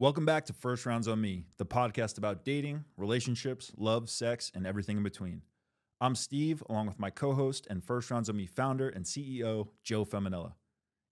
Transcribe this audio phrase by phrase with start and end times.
[0.00, 4.66] Welcome back to First Rounds on Me, the podcast about dating, relationships, love, sex, and
[4.66, 5.42] everything in between.
[6.00, 9.68] I'm Steve, along with my co host and First Rounds on Me founder and CEO,
[9.84, 10.54] Joe Feminella.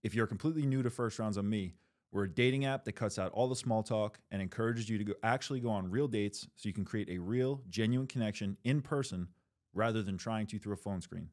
[0.03, 1.75] If you're completely new to First Rounds on Me,
[2.13, 5.05] we're a dating app that cuts out all the small talk and encourages you to
[5.05, 8.81] go, actually go on real dates so you can create a real, genuine connection in
[8.81, 9.29] person
[9.75, 11.29] rather than trying to through a phone screen.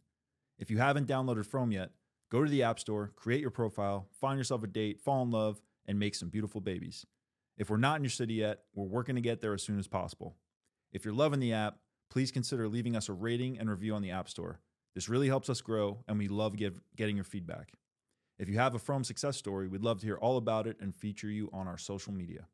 [0.60, 1.92] If you haven't downloaded Frome yet,
[2.30, 5.62] go to the App Store, create your profile, find yourself a date, fall in love,
[5.86, 7.06] and make some beautiful babies.
[7.58, 9.88] If we're not in your city yet, we're working to get there as soon as
[9.88, 10.36] possible.
[10.92, 11.78] If you're loving the app,
[12.10, 14.60] please consider leaving us a rating and review on the App Store.
[14.94, 17.72] This really helps us grow, and we love get, getting your feedback.
[18.38, 20.94] If you have a Frome success story, we'd love to hear all about it and
[20.94, 22.48] feature you on our social media.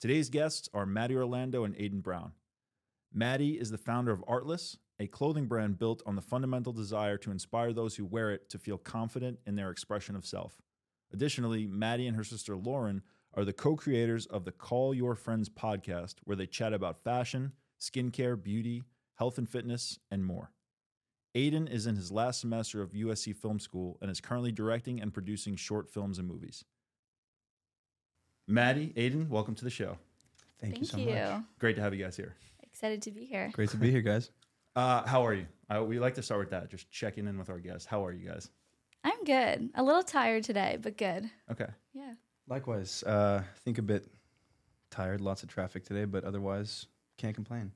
[0.00, 2.32] Today's guests are Maddie Orlando and Aidan Browne.
[3.12, 7.30] Maddie is the founder of Artless, a clothing brand built on the fundamental desire to
[7.30, 10.60] inspire those who wear it to feel confident in their expression of self.
[11.12, 13.02] Additionally, Maddie and her sister Lauren
[13.36, 17.52] are the co creators of the Call Your Friends podcast, where they chat about fashion,
[17.78, 18.82] skincare, beauty,
[19.14, 20.52] health and fitness, and more.
[21.34, 25.12] Aidan is in his last semester of USC Film School and is currently directing and
[25.12, 26.64] producing short films and movies.
[28.48, 29.98] Maddie, Aidan, welcome to the show.
[30.58, 31.42] Thank, you so much.
[31.58, 32.36] Great to have you guys here.
[32.62, 33.50] Excited to be here.
[33.52, 34.30] Great to be here, guys.
[34.76, 35.46] Uh, how are you?
[35.74, 37.86] Uh, we like to start with that, just checking in with our guests.
[37.86, 38.50] How are you guys?
[39.02, 39.70] I'm good.
[39.74, 41.30] A little tired today, but good.
[41.50, 41.68] Okay.
[41.94, 42.12] Yeah.
[42.48, 44.06] Likewise, uh, I think a bit
[44.90, 45.20] tired.
[45.20, 46.86] Lots of traffic today, but otherwise
[47.18, 47.72] can't complain.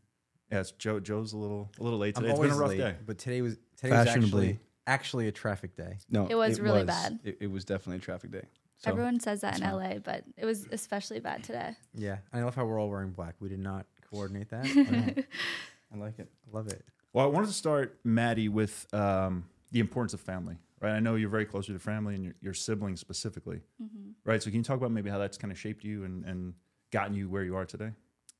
[0.50, 1.00] Yes, Joe.
[1.00, 2.32] Joe's a little a little late I'm today.
[2.32, 2.94] It's been a rough late, day.
[3.06, 4.40] but today was today was Fashionably.
[4.40, 5.98] actually actually a traffic day.
[6.10, 7.20] No, It was really bad.
[7.22, 8.42] It, it was definitely a traffic day.
[8.78, 9.92] So Everyone says that in that's fine.
[9.92, 11.76] LA, but it was especially bad today.
[11.94, 13.34] Yeah, I love how we're all wearing black.
[13.38, 14.64] We did not coordinate that.
[15.94, 16.28] I like it.
[16.50, 16.82] I love it.
[17.12, 20.56] Well, I wanted to start, Maddie, with um, the importance of family.
[20.80, 20.92] Right.
[20.92, 23.60] I know you're very close to your family and your, your siblings specifically.
[23.78, 24.42] hmm Right.
[24.42, 26.54] So can you talk about maybe how that's kind of shaped you and, and
[26.90, 27.90] gotten you where you are today?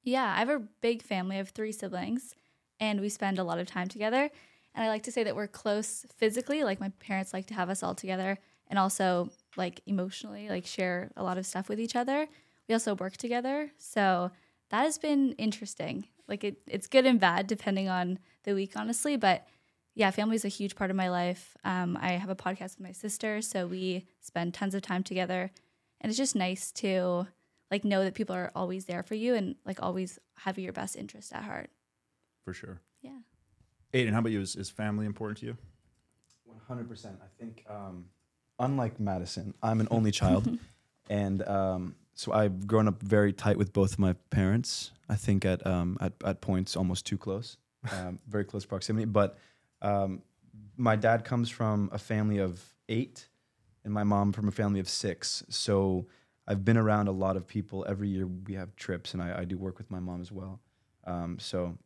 [0.03, 1.37] Yeah, I have a big family.
[1.37, 2.35] I have three siblings,
[2.79, 4.31] and we spend a lot of time together.
[4.75, 6.65] And I like to say that we're close physically.
[6.65, 11.11] Like my parents like to have us all together, and also like emotionally, like share
[11.17, 12.27] a lot of stuff with each other.
[12.69, 14.31] We also work together, so
[14.71, 16.09] that has been interesting.
[16.29, 19.17] Like it, it's good and bad depending on the week, honestly.
[19.17, 19.47] But
[19.95, 21.57] yeah, family is a huge part of my life.
[21.65, 25.51] Um, I have a podcast with my sister, so we spend tons of time together,
[26.01, 27.27] and it's just nice to
[27.71, 30.97] like know that people are always there for you and like always have your best
[30.97, 31.71] interest at heart.
[32.45, 32.81] For sure.
[33.03, 33.19] Yeah.
[33.93, 34.41] Aidan, how about you?
[34.41, 35.57] Is, is family important to you?
[36.45, 37.17] One hundred percent.
[37.23, 38.07] I think, um,
[38.59, 40.59] unlike Madison, I'm an only child,
[41.11, 44.93] and um, so I've grown up very tight with both my parents.
[45.09, 47.57] I think at um, at at points almost too close,
[47.93, 49.05] um, very close proximity.
[49.05, 49.37] But
[49.83, 50.23] um,
[50.77, 53.29] my dad comes from a family of eight,
[53.85, 55.43] and my mom from a family of six.
[55.49, 56.07] So
[56.47, 57.85] I've been around a lot of people.
[57.89, 60.61] Every year we have trips, and I, I do work with my mom as well.
[61.05, 61.77] Um, so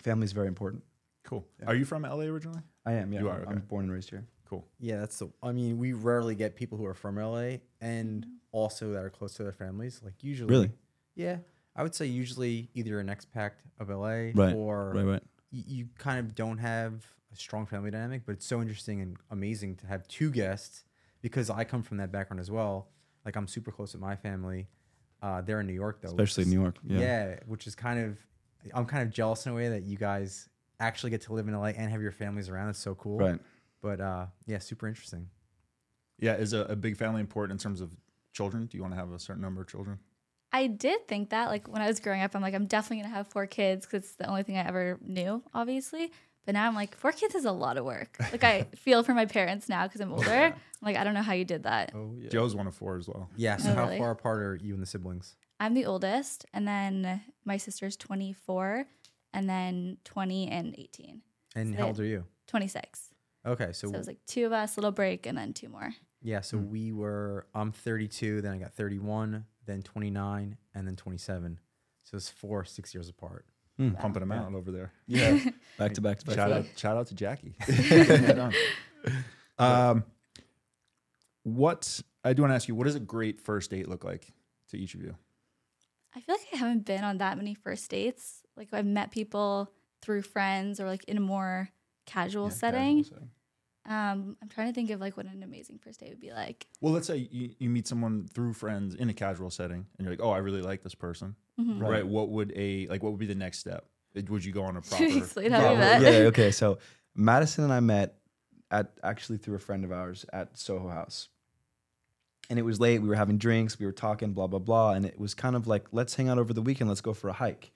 [0.00, 0.82] family is very important.
[1.24, 1.46] Cool.
[1.60, 1.66] Yeah.
[1.66, 2.60] Are you from LA originally?
[2.84, 3.12] I am.
[3.12, 3.50] Yeah, You are, I'm- okay.
[3.52, 4.26] I'm born and raised here.
[4.48, 4.66] Cool.
[4.78, 5.28] Yeah, that's the.
[5.42, 9.34] I mean, we rarely get people who are from LA and also that are close
[9.34, 10.00] to their families.
[10.04, 10.70] Like usually, Really?
[11.16, 11.38] Yeah,
[11.74, 15.22] I would say usually either an expat of LA Right, or Right, right.
[15.54, 18.22] Y- you kind of don't have a strong family dynamic.
[18.26, 20.84] But it's so interesting and amazing to have two guests
[21.22, 22.88] because I come from that background as well.
[23.24, 24.68] Like I'm super close with my family.
[25.22, 26.76] Uh, they're in New York though, Especially is- New York.
[26.84, 26.98] Yeah.
[26.98, 27.36] Yeah.
[27.46, 28.18] which is kind of
[28.74, 30.48] I'm kind of jealous in a way that you guys
[30.80, 32.68] actually get to live in LA and have your families around.
[32.70, 33.18] It's so cool.
[33.18, 33.38] Right.
[33.80, 35.28] But uh, yeah, super interesting.
[36.18, 36.34] Yeah.
[36.36, 37.90] Is a, a big family important in terms of
[38.32, 38.66] children?
[38.66, 39.98] Do you want to have a certain number of children?
[40.54, 43.10] I did think that like when I was growing up, I'm like, I'm definitely going
[43.10, 46.12] to have four kids because it's the only thing I ever knew, obviously.
[46.46, 48.16] But now I'm like, four kids is a lot of work.
[48.32, 50.30] Like I feel for my parents now because I'm older.
[50.30, 51.92] I'm like, I don't know how you did that.
[51.94, 52.28] Oh yeah.
[52.28, 53.28] Joe's one of four as well.
[53.36, 53.56] Yeah.
[53.56, 53.98] So Oh, how really?
[53.98, 55.36] far apart are you and the siblings?
[55.60, 58.86] I'm the oldest, and then my sister's 24,
[59.32, 61.22] and then 20 and 18.
[61.56, 62.24] And So how old are you?
[62.48, 63.10] 26.
[63.46, 65.94] Okay, So, so, it was like two of us, little break, and then two more.
[66.22, 66.70] yeah, so Hmm.
[66.70, 67.46] we were.
[67.54, 71.58] I'm 32, then I got 31, then 29, and then 27.
[72.04, 73.44] So it's four, six years apart.
[73.80, 73.98] Mm.
[73.98, 74.42] Pumping them Yeah.
[74.44, 74.92] out over there.
[75.06, 75.38] Yeah.
[75.78, 76.36] back to back to back.
[76.36, 77.56] Shout to out, shout out to Jackie.
[79.58, 80.02] Um,
[81.44, 84.32] what I do want to ask you, what does a great first date look like
[84.70, 85.14] to each of you?
[86.16, 88.42] I feel like I haven't been on that many first dates.
[88.56, 89.70] Like I've met people
[90.02, 91.68] through friends or like in a more
[92.06, 92.96] casual Yeah, setting.
[93.04, 93.30] casual setting.
[93.86, 96.66] Um, I'm trying to think of like what an amazing first date would be like.
[96.80, 100.10] Well, let's say you, you meet someone through friends in a casual setting, and you're
[100.10, 101.80] like, "Oh, I really like this person." Mhm.
[101.80, 101.90] Right.
[101.90, 102.06] Right.
[102.06, 103.02] What would a like?
[103.02, 103.84] What would be the next step?
[104.14, 104.96] Would you go on a proper?
[105.08, 106.02] Seriously, how we Yeah, met.
[106.02, 106.50] yeah, okay.
[106.62, 106.78] So
[107.14, 108.16] Madison and I met
[108.70, 111.28] at actually through a friend of ours at Soho House.
[112.50, 113.00] and it was late.
[113.00, 115.66] We were having drinks, we were talking, blah blah blah, and it was kind of
[115.66, 116.88] like, let's hang out over the weekend.
[116.88, 117.72] Let's go for a hike,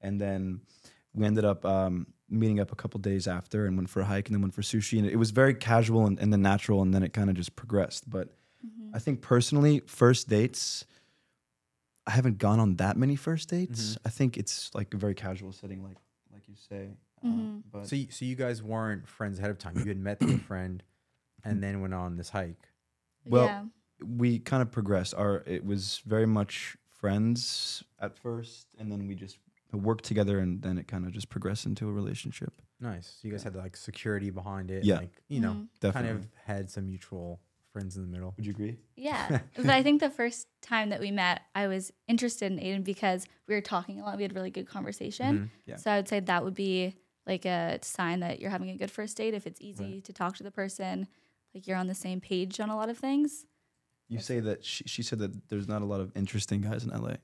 [0.00, 0.60] and then
[1.14, 4.28] we ended up um, meeting up a couple days after and went for a hike,
[4.28, 6.92] and then went for sushi, and it was very casual and, and then natural, and
[6.94, 8.08] then it kind of just progressed.
[8.08, 8.28] But
[8.66, 8.90] Mhm.
[8.94, 10.84] I think personally, first dates.
[12.06, 13.96] I haven't gone on that many first dates.
[14.04, 15.96] I think it's like a very casual setting, like
[16.32, 16.96] like you say.
[17.22, 17.70] Um, Mhm.
[17.70, 19.78] but So, you, so you guys weren't friends ahead of time.
[19.78, 20.82] You had met through a friend,
[21.44, 22.68] and then went on this hike.
[23.24, 23.64] Well, yeah.
[24.04, 25.14] we kind of progressed.
[25.14, 29.38] Our it was very much friends at first, and then we just
[29.78, 32.52] worked together, and then it kind of just progressed into a relationship.
[32.80, 33.06] Nice.
[33.20, 34.84] So you guys had like security behind it.
[34.84, 34.98] Yeah.
[34.98, 35.68] Like you know, Mhm.
[35.80, 36.08] Definitely.
[36.10, 37.40] kind of had some mutual
[37.72, 38.34] friends in the middle.
[38.36, 38.76] Would you agree?
[38.96, 39.40] Yeah.
[39.56, 43.26] but I think the first time that we met, I was interested in Aidan because
[43.48, 44.16] we were talking a lot.
[44.18, 45.38] We had really good conversation.
[45.38, 45.48] Mhm.
[45.64, 45.76] Yeah.
[45.76, 46.94] So I would say that would be
[47.26, 50.36] like a sign that you're having a good first date if it's easy to talk
[50.36, 51.06] to the person,
[51.54, 53.46] like you're on the same page on a lot of things.
[54.08, 56.90] You say that she, she said that there's not a lot of interesting guys in
[56.90, 57.14] LA.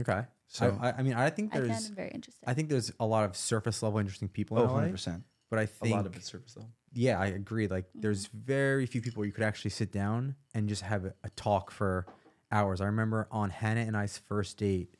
[0.00, 0.22] Okay.
[0.48, 2.48] So I, I, I mean, I think I there's, found him very interesting.
[2.48, 5.22] I think there's a lot of surface level interesting people oh, LA, 100 percent.
[5.50, 6.70] but I A think a lot of it's surface level.
[6.92, 7.66] yeah, I agree.
[7.68, 8.00] Like, Mm-hmm.
[8.02, 11.70] there's very few people you could actually sit down and just have a, a talk
[11.70, 12.06] for
[12.52, 12.80] hours.
[12.80, 14.94] I remember on Hannah and I's first date,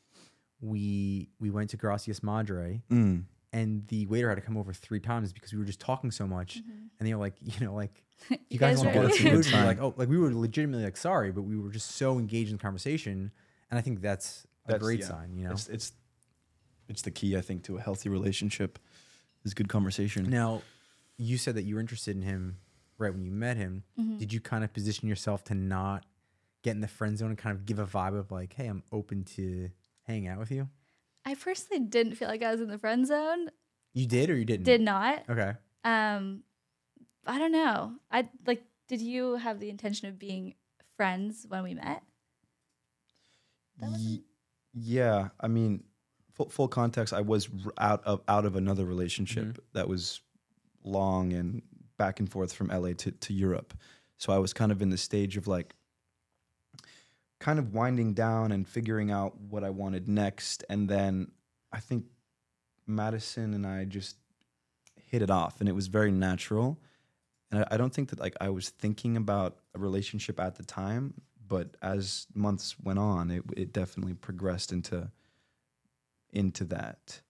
[0.61, 3.23] we we went to Gracias Madre, Mm.
[3.53, 6.27] and the waiter had to come over three times because we were just talking so
[6.27, 6.89] much, Mhm.
[6.99, 8.99] and they were like, you know, like you, you guys, want to ready?
[8.99, 9.27] order That's a food?
[9.27, 9.65] And we were sign.
[9.65, 12.57] like, oh, like we were legitimately like sorry, but we were just so engaged in
[12.57, 13.31] the conversation,
[13.69, 15.05] and I think that's a great yeah.
[15.05, 15.35] sign.
[15.35, 15.51] You know.
[15.51, 15.91] It's it's
[16.89, 18.79] it's the key, I think, to a healthy relationship.
[19.43, 20.29] Is good conversation.
[20.29, 20.61] Now,
[21.17, 22.57] you said that you were interested in him
[22.97, 23.83] right when you met him.
[23.97, 24.19] Mhm.
[24.19, 26.05] Did you kind of position yourself to not
[26.63, 28.83] get in the friend zone and kind of give a vibe of like, hey, I'm
[28.91, 29.69] open to
[30.03, 30.67] hanging out with you?
[31.23, 33.51] I personally didn't feel like I was in the friend zone.
[33.93, 34.65] You did or you didn't?
[34.65, 35.23] Did not.
[35.29, 35.53] Okay.
[35.83, 36.43] Um,
[37.25, 37.93] I don't know.
[38.11, 38.63] I like.
[38.87, 40.55] Did you have the intention of being
[40.95, 42.03] friends when we met?
[43.79, 44.23] That was Ye-
[44.79, 45.83] yeah, I mean,
[46.33, 47.13] full, full context.
[47.13, 49.61] I was out of out of another relationship mm-hmm.
[49.73, 50.21] that was
[50.83, 51.61] long and
[51.97, 53.73] back and forth from LA to to Europe.
[54.17, 55.75] So I was kind of in the stage of like,
[57.39, 60.63] kind of winding down and figuring out what I wanted next.
[60.69, 61.31] And then
[61.71, 62.05] I think
[62.87, 64.15] Madison and I just
[64.95, 66.79] hit it off, and it was very natural.
[67.51, 70.63] And I, I don't think that like I was thinking about a relationship at the
[70.63, 71.13] time,
[71.47, 75.09] but as months went on, it it definitely progressed into
[76.31, 77.21] into that.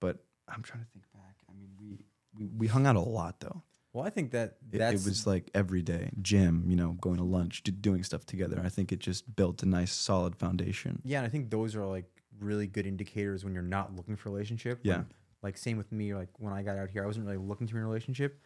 [0.00, 1.36] But I'm trying to think back.
[1.48, 1.98] I mean, we
[2.38, 3.62] we, we hung out a lot though.
[3.92, 7.24] Well, I think that It, it was like every day, gym, you know, going to
[7.24, 8.62] lunch, do, doing stuff together.
[8.64, 11.02] I think it just built a nice, solid foundation.
[11.04, 12.04] yeah, and I think those are like
[12.38, 14.78] really good indicators when you're not looking for a relationship.
[14.82, 14.98] Yeah.
[14.98, 15.06] When-
[15.42, 16.14] like same with me.
[16.14, 18.38] Like when I got out here, I wasn't really looking to be in a relationship,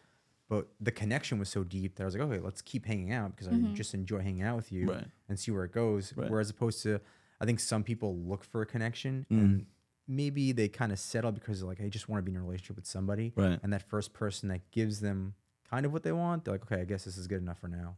[0.47, 3.35] but the connection was so deep that I was like, okay, let's keep hanging out
[3.35, 3.73] because I Mhm.
[3.73, 4.89] just enjoy hanging out with you.
[4.91, 5.07] Right.
[5.27, 6.15] and see where it goes.
[6.15, 6.29] Right.
[6.29, 7.01] Whereas opposed to,
[7.41, 9.39] I think some people look for a connection Mm.
[9.39, 9.65] and
[10.07, 12.43] maybe they kind of settle because they're like, I just want to be in a
[12.43, 13.33] relationship with somebody.
[13.35, 13.59] Right.
[13.63, 15.33] And that first person that gives them
[15.67, 17.67] kind of what they want, they're like, okay, I guess this is good enough for
[17.67, 17.97] now.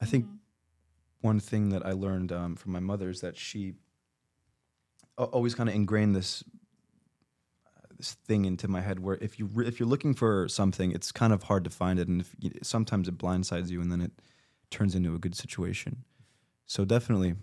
[0.00, 0.38] I think Mhm.
[1.22, 3.74] one thing that I learned um, from my mother is that she
[5.18, 6.44] always kind of ingrained this
[7.96, 11.12] this thing into my head where if you re- if you're looking for something, it's
[11.12, 14.00] kind of hard to find it, and if you, sometimes it blindsides you, and then
[14.00, 14.12] it
[14.70, 16.04] turns into a good situation.
[16.66, 17.34] So definitely,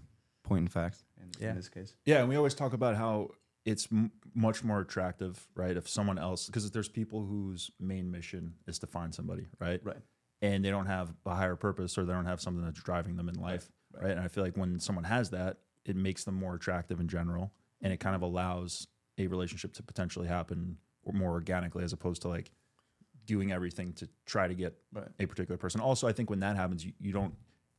[0.44, 1.04] point in fact.
[1.20, 1.50] In, Yeah.
[1.52, 3.30] in this case, Yeah, and we always talk about how
[3.66, 5.78] it's m- much more attractive, right?
[5.78, 9.80] If someone else, because there's people whose main mission is to find somebody, right?
[9.84, 10.02] Right.
[10.42, 13.30] And they don't have a higher purpose or they don't have something that's driving them
[13.30, 14.04] in life, right?
[14.06, 14.12] right.
[14.14, 17.52] And I feel like when someone has that, it makes them more attractive in general,
[17.82, 18.88] and it kind of allows
[19.18, 22.52] a relationship to potentially happen or more organically as opposed to like
[23.26, 25.08] doing everything to try to get Right.
[25.20, 25.80] a particular person.
[25.82, 27.34] Also, I think when that happens, you, you don't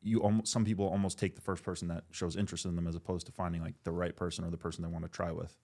[0.04, 2.96] you almost some people almost take the first person that shows interest in them as
[2.96, 5.56] opposed to finding like the right person or the person they want to try with.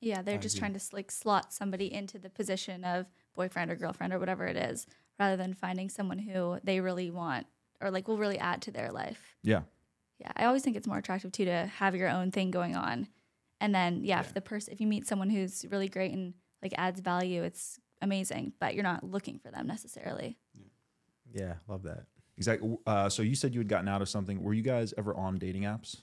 [0.00, 0.68] Yeah, they're I just agree.
[0.68, 4.56] trying to like slot somebody into the position of boyfriend or girlfriend or whatever it
[4.56, 4.86] is,
[5.18, 7.46] rather than finding someone who they really want
[7.80, 9.36] or like will really add to their life.
[9.42, 9.62] Yeah.
[10.18, 13.08] Yeah, I always think it's more attractive too to have your own thing going on,
[13.62, 14.20] and then yeah, Yeah.
[14.20, 17.78] if the person if you meet someone who's really great and like adds value, it's
[18.02, 18.52] amazing.
[18.60, 20.36] But you're not looking for them necessarily.
[21.32, 22.04] Yeah, love that.
[22.36, 22.76] Exactly.
[22.86, 24.42] Uh, so you said you had gotten out of something.
[24.42, 25.96] Were you guys ever on dating apps?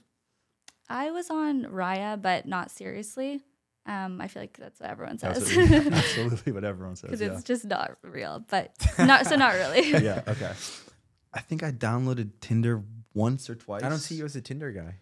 [0.89, 3.41] I was on Raya, but not seriously.
[3.85, 7.09] Um, I feel like that's what everyone says That's what- absolutely what everyone says.
[7.09, 7.33] because Yeah.
[7.33, 8.43] it's just not real.
[8.49, 9.91] But not so not really.
[10.03, 10.21] yeah.
[10.27, 10.51] Okay.
[11.33, 13.83] I think I downloaded Tinder once or twice.
[13.83, 14.95] I don't see you as a Tinder guy.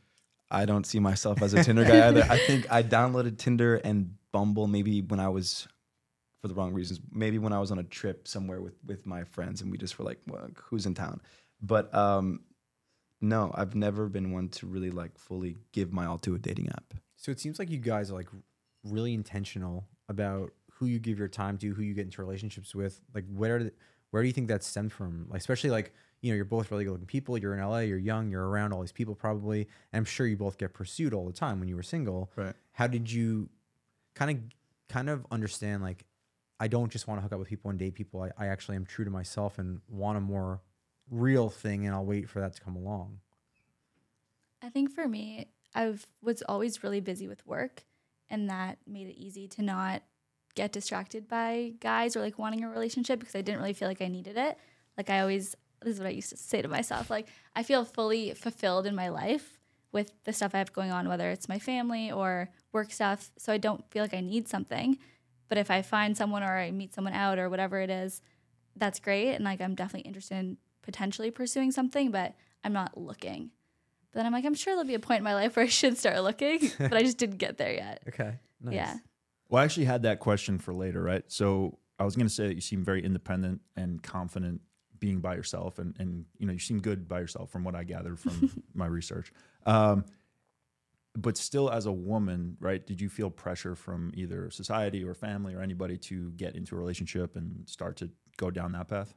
[0.49, 2.25] I don't see myself as a Tinder guy either.
[2.29, 5.67] I think I downloaded Tinder and Bumble maybe when I was
[6.41, 6.99] for the wrong reasons.
[7.11, 9.97] Maybe when I was on a trip somewhere with with my friends and we just
[9.99, 11.21] were like, well, who's in town?
[11.61, 12.41] But um
[13.19, 16.69] no, I've never been one to really like fully give my all to a dating
[16.69, 16.93] app.
[17.15, 18.29] So it seems like you guys are like
[18.83, 23.01] really intentional about who you give your time to, who you get into relationships with.
[23.13, 23.71] Like where
[24.11, 25.27] where do you think that stemmed from?
[25.29, 27.37] Like especially like you know you're both really good looking people.
[27.37, 27.79] You're in LA.
[27.79, 28.29] You're young.
[28.29, 29.61] You're around all these people probably.
[29.91, 32.31] And I'm sure you both get pursued all the time when you were single.
[32.35, 32.53] Right.
[32.73, 33.49] How did you
[34.15, 34.37] kind of
[34.89, 36.05] kind of understand like
[36.59, 38.21] I don't just want to hook up with people and date people.
[38.21, 40.61] I, I actually am true to myself and want a more
[41.09, 43.19] real thing, and I'll wait for that to come along.
[44.61, 47.83] I think for me, I was always really busy with work,
[48.29, 50.01] and that made it easy to not
[50.55, 54.01] get distracted by guys or like wanting a relationship because I didn't really feel like
[54.01, 54.57] I needed it.
[54.97, 57.09] Like I always, this is what I used to say to myself.
[57.09, 59.59] Like I feel fully fulfilled in my life
[59.91, 63.31] with the stuff I have going on, whether it's my family or work stuff.
[63.37, 64.97] So I don't feel like I need something.
[65.49, 68.21] But if I find someone or I meet someone out or whatever it is,
[68.75, 69.33] that's great.
[69.33, 73.51] And like I'm definitely interested in potentially pursuing something, but I'm not looking.
[74.11, 75.69] But then I'm like, I'm sure there'll be a point in my life where I
[75.69, 78.03] should start looking, but I just didn't get there yet.
[78.07, 78.39] Okay.
[78.59, 78.73] Nice.
[78.73, 78.95] Yeah.
[79.49, 81.23] Well, I actually had that question for later, right?
[81.27, 84.61] So I was going to say that you seem very independent and confident
[84.99, 87.83] being by yourself, and and you know you seem good by yourself from what I
[87.83, 89.31] gathered from my research.
[89.65, 90.05] Um,
[91.15, 92.85] but still, as a woman, right?
[92.85, 96.77] Did you feel pressure from either society or family or anybody to get into a
[96.77, 99.15] relationship and start to go down that path?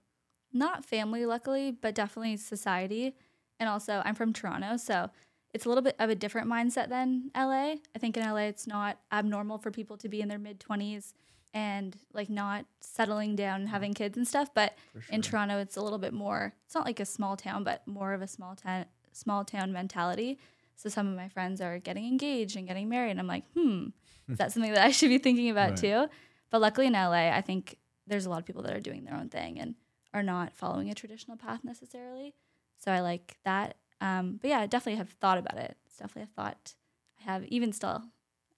[0.52, 3.14] Not family, luckily, but definitely society.
[3.60, 5.10] And also, I'm from Toronto, so
[5.52, 7.74] it's a little bit of a different mindset than LA.
[7.94, 11.12] I think in LA, it's not abnormal for people to be in their mid 20s
[11.52, 14.52] and like not settling down and having kids and stuff.
[14.54, 14.76] But
[15.08, 16.54] in Toronto, it's a little bit more.
[16.66, 20.38] It's not like a small town, but more of a small town small town mentality.
[20.76, 23.88] So some of my friends are getting engaged and getting married, and I'm like, hmm,
[24.28, 25.76] is that something that I should be thinking about Right.
[25.78, 26.06] too?
[26.50, 27.76] But luckily in LA, I think
[28.06, 29.74] there's a lot of people that are doing their own thing and
[30.14, 32.34] are not following a traditional path necessarily.
[32.78, 33.76] So I like that.
[34.00, 35.76] Um, but yeah, I definitely have thought about it.
[35.86, 36.74] It's definitely a thought
[37.20, 38.02] I have even still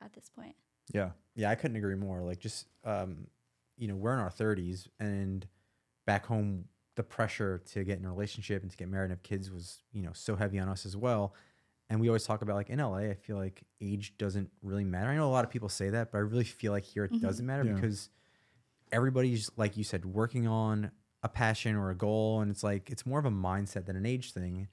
[0.00, 0.54] at this point.
[0.92, 2.22] Yeah, Yeah, I couldn't agree more.
[2.22, 3.26] Like just um,
[3.76, 5.46] you know, we're in our thirties and
[6.06, 9.22] back home the pressure to get in a relationship and to get married and have
[9.22, 11.34] kids was, you know, so heavy on us as well.
[11.88, 15.08] And we always talk about like in LA, I feel like age doesn't really matter.
[15.10, 17.12] I know a lot of people say that, but I really feel like here it
[17.12, 17.20] Mhm.
[17.22, 17.74] doesn't matter Yeah.
[17.74, 18.10] because
[18.90, 20.90] everybody's like you said, working on
[21.22, 24.04] a passion or a goal and it's like it's more of a mindset than an
[24.06, 24.68] age thing.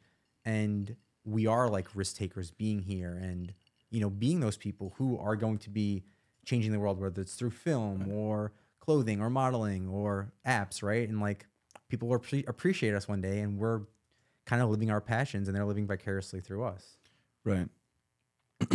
[0.45, 3.53] And we are like risk takers being here and
[3.91, 6.03] you know, being those people who are going to be
[6.45, 11.07] changing the world, whether it's through film or clothing or modeling or apps, right?
[11.07, 11.45] And like
[11.89, 13.81] people will appre- appreciate us one day, and we're
[14.45, 16.97] kind of living our passions, and they're living vicariously through us.
[17.43, 17.67] Right.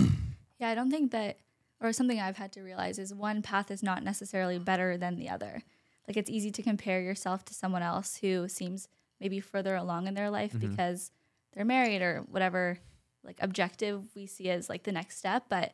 [0.61, 1.39] Yeah, I don't think that,
[1.81, 5.29] or something I've had to realize is one path is not necessarily better than the
[5.29, 5.63] other.
[6.07, 8.89] Like it's easy to compare yourself to someone else who seems
[9.21, 10.61] maybe further along in their life Mhm.
[10.61, 11.11] because
[11.53, 12.79] they're married or whatever
[13.25, 15.73] like objective we see as like the next step, but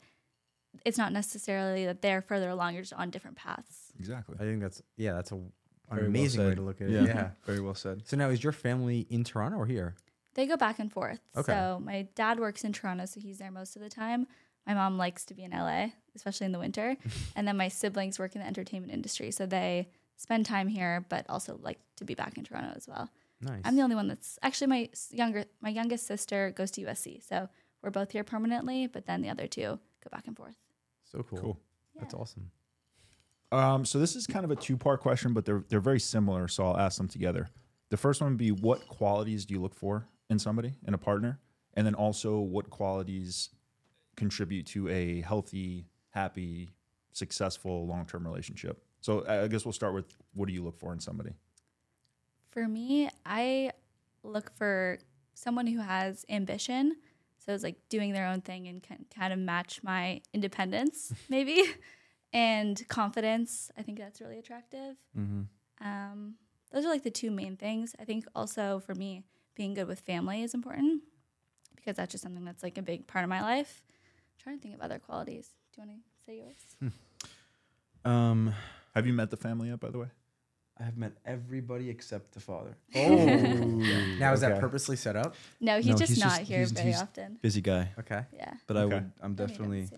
[0.85, 2.75] it's not necessarily that they're further along.
[2.75, 3.93] You're just on different paths.
[3.99, 4.37] exactly.
[4.39, 5.53] I think that's yeah, that's a, an
[5.91, 6.57] Very well amazing way said.
[6.57, 6.93] to look at it.
[6.93, 7.03] Yeah.
[7.05, 7.31] Yeah.
[7.45, 8.03] Very well said.
[8.07, 9.95] So now, is your family in Toronto or here?
[10.35, 11.21] They go back and forth.
[11.37, 11.53] Okay.
[11.53, 14.27] So my dad works in Toronto, so he's there most of the time.
[14.67, 16.97] My mom likes to be in LA, especially in the winter.
[17.37, 21.25] and then my siblings work in the entertainment industry, so they spend time here, but
[21.29, 23.11] also like to be back in Toronto as well.
[23.41, 23.63] Nice.
[23.65, 27.49] I'm the only one that's actually my younger, my youngest sister goes to USC, so
[27.83, 28.87] we're both here permanently.
[28.87, 30.57] But then the other two go back and forth.
[31.05, 31.39] so cool.
[31.39, 31.59] Cool.
[31.99, 32.51] That's awesome.
[33.53, 36.47] Um, so this is kind of a two-part question, but they're they're very similar.
[36.49, 37.49] So I'll ask them together.
[37.91, 40.99] The first one would be, what qualities do you look for in somebody, in a
[40.99, 41.41] partner,
[41.75, 43.51] and then also what qualities
[44.17, 46.71] contribute to a healthy, happy,
[47.13, 48.83] successful long-term relationship.
[49.01, 51.35] So I I guess we'll start with, what do you look for in somebody?
[52.51, 53.73] For me, I
[54.23, 54.99] look for
[55.35, 56.97] someone who has ambition.
[57.51, 61.65] So it's like doing their own thing and can kind of match my independence, maybe,
[62.33, 63.73] and confidence.
[63.77, 64.95] I think that's really attractive.
[65.19, 65.85] Mm-hmm.
[65.85, 66.35] Um,
[66.71, 67.97] those are like the two main things.
[67.99, 69.25] I think also for me,
[69.57, 71.03] being good with family is important
[71.75, 73.83] because that's just something that's like a big part of my life.
[73.89, 75.49] I'm trying to think of other qualities.
[75.75, 76.93] Do you want to say yours?
[78.03, 78.55] Um,
[78.95, 80.07] Have you met the family yet, by the way?
[80.81, 82.75] I have met everybody except the father.
[82.97, 83.25] Oh,
[84.19, 84.61] now is that Okay.
[84.61, 85.35] purposely set up?
[85.61, 87.39] No, he's No, just he's not just- here he's- very he's- often.
[87.43, 88.55] Busy guy, Okay, Yeah.
[88.67, 88.95] but I Okay.
[88.95, 89.03] would.
[89.05, 89.89] I'm I'll meet him definitely.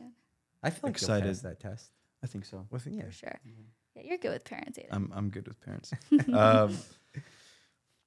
[0.62, 1.24] I feel like Excited.
[1.24, 1.90] you'll pass that test.
[2.22, 2.66] I think so.
[2.70, 3.40] With yeah, for sure.
[3.94, 4.90] Yeah, you're good with parents, Aidan.
[4.92, 5.92] I'm I'm good with parents.
[6.32, 6.76] um,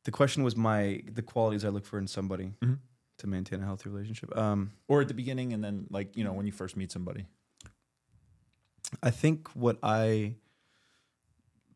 [0.03, 2.79] the question was my the qualities I look for in somebody Mhm.
[3.19, 4.35] to maintain a healthy relationship.
[4.37, 7.25] Um, Or at the beginning, and then like you know when you first meet somebody.
[9.03, 10.35] I think what I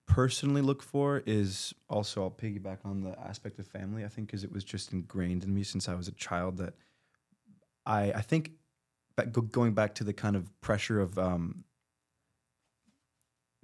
[0.10, 4.04] personally look for is also I'll piggyback on the aspect of family.
[4.04, 6.74] I think because it was just ingrained in me since I was a child that
[7.86, 8.54] I I think
[9.52, 11.64] going back to the kind of pressure of um,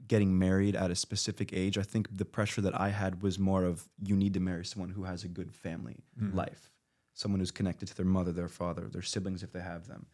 [0.08, 1.78] getting married at a specific age.
[1.78, 4.90] I think the pressure that I had was more of you need to marry someone
[4.90, 6.36] who has a good family Mhm.
[6.36, 6.70] life,
[7.14, 10.06] someone who's connected to their mother, their father, their siblings if they have them.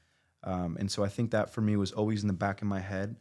[0.43, 2.79] Um, and so I think that for me was always in the back of my
[2.79, 3.17] head.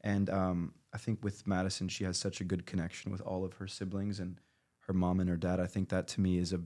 [0.00, 3.54] And um, I think with Madison, she has such a good connection with all of
[3.54, 4.40] her siblings and
[4.86, 5.60] her mom and her dad.
[5.60, 6.60] I think that to me is a,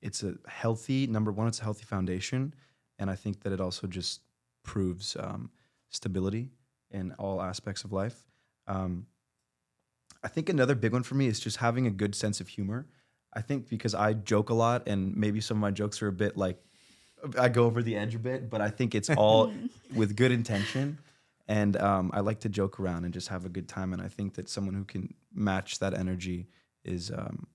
[0.00, 1.46] it's a healthy number one.
[1.46, 2.54] It's a healthy foundation,
[2.98, 4.20] and I think that it also just
[4.64, 5.50] proves um,
[5.90, 6.50] stability
[6.90, 8.24] in all aspects of life.
[8.66, 9.06] Um,
[10.24, 12.86] I think another big one for me is just having a good sense of humor.
[13.34, 16.12] I think because I joke a lot, and maybe some of my jokes are a
[16.12, 16.58] bit like
[17.38, 19.52] I go over the edge a bit, but I think it's all
[19.94, 20.98] with good intention.
[21.48, 23.92] And um, I like to joke around and just have a good time.
[23.92, 26.48] And I think that someone who can match that energy
[26.84, 27.46] is um,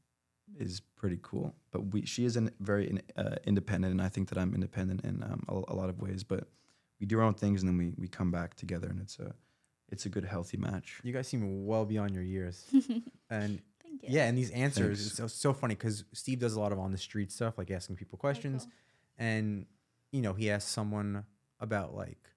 [0.59, 1.55] is pretty cool.
[1.71, 5.03] But we, she is an, very in, uh, independent, and I think that I'm independent
[5.03, 6.23] in um, a, a lot of ways.
[6.23, 6.47] But
[6.99, 9.33] we do our own things, and then we, we come back together, and it's a
[9.89, 10.99] it's a good, healthy match.
[11.03, 12.65] You guys seem well beyond your years.
[13.29, 14.09] and Thank you.
[14.09, 15.07] yeah, and these answers, Thanks.
[15.07, 17.71] it's so, so funny because Steve does a lot of on the street stuff, like
[17.71, 18.63] asking people questions.
[18.63, 18.71] cool.
[19.19, 19.65] And,
[20.11, 21.23] you know, he asked someone
[21.59, 22.29] about like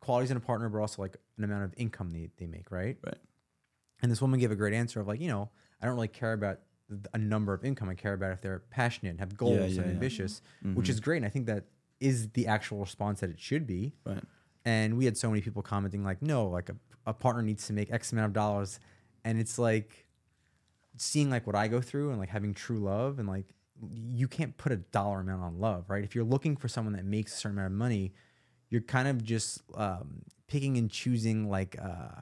[0.00, 2.96] qualities in a partner, but also like an amount of income they, they make, right?
[3.04, 3.18] Right.
[4.02, 6.32] And this woman gave a great answer of like, you know, I don't really care
[6.32, 6.60] about
[7.14, 7.88] a number of income.
[7.88, 9.94] I care about if they're passionate, and have goals, yeah, and yeah.
[9.94, 10.42] ambitious,
[10.74, 10.90] which Mhm.
[10.90, 11.18] is great.
[11.18, 11.64] And I think that
[12.00, 13.92] is the actual response that it should be.
[14.04, 14.22] right.
[14.64, 16.76] And we had so many people commenting like, no, like a,
[17.06, 18.78] a partner needs to make X amount of dollars.
[19.24, 20.06] And it's like
[20.96, 23.46] seeing like what I go through and like having true love and like
[23.94, 26.04] you can't put a dollar amount on love, right?
[26.04, 28.12] If you're looking for someone that makes a certain amount of money,
[28.70, 32.20] you're kind of just um, picking and choosing like uh,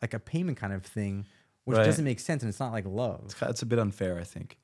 [0.00, 1.26] like a payment kind of thing,
[1.64, 1.84] which Right.
[1.86, 3.22] doesn't make sense and it's not like love.
[3.24, 4.58] It's, it's a bit unfair, I think.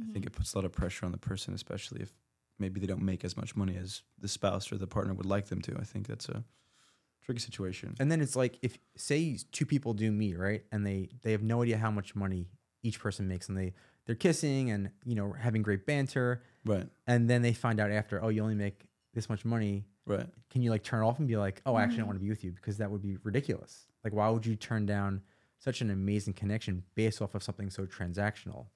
[0.00, 0.12] I Mm-hmm.
[0.12, 2.12] think it puts a lot of pressure on the person, especially if
[2.58, 5.46] maybe they don't make as much money as the spouse or the partner would like
[5.46, 5.76] them to.
[5.78, 6.44] I think that's a
[7.22, 7.94] tricky situation.
[8.00, 10.64] And then it's like if say two people do meet, right?
[10.72, 12.48] And they they have no idea how much money
[12.82, 13.74] each person makes and they
[14.06, 18.22] they're kissing and you know having great banter Right, and then they find out after,
[18.22, 20.28] "Oh, you only make this much money." right.
[20.50, 22.08] Can you like turn off and be like, "Oh, I actually don't Mhm.
[22.08, 23.86] want to be with you" because that would be ridiculous.
[24.04, 25.22] Like why would you turn down
[25.58, 28.66] such an amazing connection based off of something so transactional?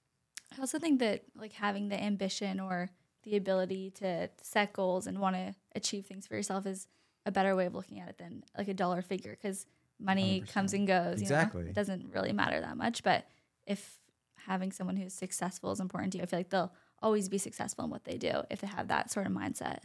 [0.56, 2.88] I also think that like having the ambition or
[3.24, 6.88] the ability to set goals and want to achieve things for yourself is
[7.26, 9.66] a better way of looking at it than like a dollar figure because
[9.98, 10.78] money comes 100%.
[10.78, 11.20] and goes.
[11.20, 11.60] Exactly.
[11.60, 11.70] You know?
[11.70, 13.02] It doesn't really matter that much.
[13.02, 13.26] But
[13.66, 13.98] if
[14.36, 16.72] having someone who's successful is important to you, I feel like they'll
[17.02, 19.80] always be successful in what they do if they have that sort of mindset.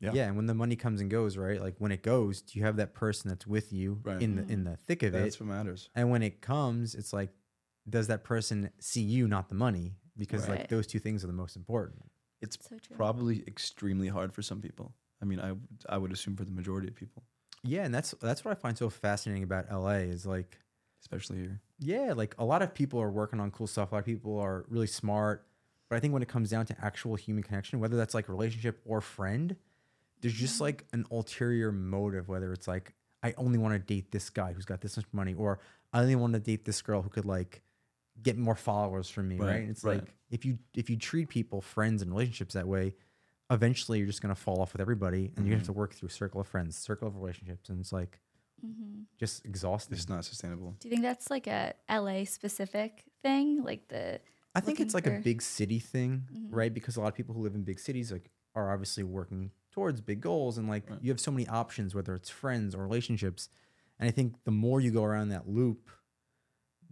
[0.00, 0.12] Yeah.
[0.14, 0.26] Yeah.
[0.26, 1.60] and when the money comes and goes, right?
[1.60, 4.22] Like when it goes, do you have that person that's with you Right.
[4.22, 5.18] in the in the thick of it?
[5.22, 5.90] That's what matters.
[5.94, 7.30] And when it comes, it's like,
[7.88, 9.96] does that person see you, not the money?
[10.16, 12.02] Because like those two things are the most important.
[12.40, 12.96] It's So true.
[12.96, 14.94] probably extremely hard for some people.
[15.20, 17.24] I mean, I would- I would assume for the majority of people,
[17.64, 20.58] Yeah, and that's that's what I find so fascinating about LA is like,
[21.00, 21.60] especially here.
[21.80, 23.90] yeah, like a lot of people are working on cool stuff.
[23.90, 25.44] A lot of people are really smart,
[25.88, 28.80] but I think when it comes down to actual human connection, whether that's like relationship
[28.84, 29.56] or friend,
[30.20, 32.28] there's just like an ulterior motive.
[32.28, 35.34] Whether it's like I only want to date this guy who's got this much money,
[35.34, 35.58] or
[35.92, 37.62] I only want to date this girl who could like
[38.22, 39.46] get more followers from me, right?
[39.60, 40.00] Right, It's right.
[40.00, 42.94] like if you if you treat people, friends, and relationships that way,
[43.50, 46.08] eventually you're just gonna fall off with everybody, and you're gonna have to work through
[46.10, 48.20] circle of friends, circle of relationships, and it's like
[48.60, 49.96] hmm just exhausting.
[49.96, 50.76] It's not sustainable.
[50.78, 53.62] Do you think that's like a LA specific thing?
[53.64, 54.20] Like the
[54.54, 56.48] I think it's like looking a big city thing, Mhm.
[56.50, 56.72] right?
[56.72, 60.00] Because a lot of people who live in big cities like are obviously working towards
[60.00, 61.02] big goals, and like Right.
[61.02, 63.48] you have so many options, whether it's friends or relationships.
[63.98, 65.90] And I think the more you go around that loop,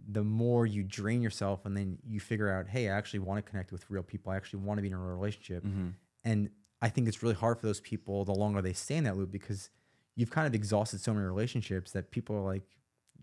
[0.09, 3.49] the more you drain yourself, and then you figure out, hey, I actually want to
[3.49, 4.31] connect with real people.
[4.31, 5.63] I actually want to be in a real relationship.
[5.65, 5.89] Mm-hmm.
[6.23, 6.49] And
[6.81, 9.31] I think it's really hard for those people the longer they stay in that loop
[9.31, 9.69] because
[10.15, 12.63] you've kind of exhausted so many relationships that people are like,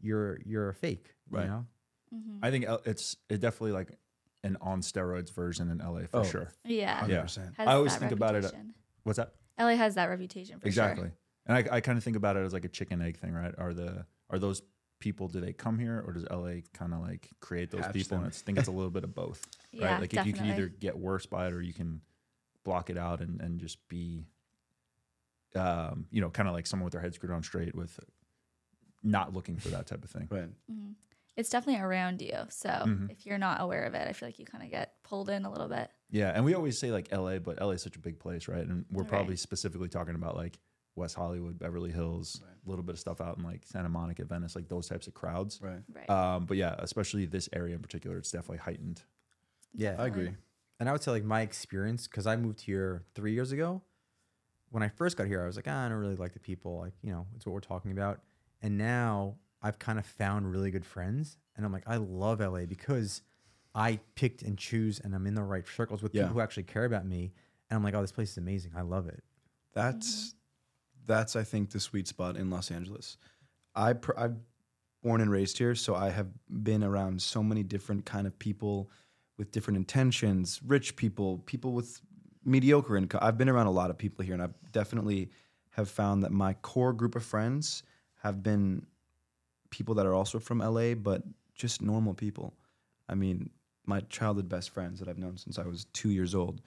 [0.00, 1.44] you're you're a fake, Right.
[1.44, 1.66] You know?
[2.14, 2.38] Mhm.
[2.42, 3.96] I think L- it's it definitely like
[4.42, 6.24] an on steroids version in LA for Oh.
[6.24, 6.48] sure.
[6.64, 7.22] yeah, Hundred Yeah.
[7.22, 7.54] percent.
[7.56, 8.52] has I always that think about it-
[9.04, 9.34] What's that?
[9.58, 11.08] LA has that reputation for exactly.
[11.08, 11.12] sure.
[11.46, 13.54] And I, I kind of think about it as like a chicken egg thing, right?
[13.58, 14.62] Are the are those
[15.00, 18.16] people do they come here or does LA kind of like create those Hatch people?
[18.18, 18.24] them.
[18.26, 20.00] And I think it's a little bit of both, Yeah, right?
[20.00, 22.00] Like if you can either get worse by it or you can
[22.64, 24.24] block it out and and just be,
[25.54, 27.98] um, you know, kind of like someone with their head screwed on straight with
[29.02, 30.28] not looking for that type of thing.
[30.30, 30.48] Right.
[30.70, 30.94] Mhm.
[31.36, 32.46] It's definitely around you.
[32.48, 33.10] So Mhm.
[33.10, 35.44] if you're not aware of it, I feel like you kind of get pulled in
[35.44, 35.90] a little bit.
[36.14, 38.64] Yeah, and we always say like LA, but LA is such a big place, right?
[38.64, 39.09] And we're Right.
[39.09, 40.61] probably specifically talking about like
[40.94, 42.55] West Hollywood, Beverly Hills, Right.
[42.64, 45.14] a little bit of stuff out in like Santa Monica, Venice, like those types of
[45.14, 45.61] crowds.
[45.61, 45.83] Right.
[45.92, 46.09] Right.
[46.09, 49.03] Um, but yeah, especially this area in particular, it's definitely heightened.
[49.74, 50.31] Yeah, I agree.
[50.79, 53.83] And I would say like my experience, because I moved here three years ago.
[54.70, 56.79] When I first got here, I was like, ah, I don't really like the people.
[56.79, 58.20] Like, you know, it's what we're talking about.
[58.62, 62.66] And now I've kind of found really good friends, and I'm like, I love LA
[62.66, 63.22] because
[63.74, 66.22] I picked and choose, and I'm in the right circles with Yeah.
[66.22, 67.32] people who actually care about me.
[67.70, 68.72] And I'm like, oh, this place is amazing.
[68.76, 69.22] I love it.
[69.72, 70.34] That's
[71.06, 73.18] that's I think the sweet spot in Los Angeles.
[73.74, 74.40] I pr- I'm
[75.02, 78.90] born and raised here, so I have been around so many different kind of people
[79.37, 82.00] with different intentions, rich people, people with
[82.44, 83.18] mediocre income.
[83.22, 85.30] I've been around a lot of people here, and I've definitely
[85.70, 87.82] have found that my core group of friends
[88.22, 88.87] have been
[89.70, 91.22] people that are also from LA, but
[91.54, 92.54] just normal people.
[93.08, 93.50] I mean,
[93.87, 96.61] my childhood best friends that I've known since I was two years old,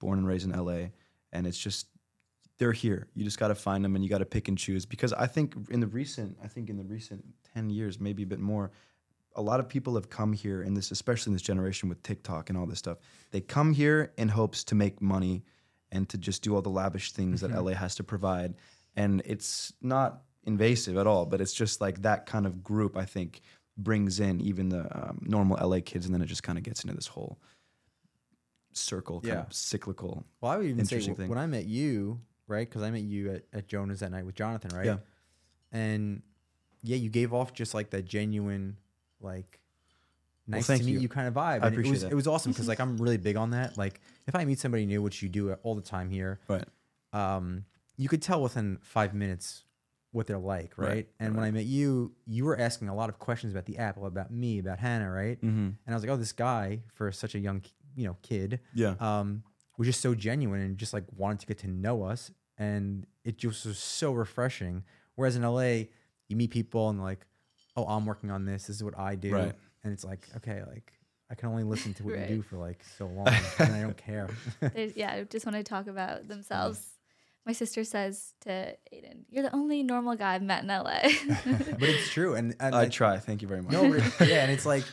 [0.00, 0.88] born and raised in LA,
[1.32, 1.88] and it's just
[2.58, 3.08] they're here.
[3.14, 5.26] You just got to find them and you got to pick and choose because I
[5.26, 8.70] think in the recent, I think in the recent 10 years, maybe a bit more,
[9.36, 12.48] a lot of people have come here in this, especially in this generation with TikTok
[12.50, 12.98] and all this stuff.
[13.32, 15.42] They come here in hopes to make money
[15.90, 17.66] and to just do all the lavish things that mm-hmm.
[17.66, 18.54] LA has to provide.
[18.94, 23.04] And it's not invasive at all, but it's just like that kind of group, I
[23.04, 23.40] think,
[23.76, 26.06] brings in even the um, normal LA kids.
[26.06, 27.38] And then it just kind of gets into this whole
[28.72, 29.40] circle, kind Yeah.
[29.42, 30.24] of cyclical.
[30.40, 32.68] Well, I would even say when I met you, right?
[32.68, 34.86] Because I met you at, at Jonah's that night with Jonathan, right?
[34.86, 34.96] Yeah.
[35.72, 36.22] And
[36.82, 38.76] yeah, you gave off just like that genuine,
[39.20, 39.60] like,
[40.46, 41.00] Well, nice thank to meet you.
[41.00, 41.08] you.
[41.08, 41.40] kind of vibe.
[41.40, 42.12] I And appreciate it was, that.
[42.12, 43.76] It was awesome because like I'm really big on that.
[43.78, 46.64] Like if I meet somebody new, which you do all the time here, Right.
[47.12, 47.64] um,
[47.96, 49.63] you could tell within five minutes
[50.14, 50.88] what they're like, right?
[50.88, 53.78] Right, And when I met you, you were asking a lot of questions about the
[53.78, 55.36] app, about me, about Hannah, right?
[55.38, 55.48] Mm-hmm.
[55.48, 57.62] And I was like, oh, this guy for such a young,
[57.96, 58.94] you know, kid, Yeah.
[59.00, 59.42] um,
[59.76, 62.30] was just so genuine and just like wanted to get to know us.
[62.58, 64.84] And it just was so refreshing.
[65.16, 65.86] Whereas in LA,
[66.28, 67.26] you meet people and like,
[67.76, 68.68] oh, I'm working on this.
[68.68, 69.32] This is what I do.
[69.32, 69.52] Right.
[69.82, 70.92] And it's like, okay, like
[71.28, 72.30] I can only listen to what Right.
[72.30, 73.26] you do for like so long
[73.58, 74.28] and I don't care.
[74.60, 76.86] They, yeah, just want to talk about themselves.
[77.46, 81.00] My sister says to Aidan, "You're the only normal guy I've met in LA."
[81.78, 82.34] but it's true.
[82.34, 83.18] And, and I like, try.
[83.18, 83.72] Thank you very much.
[83.72, 83.82] No,
[84.20, 84.84] yeah, and it's like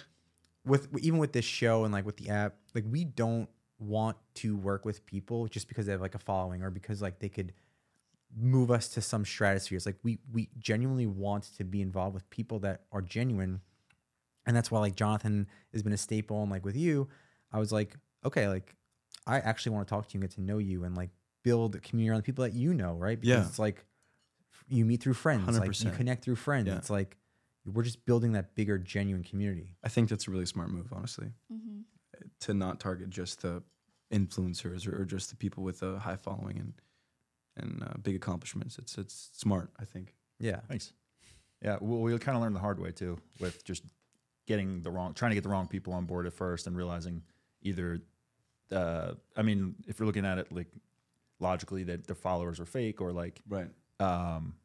[0.65, 4.55] with even with this show and like with the app, like we don't want to
[4.55, 7.53] work with people just because they have like a following or because like they could
[8.37, 9.77] move us to some stratosphere.
[9.77, 13.61] It's like we we genuinely want to be involved with people that are genuine,
[14.45, 16.41] and that's why like Jonathan has been a staple.
[16.41, 17.07] And like with you,
[17.51, 18.75] I was like, okay, like
[19.25, 21.09] I actually want to talk to you and get to know you and like
[21.43, 23.19] build a community around the people that you know, right?
[23.19, 23.47] Because Yeah.
[23.47, 23.85] it's like
[24.67, 26.67] you meet through friends, like you connect through friends.
[26.67, 26.77] Yeah.
[26.77, 27.17] It's like
[27.65, 29.75] we're just building that bigger, genuine community.
[29.83, 31.79] I think that's a really smart move, honestly, hmm
[32.41, 33.63] to not target just the
[34.13, 36.73] influencers or, or just the people with a high following and
[37.57, 38.77] and uh, big accomplishments.
[38.77, 40.15] It's it's smart, I think.
[40.39, 40.59] Yeah.
[40.67, 40.93] Thanks.
[41.63, 43.83] Yeah, well, we kind of learned the hard way too with just
[44.47, 47.21] getting the wrong, trying to get the wrong people on board at first, and realizing
[47.61, 48.01] either,
[48.71, 50.67] uh, I mean, if you're looking at it like
[51.41, 53.69] logically, that their followers are fake or like, Right.
[53.99, 54.55] um,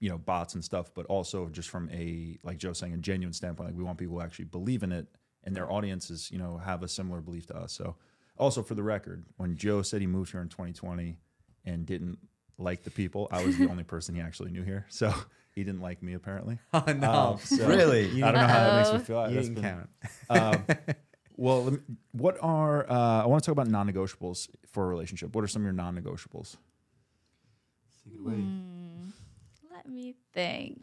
[0.00, 3.32] you know, bots and stuff, but also just from a like Joe saying a genuine
[3.32, 5.06] standpoint, like we want people who actually believe in it,
[5.44, 7.72] and their audiences, you know, have a similar belief to us.
[7.72, 7.96] So,
[8.36, 11.16] also for the record, when Joe said he moved here in 2020
[11.64, 12.18] and didn't
[12.58, 14.86] like the people, I was the only person he actually knew here.
[14.88, 15.14] So
[15.54, 16.58] he didn't like me apparently.
[16.74, 17.10] Oh no.
[17.12, 18.22] Um, so- Really?
[18.22, 19.28] I don't know how that makes me feel.
[19.28, 19.88] You That's didn't been-
[20.30, 20.66] count.
[20.68, 20.96] um,
[21.36, 21.76] well,
[22.12, 25.34] what are uh, I want to talk about non-negotiables for a relationship?
[25.34, 26.56] What are some of your non-negotiables?
[28.08, 29.08] Hmm.
[29.72, 30.82] Let me think.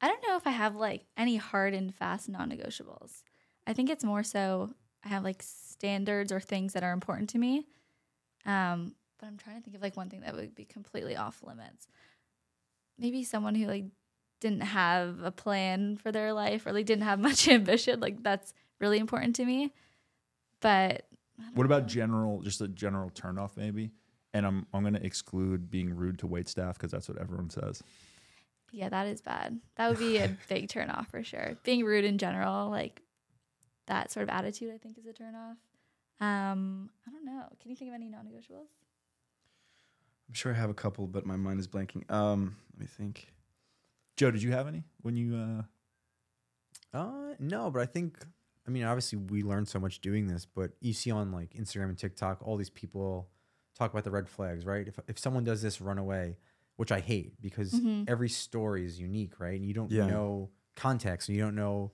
[0.00, 3.22] I don't know if I have like any hard and fast non-negotiables.
[3.66, 4.70] I think it's more so
[5.04, 7.66] I have like standards or things that are important to me.
[8.46, 11.42] Um, but I'm trying to think of like one thing that would be completely off
[11.42, 11.86] limits.
[12.98, 13.84] Maybe someone who like
[14.40, 18.00] didn't have a plan for their life or like didn't have much ambition.
[18.00, 19.72] Like that's really important to me.
[20.60, 21.06] But
[21.54, 21.88] What about know.
[21.88, 23.92] general, just a general turnoff maybe?
[24.32, 27.50] And I'm I'm going to exclude being rude to wait staff because that's what everyone
[27.50, 27.82] says.
[28.72, 29.58] Yeah, that is bad.
[29.76, 31.56] That would be a big turn off for sure.
[31.64, 33.02] Being rude in general, like
[33.86, 35.56] that sort of attitude, I think is a turn off.
[36.20, 37.44] Um, I don't know.
[37.60, 38.68] Can you think of any non negotiables?
[40.28, 42.08] I'm sure I have a couple, but my mind is blanking.
[42.08, 43.26] Um, let me think.
[44.16, 45.34] Joe, did you have any when you?
[45.34, 45.62] Uh,
[46.96, 48.18] Uh, no, but I think
[48.70, 51.88] I mean obviously we learn so much doing this, but you see on like Instagram
[51.88, 53.28] and TikTok all these people
[53.76, 54.86] talk about the red flags, right?
[54.86, 56.36] If if someone does this, run away,
[56.76, 58.04] which I hate because Mhm.
[58.08, 59.58] every story is unique, right?
[59.58, 60.06] And you don't Yeah.
[60.06, 61.90] know context, and you don't know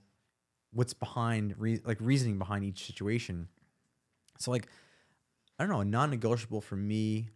[0.71, 3.49] what's behind re- like reasoning behind each situation.
[4.37, 4.67] So like
[5.57, 7.31] I don't know, a non-negotiable for me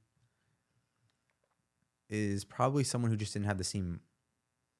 [2.10, 4.01] is probably someone who just didn't have the same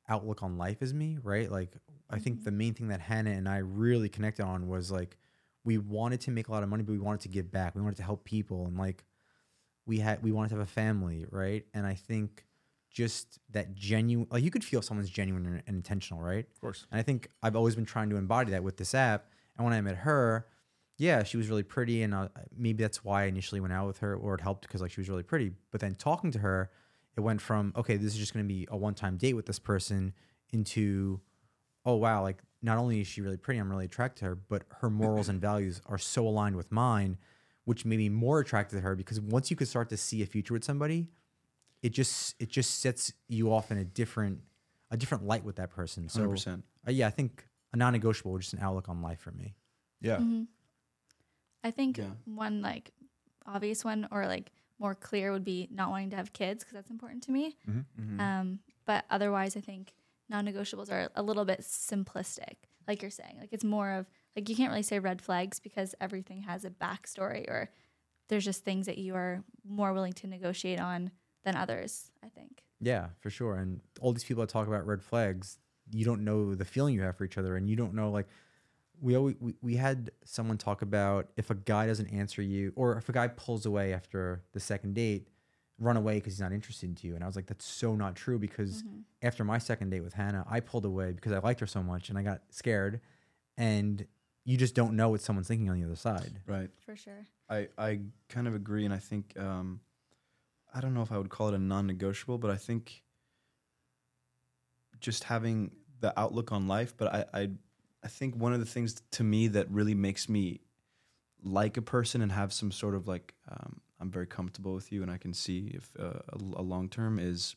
[0.08, 1.50] outlook on life as me, right?
[1.50, 1.74] Like
[2.12, 5.18] I think the main thing that Hannah and I really connected on was like
[5.64, 7.76] we wanted to make a lot of money, but we wanted to give back.
[7.76, 9.06] We wanted to help people and like
[9.86, 11.66] we had we wanted to have a family, right?
[11.74, 12.46] And I think
[12.90, 16.46] just that genuine like you could feel someone's genuine and, and intentional, right?
[16.52, 16.88] Of course.
[16.92, 19.28] And I think I've always been trying to embody that with this app.
[19.58, 20.48] And when I met her,
[20.98, 24.00] yeah, she was really pretty, and uh, maybe that's why I initially went out with
[24.00, 25.52] her, or it helped because like she was really pretty.
[25.72, 26.70] But then talking to her,
[27.16, 29.60] it went from okay, this is just going to be a one-time date with this
[29.60, 30.14] person
[30.52, 31.22] into
[31.86, 34.64] oh wow, like not only is she really pretty, I'm really attracted to her, but
[34.82, 37.18] her morals and values are so aligned with mine,
[37.66, 40.26] which made me more attracted to her because once you could start to see a
[40.26, 41.10] future with somebody,
[41.82, 44.42] it just it just sets you off in a different
[44.92, 46.08] a different light with that person.
[46.10, 46.64] So 100%.
[46.88, 49.56] uh, yeah, I think a non-negotiable, just an outlook on life for me.
[50.02, 50.18] Yeah.
[50.18, 50.48] Mhm.
[51.64, 52.12] I think Yeah.
[52.26, 52.92] one like
[53.46, 56.90] obvious one or like more clear would be not wanting to have kids because that's
[56.90, 57.56] important to me.
[57.68, 58.20] Mhm.
[58.20, 59.94] Um, but otherwise, I think
[60.32, 62.56] non-negotiables are a little bit simplistic,
[62.88, 63.38] like you're saying.
[63.40, 66.72] Like it's more of like you can't really say red flags because everything has a
[66.72, 67.70] backstory, or
[68.30, 71.12] there's just things that you are more willing to negotiate on
[71.44, 72.10] than others.
[72.24, 72.64] I think.
[72.80, 73.58] Yeah, for sure.
[73.58, 75.60] And all these people that talk about red flags,
[75.92, 78.28] you don't know the feeling you have for each other, and you don't know like
[79.02, 82.98] we always we, we had someone talk about if a guy doesn't answer you, or
[82.98, 85.28] if a guy pulls away after the second date,
[85.82, 87.16] run away because he's not interested in you.
[87.16, 89.04] And I was like, that's so not true because Mhm.
[89.22, 92.10] after my second date with Hannah, I pulled away because I liked her so much
[92.10, 93.02] and I got scared.
[93.58, 94.06] And
[94.44, 96.42] you just don't know what someone's thinking on the other side.
[96.48, 96.70] Right.
[96.86, 97.26] For sure.
[97.50, 99.82] I, I kind of agree, and I think um,
[100.74, 103.04] I don't know if I would call it a non-negotiable, but I think
[105.00, 106.96] just having the outlook on life.
[106.96, 107.50] But I, I
[108.04, 110.62] I think one of the things to me that really makes me
[111.44, 115.04] like a person and have some sort of like um, I'm very comfortable with you,
[115.04, 117.56] and I can see if uh, a, a long term is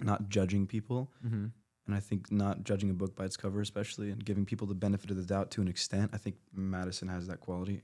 [0.00, 1.12] not judging people.
[1.24, 1.46] Mm-hmm.
[1.86, 4.74] And I think not judging a book by its cover, especially, and giving people the
[4.74, 6.10] benefit of the doubt to an extent.
[6.12, 7.82] I think Madison has that quality.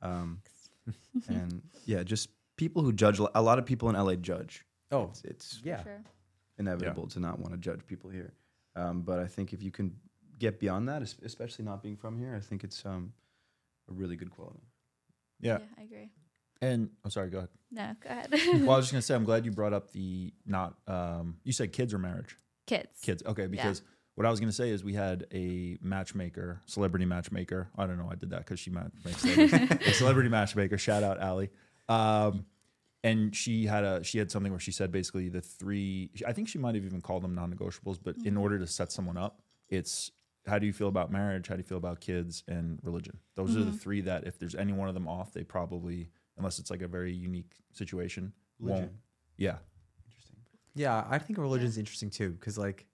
[0.00, 0.42] Um,
[1.28, 3.18] and yeah, just people who judge.
[3.34, 4.64] A lot of people in LA judge.
[4.92, 5.78] Oh, It's, it's yeah.
[5.78, 6.04] For sure.
[6.58, 8.32] inevitable to not want to judge people here.
[8.76, 9.96] Um, but I think if you can
[10.38, 13.12] get beyond that, especially not being from here, I think it's um,
[13.88, 14.62] a really good quality.
[15.40, 15.58] Yeah.
[15.78, 16.10] I agree.
[16.62, 17.48] And I'm sorry, go ahead.
[17.72, 18.28] No, go ahead.
[18.62, 20.76] Well, I was just gonna say, I'm glad you brought up the not.
[20.86, 22.38] Um, you said kids or marriage?
[22.66, 23.00] Kids.
[23.02, 23.22] Kids.
[23.26, 23.82] Okay, because
[24.14, 27.68] what I was gonna say is we had a matchmaker, celebrity matchmaker.
[27.76, 28.08] I don't know.
[28.10, 30.78] I did that because she ma- makes a celebrity matchmaker.
[30.78, 31.50] Shout out Allie.
[31.88, 32.46] Um,
[33.02, 36.10] and she had a she had something where she said basically the three.
[36.24, 37.98] I think she might have even called them non-negotiables.
[38.00, 38.40] But in Mhm.
[38.40, 40.12] order to set someone up, it's
[40.46, 41.48] how do you feel about marriage?
[41.48, 43.18] How do you feel about kids and religion?
[43.34, 43.80] Those are the Mhm.
[43.80, 46.88] three that if there's any one of them off, they probably unless it's like a
[46.88, 48.32] very unique situation.
[48.58, 48.72] Won't.
[48.72, 48.98] Religion.
[49.36, 49.56] Yeah.
[50.06, 50.36] Interesting.
[50.74, 52.86] Yeah, I think religion religion's interesting too because like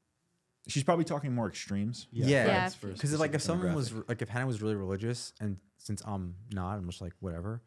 [0.68, 2.08] She's probably talking more extremes.
[2.12, 2.26] Yeah.
[2.26, 4.08] Yeah, that's for for because like if someone was demographic.
[4.08, 7.62] like if Hannah was really religious and since I'm not, I'm just like whatever.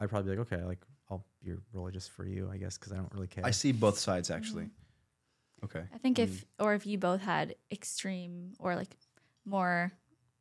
[0.00, 0.78] I'd probably be like okay, like
[1.10, 3.44] I'll be religious for you, I guess, because I don't really care.
[3.44, 4.64] I see both sides actually.
[4.64, 5.64] Mm-hmm.
[5.64, 5.82] Okay.
[5.92, 8.96] I think if or if you both had extreme or like
[9.44, 9.90] more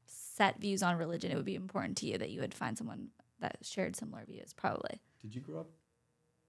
[0.05, 3.07] set views on religion, it would be important to you that you would find someone
[3.39, 4.53] that shared similar views.
[4.53, 5.69] Probably Did you grow up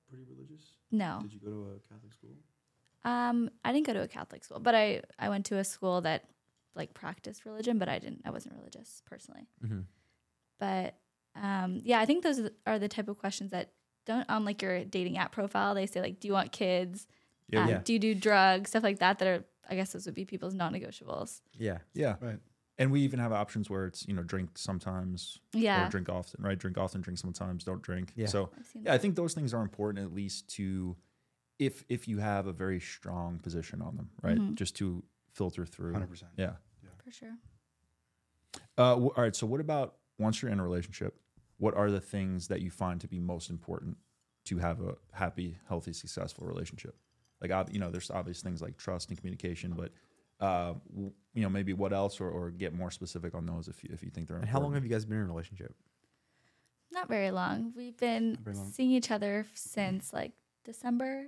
[0.08, 0.62] pretty religious?
[0.90, 1.18] no.
[1.22, 2.30] Did you go to a Catholic school?
[3.04, 6.00] Um, I didn't go to a Catholic school, but I I went to a school
[6.02, 6.24] that
[6.74, 8.22] like practiced religion, but I didn't.
[8.24, 9.46] I wasn't religious personally.
[9.64, 9.84] Mhm.
[10.58, 10.94] But
[11.36, 13.72] um, yeah, I think those are the- are the type of questions that
[14.06, 15.74] don't on like your dating app profile.
[15.74, 17.06] They say like, do you want kids?
[17.48, 17.78] Yeah, Um, yeah.
[17.78, 18.70] Do you do drugs?
[18.70, 19.18] Stuff like that.
[19.18, 21.42] That are I guess those would be people's non-negotiables.
[21.58, 22.16] yeah, Yeah.
[22.20, 22.38] Right.
[22.80, 26.42] And we even have options where it's, you know, drink sometimes Yeah, or drink often,
[26.44, 26.56] right?
[26.58, 28.12] Drink often, drink sometimes, don't drink.
[28.14, 28.26] Yeah.
[28.26, 30.96] So yeah, I think those things are important at least to
[31.58, 34.38] if if you have a very strong position on them, right?
[34.38, 34.54] Mhm.
[34.54, 35.92] Just to filter through.
[35.92, 36.30] Hundred percent.
[36.36, 36.52] Yeah.
[37.04, 37.36] for sure.
[38.76, 39.34] Uh, wh- all right.
[39.34, 41.18] So what about once you're in a relationship,
[41.58, 43.96] what are the things that you find to be most important
[44.44, 46.96] to have a happy, healthy, successful relationship?
[47.40, 49.92] Like, you know, there's obvious things like trust and communication, but
[50.40, 50.74] uh,
[51.34, 54.02] you know, maybe what else, or, or get more specific on those if you, if
[54.02, 54.36] you think they're.
[54.38, 55.74] And how long have you guys been in a relationship?
[56.90, 57.72] Not very long.
[57.76, 58.70] We've been long.
[58.72, 60.32] seeing each other since like
[60.64, 61.26] December.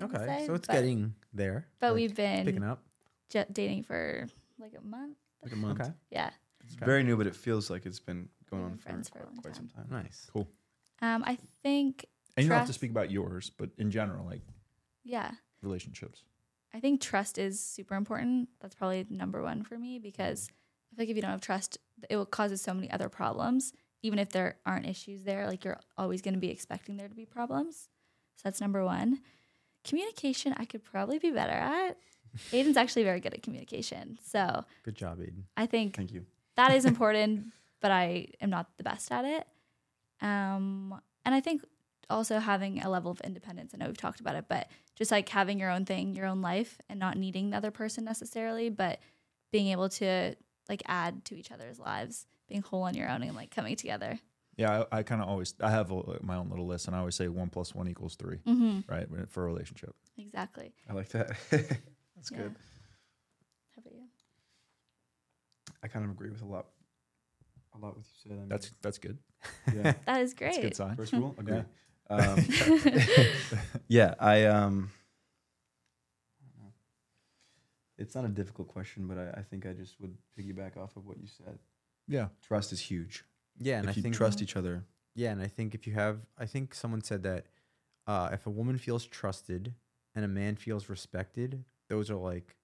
[0.00, 1.66] I Okay, say, so it's but, getting there.
[1.80, 2.82] But like, we've been picking up.
[3.28, 4.26] j- dating for
[4.58, 5.16] like a month.
[5.42, 5.80] Like a month.
[5.80, 6.30] Okay, Yeah.
[6.64, 6.86] It's Okay.
[6.86, 9.18] very new, but it feels like it's been going We've on been for, friends for
[9.18, 9.84] a quite, long quite some time.
[9.88, 10.02] time.
[10.04, 10.30] nice.
[11.02, 14.42] Um, I think And you don't have to speak about yours, but in general, like
[15.02, 15.32] yeah.
[15.62, 16.22] relationships.
[16.74, 18.48] I think trust is super important.
[18.60, 21.78] That's probably number one for me because I feel like if you don't have trust,
[22.08, 23.72] it will causes so many other problems.
[24.02, 27.14] Even if there aren't issues there, like you're always going to be expecting there to
[27.14, 27.88] be problems.
[28.36, 29.20] So that's number one.
[29.84, 31.96] Communication, I could probably be better at.
[32.52, 34.18] Aidan's actually very good at communication.
[34.24, 35.44] So Good job, Aidan.
[35.56, 36.24] I think Thank you.
[36.56, 37.46] that is important,
[37.80, 39.46] but I am not the best at it.
[40.22, 41.62] Um, and I think
[42.10, 43.72] also having a level of independence.
[43.74, 46.42] I know we've talked about it, but just like having your own thing, your own
[46.42, 49.00] life, and not needing the other person necessarily, but
[49.52, 50.34] being able to
[50.68, 54.18] like add to each other's lives, being whole on your own, and like coming together.
[54.56, 56.98] Yeah, I, I kind of always I have a, my own little list, and I
[56.98, 58.92] always say one plus one equals 3 Mm-hmm.
[58.92, 59.94] right, for a relationship.
[60.18, 60.74] Exactly.
[60.88, 61.28] I like that.
[61.50, 62.36] That's Yeah.
[62.38, 62.56] good.
[63.74, 64.02] How about you?
[65.82, 66.66] I kind of agree with a lot.
[67.74, 68.32] A lot with you said.
[68.32, 69.18] I mean, That's that's good.
[69.74, 69.92] yeah.
[70.06, 70.48] That is great.
[70.48, 70.62] That's a great.
[70.70, 70.96] good sign.
[70.96, 71.54] First rule, agree.
[71.54, 71.62] Yeah.
[72.10, 72.44] Um,
[73.88, 74.90] yeah, I um.
[76.40, 76.72] I don't know.
[77.98, 81.06] It's not a difficult question, but I, I think I just would piggyback off of
[81.06, 81.58] what you said.
[82.08, 83.24] Yeah, Trust is huge.
[83.58, 85.92] Yeah, and if I you think trust each other, Yeah, and I think if you
[85.94, 87.46] have, I think someone said that
[88.06, 89.74] uh, if a woman feels trusted
[90.14, 92.56] and a man feels respected, those are like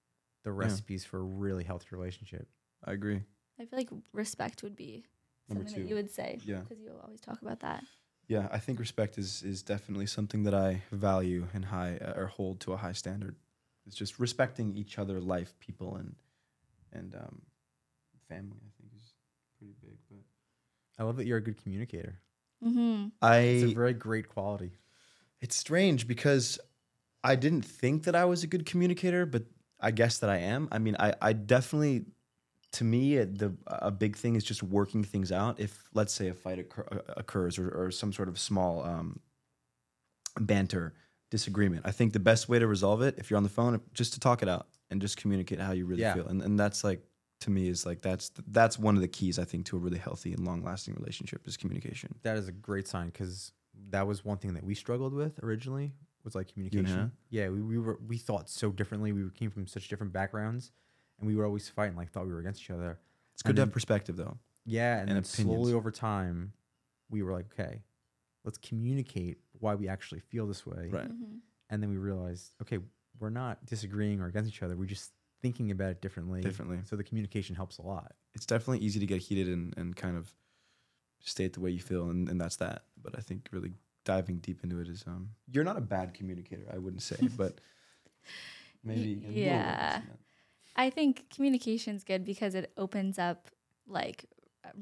[0.43, 2.47] the recipes for a really healthy relationship.
[2.83, 3.21] I agree.
[3.59, 5.05] I feel like respect would be
[5.49, 5.89] Number something that two.
[5.89, 6.59] you would say Yeah.
[6.61, 7.83] because you always talk about that.
[8.27, 12.27] Yeah, I think respect is is definitely something that I value and high uh, or
[12.27, 13.35] hold to a high standard.
[13.85, 16.15] It's just respecting each other, life, people, and
[16.91, 17.41] and um,
[18.27, 18.57] family.
[18.65, 19.13] I think is
[19.57, 19.97] pretty big.
[20.09, 20.19] But
[20.99, 22.19] I love that you're a good communicator.
[22.63, 23.05] Mm-hmm.
[23.23, 24.71] It's a I very great quality.
[25.41, 26.59] it's strange because
[27.23, 29.43] I didn't think that I was a good communicator, but
[29.79, 30.67] I guess that I am.
[30.71, 32.05] I mean, I I definitely.
[32.73, 35.59] To me, the a big thing is just working things out.
[35.59, 39.19] If let's say a fight occur, uh, occurs or, or some sort of small um,
[40.39, 40.93] banter,
[41.31, 44.13] disagreement, I think the best way to resolve it, if you're on the phone, just
[44.13, 46.13] to talk it out and just communicate how you really Yeah.
[46.13, 46.27] feel.
[46.27, 47.03] And and that's like
[47.41, 49.97] to me is like that's that's one of the keys I think to a really
[49.99, 52.15] healthy and long lasting relationship is communication.
[52.23, 53.51] That is a great sign because
[53.89, 57.11] that was one thing that we struggled with originally was like You communication.
[57.29, 59.11] Yeah, we, we were we thought so differently.
[59.13, 60.71] We came from such different backgrounds,
[61.19, 62.99] and we were always fighting like thought we were against each other.
[63.33, 64.37] It's good And to then- have perspective though.
[64.65, 65.73] Yeah, and, And then slowly opinions.
[65.75, 66.51] over time,
[67.09, 67.83] we were like, okay,
[68.43, 70.89] let's communicate why we actually feel this way.
[70.91, 71.05] Right.
[71.05, 71.37] Mm-hmm.
[71.69, 72.79] And then we realized, okay,
[73.19, 74.75] we're not disagreeing or against each other.
[74.75, 76.41] We're just thinking about it differently.
[76.41, 76.79] Differently.
[76.83, 78.13] So the communication helps a lot.
[78.33, 80.33] It's definitely easy to get heated and, and kind of
[81.21, 82.83] state the way you feel and, and that's that.
[83.01, 83.71] But I think really
[84.03, 87.59] diving deep into it is um you're not a bad communicator, I wouldn't say, but
[88.83, 90.01] maybe a little bit yeah.
[90.77, 90.87] Less than that.
[90.87, 93.49] I think communication's good because it opens up
[93.87, 94.25] like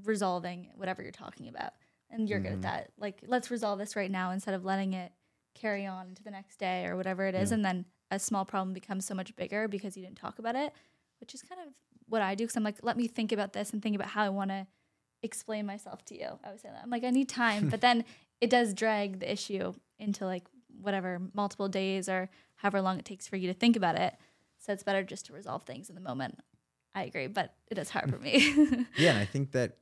[0.03, 1.73] resolving whatever you're talking about.
[2.10, 2.55] And you're good Mhm.
[2.58, 2.91] at that.
[2.97, 5.12] Like, let's resolve this right now instead of letting it
[5.53, 7.49] carry on into the next day or whatever it is.
[7.49, 7.55] Yeah.
[7.55, 10.71] And then a small problem becomes so much bigger because you didn't talk about it,
[11.19, 11.73] which is kind of
[12.08, 12.45] what I do.
[12.45, 14.67] Cause I'm like, let me think about this and think about how I want to
[15.23, 16.39] explain myself to you.
[16.43, 16.81] I would say that.
[16.84, 17.69] I'm like, I need time.
[17.69, 18.05] but then
[18.41, 20.45] it does drag the issue into like
[20.79, 24.13] whatever multiple days or however long it takes for you to think about it.
[24.65, 26.39] So it's better just to resolve things in the moment.
[26.95, 28.86] I agree, but it is hard for me.
[28.97, 29.78] Yeah, and I think that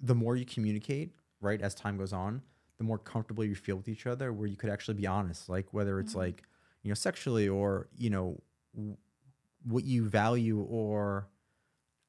[0.00, 2.42] the more you communicate, right, as time goes on,
[2.78, 5.72] the more comfortable you feel with each other, where you could actually be honest, like
[5.72, 6.18] whether it's Mhm.
[6.18, 6.42] like,
[6.82, 8.40] you know, sexually or, you know,
[8.74, 8.96] w-
[9.64, 11.28] what you value or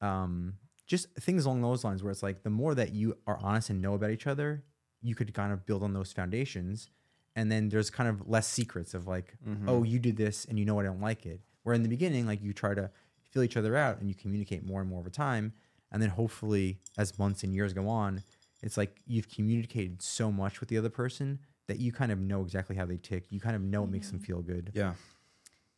[0.00, 0.54] um,
[0.86, 3.80] just things along those lines, where it's like the more that you are honest and
[3.80, 4.62] know about each other,
[5.00, 6.90] you could kind of build on those foundations.
[7.34, 9.68] And then there's kind of less secrets of like, Mhm.
[9.68, 11.40] oh, you did this and you know I don't like it.
[11.62, 12.90] Where in the beginning, like you try to
[13.30, 15.52] feel each other out and you communicate more and more over time.
[15.90, 18.22] And then hopefully, as months and years go on,
[18.62, 22.42] it's like you've communicated so much with the other person that you kind of know
[22.42, 23.30] exactly how they tick.
[23.30, 24.24] You kind of know what makes them Mhm.
[24.26, 24.70] feel good.
[24.74, 24.94] Yeah.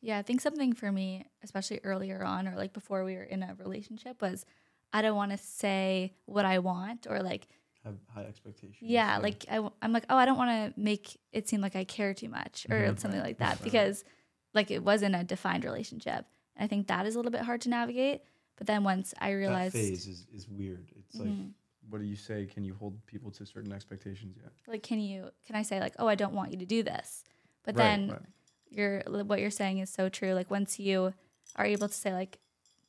[0.00, 3.42] yeah, I think something for me, especially earlier on or like before we were in
[3.42, 4.44] a relationship, was
[4.92, 7.48] I don't want to say what I want or like,
[7.84, 8.76] Have high expectations.
[8.82, 11.84] yeah, like I, am like, oh, I don't want to make it seem like I
[11.84, 12.98] care too much or Mhm.
[12.98, 13.64] something like that Right.
[13.64, 14.04] because
[14.54, 16.24] like it wasn't a defined relationship.
[16.56, 18.22] And I think that is a little bit hard to navigate.
[18.56, 20.90] But then once I realized that realized, phase is, is weird.
[20.96, 21.50] It's like Mhm.
[21.90, 22.46] what do you say?
[22.46, 24.36] Can you hold people to certain expectations?
[24.40, 24.48] Yeah.
[24.66, 27.24] like, can you, can I say like, oh, I don't want you to do this?
[27.64, 28.22] But Right, then right.
[28.70, 30.32] you're what you're saying is so true.
[30.34, 31.14] Like once you
[31.56, 32.38] are able to say like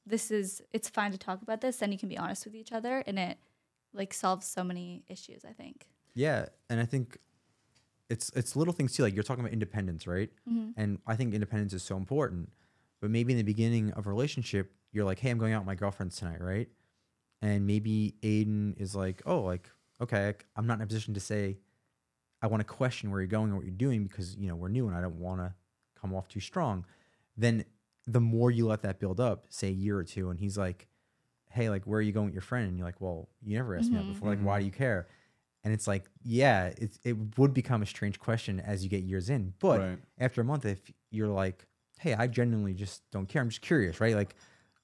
[0.05, 2.71] this is it's fine to talk about this, then you can be honest with each
[2.71, 3.37] other and it
[3.93, 5.87] like solves so many issues, I think.
[6.13, 7.17] Yeah, and I think
[8.09, 9.03] it's it's little things too.
[9.03, 10.29] Like you're talking about independence, right?
[10.49, 10.71] Mm-hmm.
[10.77, 12.51] And I think independence is so important.
[13.01, 15.67] But maybe in the beginning of a relationship, you're like, "Hey, I'm going out with
[15.67, 16.69] my girlfriends tonight," right?
[17.41, 19.69] And maybe Aidan is like, "Oh, like
[20.01, 21.57] okay, I'm not in a position to say
[22.41, 24.69] I want to question where you're going or what you're doing because you know we're
[24.69, 25.53] new and I don't want to
[25.99, 26.85] come off too strong."
[27.37, 27.65] Then
[28.07, 30.87] the more you let that build up, say a year or two, and he's like,
[31.49, 33.75] "Hey, like where are you going with your friend?" And you're like, "Well, you never
[33.75, 34.13] asked me that Mhm.
[34.13, 34.29] before.
[34.29, 35.07] Like, why do you care?"
[35.65, 39.31] And it's like, yeah, it, it would become a strange question as you get years
[39.31, 39.53] in.
[39.59, 39.99] But Right.
[40.19, 41.65] after a month, if you're like,
[41.99, 44.15] hey, I genuinely just don't care, I'm just curious, right?
[44.15, 44.35] Like,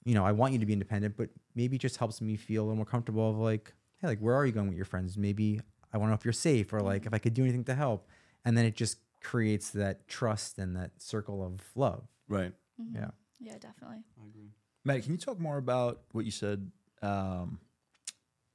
[0.06, 2.64] you know, I want you to be independent, but maybe it just helps me feel
[2.64, 5.18] a little more comfortable of like, hey, like, where are you going with your friends?
[5.20, 5.62] Maybe
[5.94, 7.76] I want to know if you're safe or like if I could do anything to
[7.76, 8.08] help.
[8.44, 12.08] And then it just creates that trust and that circle of love.
[12.28, 12.54] Right.
[12.82, 12.96] Mhm.
[12.96, 13.12] Yeah.
[13.40, 14.04] Yeah, definitely.
[14.20, 14.50] I agree.
[14.84, 16.72] Matt, can you talk more about what you said?
[17.04, 17.60] Um,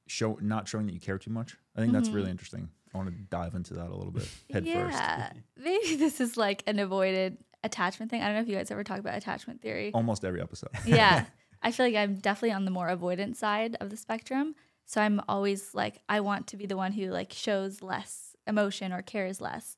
[0.07, 1.55] show not showing that you care too much.
[1.75, 2.13] I think that's Mhm.
[2.15, 2.69] really interesting.
[2.93, 4.97] I want to dive into that a little bit head first.
[4.97, 8.21] yeah, maybe this is like an avoided attachment thing.
[8.21, 9.91] I don't know if you guys ever talk about attachment theory.
[9.93, 10.69] Almost every episode.
[10.85, 11.25] yeah.
[11.61, 14.55] I feel like I'm definitely on the more avoidant side of the spectrum.
[14.85, 18.93] So I'm always like, I want to be the one who like shows less emotion
[18.93, 19.75] or cares less,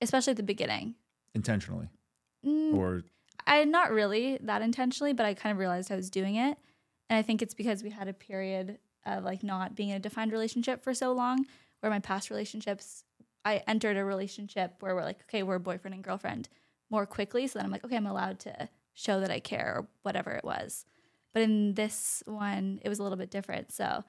[0.00, 0.94] especially at the beginning.
[1.34, 1.88] Intentionally,
[2.46, 3.02] Mm, or
[3.46, 6.56] I not really that intentionally, but I kind of realized I was doing it.
[7.10, 10.00] And I think it's because we had a period of like not being in a
[10.00, 11.46] defined relationship for so long,
[11.80, 13.04] where my past relationships,
[13.44, 16.48] I entered a relationship where we're like, okay, we're boyfriend and girlfriend
[16.90, 17.46] more quickly.
[17.46, 20.44] So then I'm like, okay, I'm allowed to show that I care or whatever it
[20.44, 20.84] was.
[21.32, 23.72] But in this one, it was a little bit different.
[23.72, 24.04] So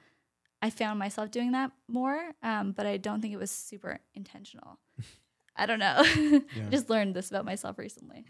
[0.61, 4.79] I found myself doing that more, um, but I don't think it was super intentional.
[5.55, 6.03] I don't know.
[6.55, 6.67] Yeah.
[6.67, 8.25] I just learned this about myself recently.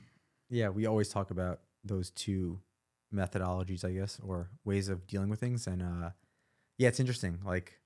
[0.49, 2.59] Yeah, we always talk about those two
[3.13, 5.65] methodologies, I guess, or ways of dealing with things.
[5.65, 6.09] And uh,
[6.81, 7.37] yeah, it's interesting.
[7.45, 7.79] Like,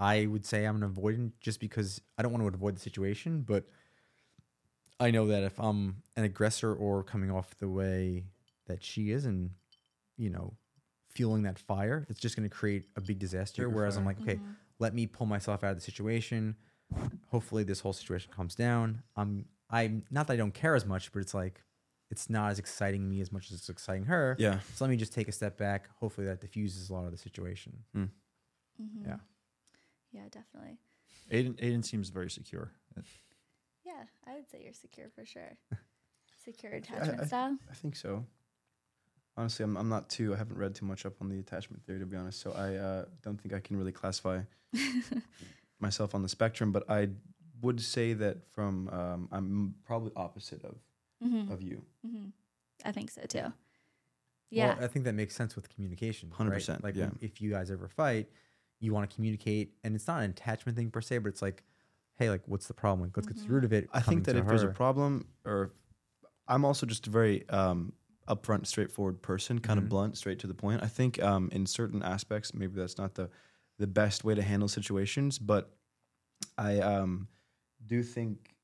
[0.00, 3.42] I would say I'm an avoidant just because I don't want to avoid the situation,
[3.46, 3.66] but
[4.98, 8.24] I know that if I'm an aggressor or coming off the way
[8.66, 9.50] that she is and,
[10.16, 10.54] you know,
[11.08, 13.62] fueling that fire, it's just going to create a big disaster.
[13.62, 14.50] Bigger Whereas I'm like, okay, mm-hmm.
[14.80, 16.56] let me pull myself out of the situation.
[17.30, 19.04] Hopefully, this whole situation calms down.
[19.14, 21.62] I'm, I'm not that I don't care as much, but it's like
[22.10, 24.36] it's not as exciting me as much as it's exciting her.
[24.38, 24.60] Yeah.
[24.74, 25.88] So let me just take a step back.
[26.00, 27.72] Hopefully, that diffuses a lot of the situation.
[27.96, 28.10] Mhm.
[29.04, 29.16] Yeah.
[30.12, 30.78] Yeah, definitely.
[31.30, 32.70] Aidan, Aidan seems very secure.
[33.84, 35.56] Yeah, I would say you're secure for sure.
[36.44, 37.58] Secure I- attachment I- style.
[37.70, 38.24] I think so.
[39.36, 40.32] Honestly, I'm, I'm not too.
[40.32, 42.40] I haven't read too much up on the attachment theory to be honest.
[42.40, 44.40] So I uh, don't think I can really classify
[45.80, 46.72] myself on the spectrum.
[46.72, 47.08] But I
[47.62, 50.76] would say that from um, I'm probably opposite of
[51.22, 51.82] hmm of you.
[52.04, 52.26] hmm
[52.84, 53.52] I think so too.
[54.50, 54.74] Yeah.
[54.74, 56.30] Well, I think that makes sense with communication.
[56.30, 57.10] 100%, Like yeah.
[57.20, 58.28] if you guys ever fight,
[58.80, 61.64] you want to communicate, and it's not an attachment thing per se, but it's like,
[62.16, 63.08] hey, like, what's the problem?
[63.08, 63.88] Like, let's get to the root of it.
[63.92, 65.72] I think that to if there's a problem, or
[66.48, 67.92] I'm also just a very um,
[68.28, 70.82] upfront, straightforward person, kind of blunt, straight to the point.
[70.82, 73.30] I think um, in certain aspects, maybe that's not the
[73.78, 75.76] the best way to handle situations, but
[76.56, 77.28] I um,
[77.84, 78.55] do think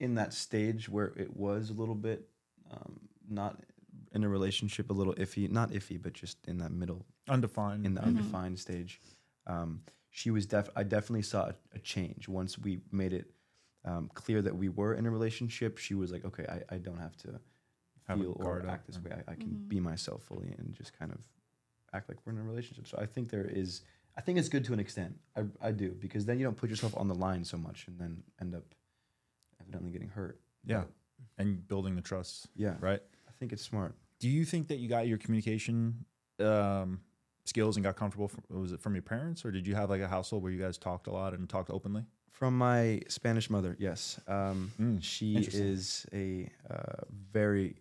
[0.00, 2.28] in that stage where it was a little bit
[2.70, 3.60] um, not
[4.12, 7.84] in a relationship, a little iffy, not iffy, but just in that middle Undefined.
[7.84, 8.06] in the Mhm.
[8.06, 9.00] undefined stage.
[9.46, 10.68] Um, she was def.
[10.76, 13.30] I definitely saw a, a change once we made it
[13.84, 15.78] um, clear that we were in a relationship.
[15.78, 17.40] She was like, "Okay, I, I don't have to
[18.06, 19.12] Have feel or act this way.
[19.12, 19.68] I, I can Mhm.
[19.68, 21.18] be myself fully and just kind of
[21.92, 23.82] act like we're in a relationship." So I think there is.
[24.16, 25.18] I think it's good to an extent.
[25.36, 27.98] I, I do because then you don't put yourself on the line so much and
[28.00, 28.64] then end up
[29.68, 30.40] evidently getting hurt.
[30.64, 30.78] Yeah.
[30.78, 30.88] But,
[31.38, 32.74] and building the trust, yeah.
[32.80, 33.00] right?
[33.28, 33.94] I think it's smart.
[34.18, 36.04] Do you think that you got your communication
[36.40, 37.00] um,
[37.44, 38.28] skills and got comfortable?
[38.28, 40.60] From, was it from your parents, or did you have like a household where you
[40.60, 42.04] guys talked a lot and talked openly?
[42.32, 44.20] From my Spanish mother, yes.
[44.28, 47.76] Um, Mm, she is a uh, very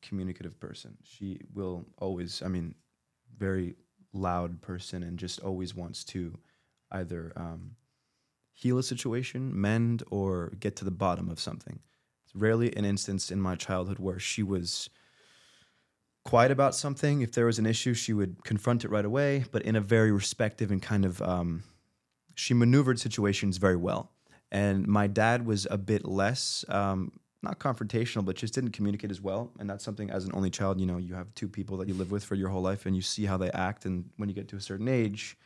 [0.00, 0.96] communicative person.
[1.02, 2.74] She will always, I mean,
[3.36, 3.76] very
[4.12, 6.34] loud person and just always wants to
[6.92, 7.72] either um,
[8.58, 11.78] heal a situation, mend, or get to the bottom of something.
[12.24, 14.90] It's rarely an instance in my childhood where she was
[16.24, 17.22] quiet about something.
[17.22, 20.10] If there was an issue, she would confront it right away, but in a very
[20.10, 21.62] respective and kind of, um,
[22.34, 24.10] she maneuvered situations very well.
[24.50, 27.12] And my dad was a bit less, um,
[27.44, 29.52] not confrontational, but just didn't communicate as well.
[29.60, 31.94] And that's something as an only child, you know, you have two people that you
[31.94, 33.84] live with for your whole life and you see how they act.
[33.84, 35.36] And when you get to a certain age,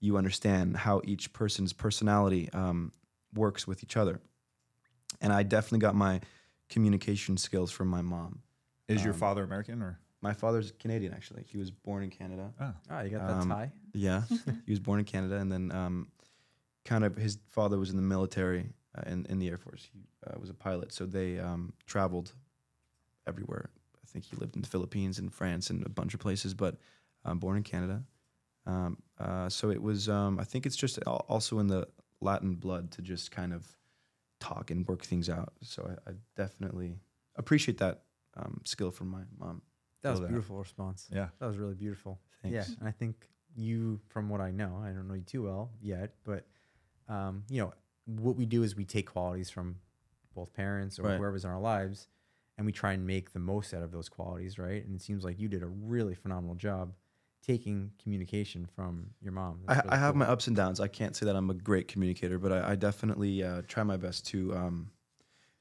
[0.00, 2.92] you understand how each person's personality um,
[3.34, 4.20] works with each other.
[5.20, 6.20] And I definitely got my
[6.68, 8.40] communication skills from my mom.
[8.88, 9.98] Is your Um, father American or?
[10.22, 11.44] My father's Canadian, actually.
[11.46, 12.52] He was born in Canada.
[12.60, 13.72] Oh, Ah, you got that Um, tie.
[13.94, 14.22] Yeah,
[14.66, 16.08] he was born in Canada, and then um,
[16.84, 19.88] kind of his father was in the military uh, in in the Air Force.
[19.92, 22.32] He uh, was a pilot, so they um, traveled
[23.26, 23.70] everywhere.
[24.02, 26.76] I think he lived in the Philippines and France and a bunch of places, but
[27.24, 28.02] um, born in Canada.
[28.70, 30.08] Um, uh, so it was.
[30.08, 31.86] Um, I think it's just also in the
[32.20, 33.66] Latin blood to just kind of
[34.38, 35.52] talk and work things out.
[35.62, 36.98] So I, I definitely
[37.36, 38.02] appreciate that
[38.36, 39.62] um, skill from my mom.
[40.02, 41.08] That was a beautiful response.
[41.12, 41.28] yeah.
[41.38, 42.20] That was really beautiful.
[42.42, 42.54] Thanks.
[42.68, 45.70] Yeah, and I think you, from what I know, I don't know you too well
[45.82, 46.46] yet, but
[47.08, 47.72] um, you know,
[48.06, 49.76] what we do is we take qualities from
[50.34, 51.18] both parents or Right.
[51.18, 52.06] whoever's in our lives,
[52.56, 54.82] and we try and make the most out of those qualities, right?
[54.84, 56.92] And it seems like you did a really phenomenal job
[57.46, 59.60] taking communication from your mom.
[59.68, 60.20] I, That's I have cool.
[60.20, 60.80] my ups and downs.
[60.80, 63.96] I can't say that I'm a great communicator, but I, I definitely uh, try my
[63.96, 64.90] best to um,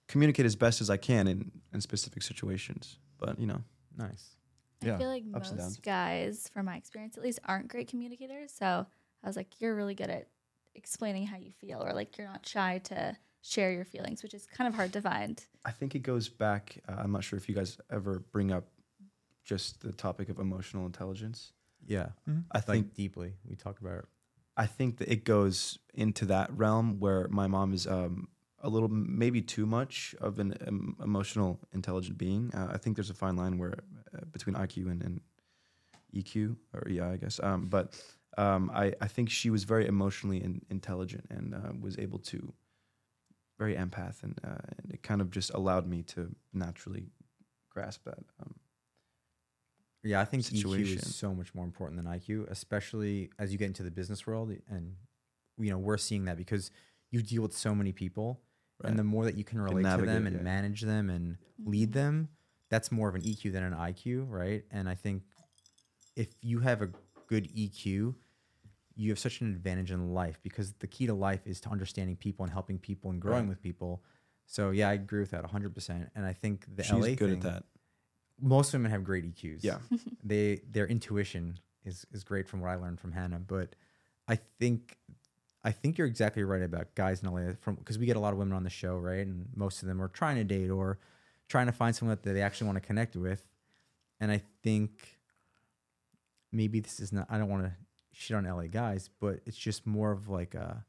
[0.07, 2.97] communicate as best as I can in, in specific situations.
[3.17, 3.61] But you know,
[3.97, 4.35] nice.
[4.81, 8.51] Yeah, I feel like ups most guys, from my experience at least, aren't great communicators.
[8.51, 8.85] So
[9.23, 10.27] I was like, you're really good at
[10.75, 14.45] explaining how you feel, or like you're not shy to share your feelings, which is
[14.45, 15.45] kind of hard to find.
[15.65, 16.77] I think it goes back.
[16.87, 18.65] Uh, I'm not sure if you guys ever bring up
[19.43, 21.53] just the topic of emotional intelligence.
[21.89, 22.09] Yeah,
[22.51, 23.33] I like think deeply.
[23.47, 24.05] We talk about it.
[24.55, 28.27] I think that it goes into that realm where my mom is um,
[28.61, 32.51] a little, maybe too much of an um, emotional intelligent being.
[32.53, 33.79] Uh, I think there's a fine line where
[34.15, 35.21] uh, between IQ and, and
[36.15, 37.39] EQ or EI, I guess.
[37.41, 37.99] Um, but
[38.37, 42.53] um, I, I think she was very emotionally in, intelligent and uh, was able to
[43.57, 47.07] very empath, and, uh, and it kind of just allowed me to naturally
[47.69, 48.19] grasp that.
[50.03, 50.97] Yeah, I think situation.
[50.97, 54.25] EQ is so much more important than IQ, especially as you get into the business
[54.25, 54.53] world.
[54.69, 54.95] And
[55.57, 56.71] you know, we're seeing that because
[57.11, 58.41] you deal with so many people,
[58.81, 58.89] right.
[58.89, 60.41] and the more that you can relate to them and yeah.
[60.41, 61.93] manage them and lead Mhm.
[61.93, 62.29] them,
[62.69, 64.63] that's more of an EQ than an IQ, right?
[64.71, 65.23] And I think
[66.15, 66.91] if you have a
[67.27, 68.15] good EQ,
[68.95, 72.15] you have such an advantage in life because the key to life is to understanding
[72.15, 73.49] people and helping people and growing Right.
[73.49, 74.03] with people.
[74.45, 76.09] So yeah, I agree with that 100%.
[76.15, 77.63] And I think the She's LA good thing, at that.
[78.41, 79.77] Most women have great EQs Yeah.
[80.23, 83.39] they their intuition is is great from what I learned from Hannah.
[83.39, 83.75] But
[84.27, 84.97] I think
[85.63, 88.31] I think you're exactly right about guys in LA from because we get a lot
[88.33, 89.25] of women on the show, right?
[89.25, 90.99] And most of them are trying to date or
[91.47, 93.43] trying to find someone that they actually want to connect with.
[94.21, 95.17] And I think
[96.51, 97.71] maybe this is not I don't want to
[98.11, 100.83] shit on LA guys, but it's just more of like a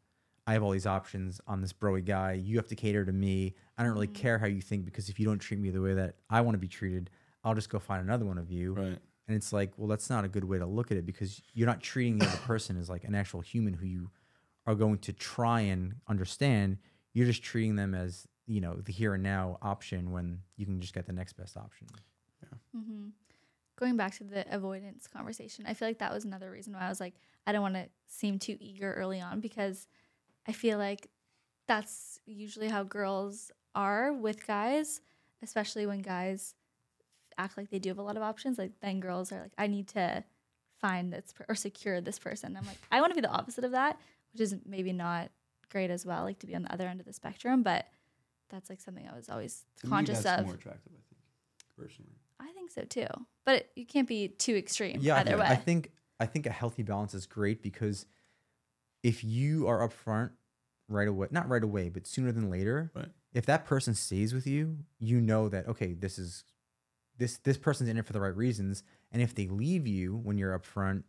[0.47, 1.41] I have all these options.
[1.47, 2.33] I'm this broy guy.
[2.33, 3.55] You have to cater to me.
[3.79, 4.15] I don't really Mhm.
[4.15, 6.55] care how you think because if you don't treat me the way that I want
[6.55, 7.11] to be treated,
[7.45, 8.75] I'll just go find another one of you.
[8.75, 8.99] Right.
[9.29, 11.67] And it's like, well, that's not a good way to look at it because you're
[11.67, 14.11] not treating the other person as like an actual human who you
[14.67, 16.79] are going to try and understand.
[17.13, 20.81] You're just treating them as, you know, the here and now option when you can
[20.81, 21.87] just get the next best option.
[22.75, 23.09] hmm
[23.79, 26.91] Going back to the avoidance conversation, I feel like that was another reason why I
[26.91, 27.15] was like,
[27.47, 29.87] I don't want to seem too eager early on because
[30.47, 31.09] I feel like
[31.67, 35.01] that's usually how girls are with guys,
[35.43, 36.55] especially when guys
[37.41, 38.59] act like they do have a lot of options.
[38.59, 40.23] Like then girls are like, I need to
[40.81, 42.57] find this per- or secure this person.
[42.57, 43.99] I'm like, I want to be the opposite of that,
[44.33, 45.31] which is maybe not
[45.71, 47.87] great as well, like to be on the other end of the spectrum, but
[48.49, 50.47] that's like something I was always To me, conscious that's of.
[50.47, 51.21] more attractive, I think,
[51.79, 52.13] personally.
[52.41, 53.07] I think so too.
[53.45, 55.47] But it, you can't be too extreme Yeah, I either think, way.
[55.49, 58.07] I think I think a healthy balance is great because
[59.03, 60.31] if you are upfront
[60.89, 63.09] right away, not right away, but sooner than later, Right.
[63.33, 66.45] if that person stays with you, you know that okay, this is
[67.21, 70.37] this this person's in it for the right reasons, and if they leave you when
[70.39, 71.05] you're up front,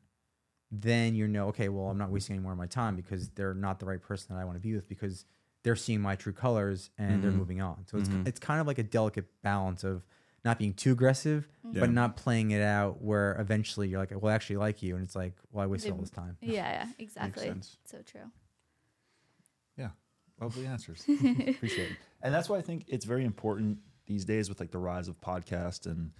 [0.70, 3.56] then you know okay, well, I'm not wasting any more of my time because they're
[3.56, 5.26] not the right person that I want to be with because
[5.64, 7.36] they're seeing my true colors and they're Mhm.
[7.36, 7.86] moving on.
[7.88, 8.28] So it's Mhm.
[8.28, 10.06] it's kind of like a delicate balance of
[10.44, 11.82] not being too aggressive Yeah.
[11.82, 15.04] but not playing it out where eventually you're like, well, I actually like you, and
[15.06, 16.38] it's like, well, I wasted all this time.
[16.42, 16.52] yeah,
[16.86, 17.46] yeah, exactly.
[17.46, 17.78] sense.
[17.86, 18.30] So true.
[19.78, 19.90] Yeah,
[20.40, 21.06] lovely answers.
[21.48, 21.98] Appreciate it.
[22.22, 25.20] And that's why I think it's very important these days with like the rise of
[25.22, 26.12] podcasts and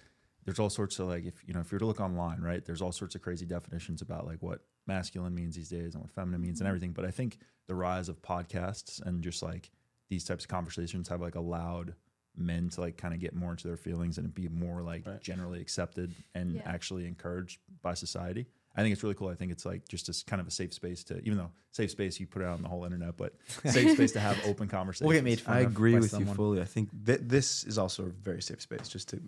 [0.44, 2.64] there's all sorts of like if you know if you're to look online, right?
[2.64, 6.10] There's all sorts of crazy definitions about like what masculine means these days and what
[6.12, 6.70] feminine means and Mhm.
[6.70, 6.92] everything.
[6.92, 9.70] But I think the rise of podcasts and just like
[10.08, 11.94] these types of conversations have like allowed
[12.36, 15.20] men to like kind of get more into their feelings and be more like Right.
[15.22, 16.62] generally accepted and Yeah.
[16.64, 18.46] actually encouraged by society.
[18.74, 19.28] I think it's really cool.
[19.28, 21.90] I think it's like just as kind of a safe space to, even though safe
[21.90, 23.34] space you put it out on the whole internet, but
[23.66, 25.06] safe space to have open conversations.
[25.06, 26.28] We'll get made fun I of agree with someone.
[26.28, 26.60] you fully.
[26.60, 29.20] I think th- this is also a very safe space, just to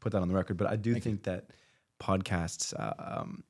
[0.00, 0.56] put that on the record.
[0.58, 1.10] But I do Thank you.
[1.12, 1.46] think that
[2.00, 3.42] podcasts, uh, um,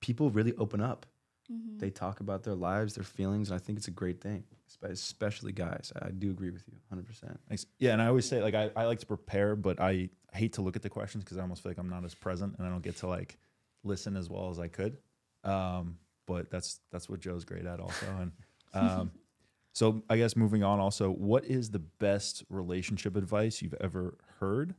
[0.00, 1.06] people really open up.
[1.52, 1.78] Mhm.
[1.78, 4.42] They talk about their lives, their feelings, and I think it's a great thing,
[4.82, 5.92] especially guys.
[6.00, 7.38] I do agree with you 100%.
[7.48, 7.66] Thanks.
[7.78, 10.62] Yeah, and I always say like I, I like to prepare, but I hate to
[10.62, 12.70] look at the questions because I almost feel like I'm not as present and I
[12.70, 13.38] don't get to like
[13.86, 14.98] listen as well as I could.
[15.44, 18.06] Um, but that's that's what Joe's great at also.
[18.20, 18.32] And
[18.74, 19.10] um,
[19.72, 24.74] so I guess moving on also, what is the best relationship advice you've ever heard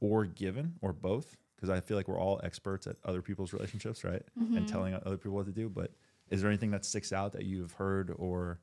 [0.00, 1.36] or given or both?
[1.56, 4.22] Because I feel like we're all experts at other people's relationships, right?
[4.56, 4.66] And Mhm.
[4.66, 5.68] telling other people what to do.
[5.68, 5.92] But
[6.30, 8.58] is there anything that sticks out that you've heard or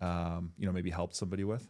[0.00, 1.68] um, you know maybe helped somebody with?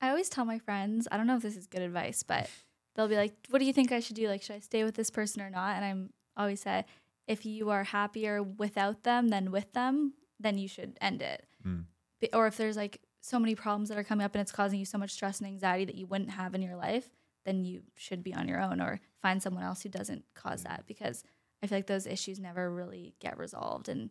[0.00, 2.48] I always tell my friends, I don't know if this is good advice, but
[2.94, 4.28] they'll be like, What do you think I should do?
[4.28, 5.76] Like, should I stay with this person or not?
[5.76, 6.84] And I'm always say,
[7.26, 11.46] if you are happier without them than with them, then you should end it.
[11.66, 11.84] Mm.
[12.32, 14.84] Or if there's like so many problems that are coming up and it's causing you
[14.84, 17.10] so much stress and anxiety that you wouldn't have in your life,
[17.44, 20.84] then you should be on your own or find someone else who doesn't cause that
[20.86, 21.24] because
[21.62, 23.88] I feel like those issues never really get resolved.
[23.88, 24.10] And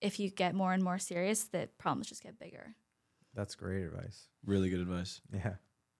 [0.00, 2.74] if you get more and more serious, the problems just get bigger.
[3.34, 4.28] That's great advice.
[4.44, 5.20] Really good advice.
[5.32, 5.54] Yeah.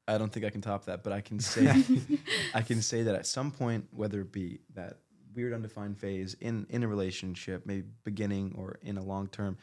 [0.07, 1.73] I don't think I can top that, but I can say
[2.55, 4.99] I can say that at some point, whether it be that
[5.35, 9.57] weird undefined phase in in a relationship, maybe beginning or in a long term,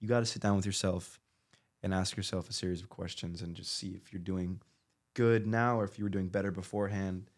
[0.00, 1.20] you got to sit down with yourself
[1.82, 4.60] and ask yourself a series of questions and just see if you're doing
[5.14, 7.30] good now or if you were doing better beforehand.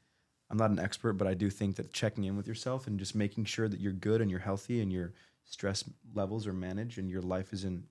[0.50, 3.14] I'm not an expert, but I do think that checking in with yourself and just
[3.14, 5.12] making sure that you're good and you're healthy and your
[5.44, 5.84] stress
[6.14, 7.84] levels are managed and your life is in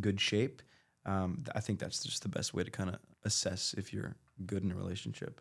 [0.00, 0.62] good shape.
[1.04, 4.64] Um, I think that's just the best way to kind of assess if you're good
[4.64, 5.40] in a relationship.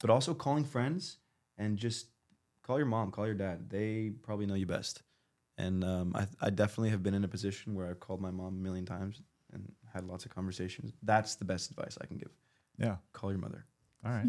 [0.00, 1.18] But also calling friends
[1.56, 2.06] and just
[2.64, 3.70] call your mom, call your dad.
[3.70, 5.02] They probably know you best.
[5.56, 8.54] And um, I, I definitely have been in a position where I've called my mom
[8.54, 10.92] a million times and had lots of conversations.
[11.02, 12.30] That's the best advice I can give.
[12.78, 12.96] Yeah.
[13.12, 13.64] Call your mother.
[14.04, 14.26] All right.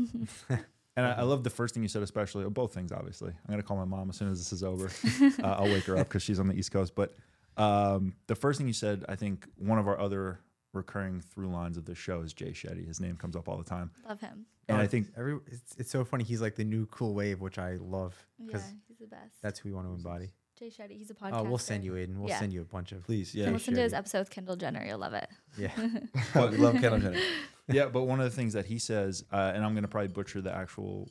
[0.96, 2.92] and I, I love the first thing you said, especially well, both things.
[2.92, 4.90] Obviously, I'm gonna call my mom as soon as this is over.
[5.44, 6.94] uh, I'll wake her up because she's on the East Coast.
[6.96, 7.16] But
[7.58, 10.40] um, the first thing you said, I think one of our other
[10.76, 12.86] recurring through lines of the show is Jay Shetty.
[12.88, 14.46] His name comes up all the time, Love him.
[14.68, 16.24] and I think every it's, it's so funny.
[16.24, 19.42] He's like the new cool wave, which I love Yeah, because he's the best.
[19.42, 20.32] that's who we want to embody.
[20.58, 20.98] Jay Shetty.
[20.98, 21.32] He's a podcast.
[21.34, 22.20] Oh, we'll send you Aidan.
[22.20, 22.40] We'll Yeah.
[22.40, 23.44] send you a bunch of Please, yeah.
[23.46, 24.86] can listen to his episode with Kendall Jenner.
[24.86, 25.28] You'll love it.
[25.58, 25.72] yeah.
[26.36, 27.20] Oh, we love Kendall Jenner.
[27.68, 27.88] yeah.
[27.88, 30.54] But one of the things that he says, uh, and I'm gonna probably butcher the
[30.56, 31.10] actual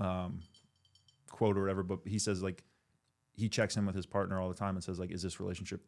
[0.00, 0.40] um,
[1.30, 2.64] quote or whatever, but he says like
[3.40, 5.80] he checks in with his partner all the time and says like, is this relationship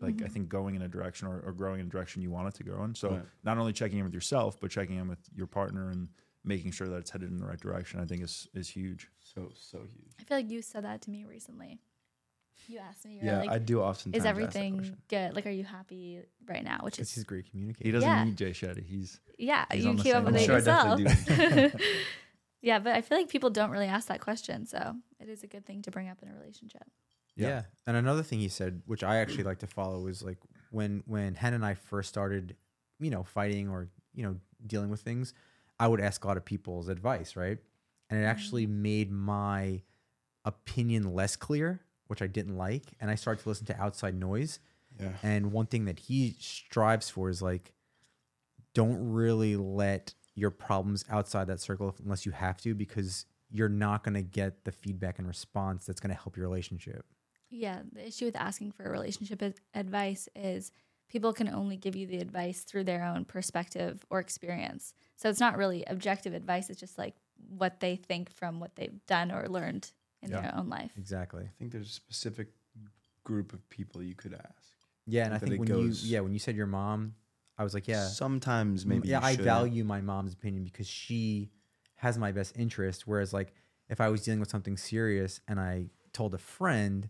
[0.00, 0.26] like I mm-hmm.
[0.26, 2.64] think going in a direction or, or growing in a direction you want it to
[2.64, 2.94] go in?
[2.94, 3.22] So Right.
[3.44, 6.08] not only checking in with yourself, but checking in with your partner and
[6.44, 8.00] making sure that it's headed in the right direction.
[8.00, 9.08] I think is is huge.
[9.20, 10.14] So, so huge.
[10.20, 11.80] I feel like you said that to me recently.
[12.68, 14.12] You asked me, you're Yeah, like, I do often.
[14.12, 15.34] is everything good?
[15.34, 16.80] Like, are you happy right now?
[16.82, 18.24] Which is, he's great great He doesn't Yeah.
[18.24, 18.84] need Jay Shetty.
[18.84, 21.72] He's yeah, he's you on keep up with I'm sure I yourself.
[22.66, 22.88] definitely do.
[22.88, 24.66] yeah, but I feel like people don't really ask that question.
[24.66, 26.84] So it is a good thing to bring up in a relationship.
[27.36, 27.48] Yeah.
[27.48, 27.62] Yeah.
[27.86, 30.38] And another thing he said, which I actually like to follow, is like
[30.70, 32.56] when when Hen and I first started,
[32.98, 34.36] you know, fighting or you know
[34.66, 35.34] dealing with things,
[35.78, 37.58] I would ask a lot of people's advice, right?
[38.08, 38.82] And it actually mm-hmm.
[38.82, 39.82] made my
[40.44, 44.60] opinion less clear, which I didn't like, and I started to listen to outside noise.
[44.98, 45.10] Yeah.
[45.22, 47.72] And one thing that he strives for is like,
[48.72, 54.04] don't really let your problems outside that circle unless you have to, because you're not
[54.04, 57.04] going to get the feedback and response that's going to help your relationship.
[57.50, 59.42] Yeah, the issue with asking for relationship
[59.74, 60.70] advice is
[61.08, 64.94] people can only give you the advice through their own perspective or experience.
[65.16, 67.14] So it's not really objective advice, it's just like
[67.48, 69.90] what they think from what they've done or learned
[70.22, 70.40] in Yeah.
[70.42, 70.90] their own life.
[70.98, 71.44] Exactly.
[71.44, 72.48] I think there's a specific
[73.24, 74.72] group of people you could ask.
[75.06, 77.14] Yeah, and I think when goes- you yeah when you said your mom,
[77.58, 79.08] I was like, yeah, Sometimes maybe.
[79.08, 79.44] yeah, you I should.
[79.44, 81.50] value my mom's opinion because she
[81.96, 83.06] has my best interest.
[83.06, 83.54] Whereas like
[83.88, 87.08] if I was dealing with something serious and I told a friend,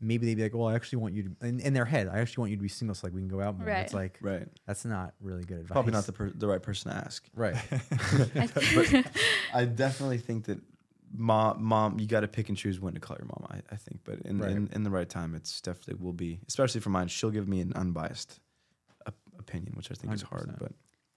[0.00, 2.18] maybe they'd be like, well, I actually want you to in, in their head, I
[2.20, 3.68] actually want you to be single so like we can go out more.
[3.68, 4.46] It's like Right.
[4.66, 5.72] that's not really good advice.
[5.72, 7.28] Probably not the per- the right person to ask.
[7.34, 7.56] right.
[8.74, 9.06] but
[9.52, 10.60] I definitely think that
[11.12, 13.46] mom, mom, you got to pick and choose when to call your mom.
[13.50, 14.52] I, I think, but in, Right.
[14.52, 16.40] in in the right time, it's definitely will be.
[16.46, 18.38] Especially for mine, she'll give me an unbiased op-
[19.48, 20.48] opinion, which I think is hard.
[20.48, 20.58] 100%.
[20.58, 20.72] But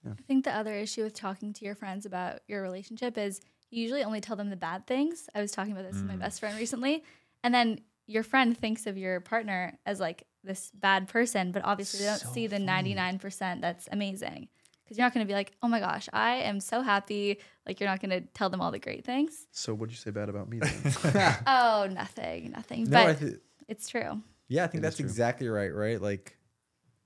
[0.06, 3.82] I think the other issue with talking to your friends about your relationship is you
[3.82, 5.28] usually only tell them the bad things.
[5.34, 6.20] I was talking about this with my mm.
[6.20, 7.04] best friend recently.
[7.44, 12.00] And then your friend thinks of your partner as like this bad person, but obviously
[12.00, 14.48] they don't So see the 99% that's amazing.
[14.84, 17.38] Because you're not going to be like, oh my gosh, I am so happy.
[17.66, 19.46] Like, you're not going to tell them all the great things.
[19.52, 20.58] so, what'd you say bad about me?
[20.58, 21.36] Then?
[21.46, 22.90] Oh, nothing, nothing.
[22.90, 23.36] no, I but thi-
[23.68, 24.20] it's true.
[24.48, 26.02] Yeah, I think It is that's exactly right, right?
[26.02, 26.36] Like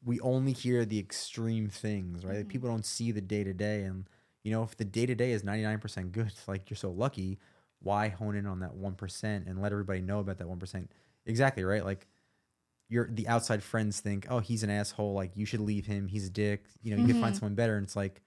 [0.04, 2.38] we only hear the extreme things, right?
[2.38, 4.08] Like, people don't see the day to day and
[4.44, 7.38] you know, if the day to day is 99% good, like you're so lucky,
[7.80, 10.92] why hone in on that 1% and let everybody know about that 1%?
[11.26, 11.84] Exactly, right?
[11.84, 12.06] Like
[12.88, 16.08] your the outside friends think, "Oh, he's an asshole, like you should leave him.
[16.08, 17.36] He's a dick." You know, you can find Mhm.
[17.36, 18.22] someone better and it's like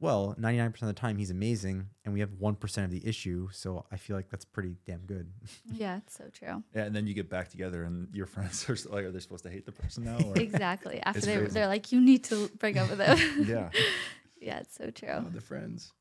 [0.00, 3.84] well, 99% of the time he's amazing and we have 1% of the issue, so
[3.90, 5.30] I feel like that's pretty damn good.
[5.72, 6.62] Yeah, it's so true.
[6.74, 9.20] yeah, and then you get back together and your friends are s- like, are they
[9.20, 10.18] supposed to hate the person now?
[10.24, 10.38] Or?
[10.38, 11.00] Exactly.
[11.02, 11.52] After they, crazy.
[11.52, 13.18] they're like, you need to break up with them.
[13.46, 13.70] yeah.
[14.40, 15.08] yeah, it's so true.
[15.12, 15.92] Oh, the friends.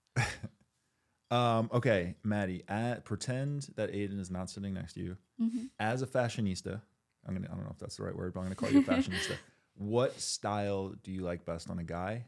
[1.29, 5.17] Um, okay, Maddie, at, pretend that Aidan is not sitting next to you.
[5.37, 6.81] hmm As a fashionista,
[7.27, 8.79] I'm gonna I don't know if that's the right word, but I'm gonna call you
[8.79, 9.35] a fashionista.
[9.75, 12.23] what style do you like best on a guy?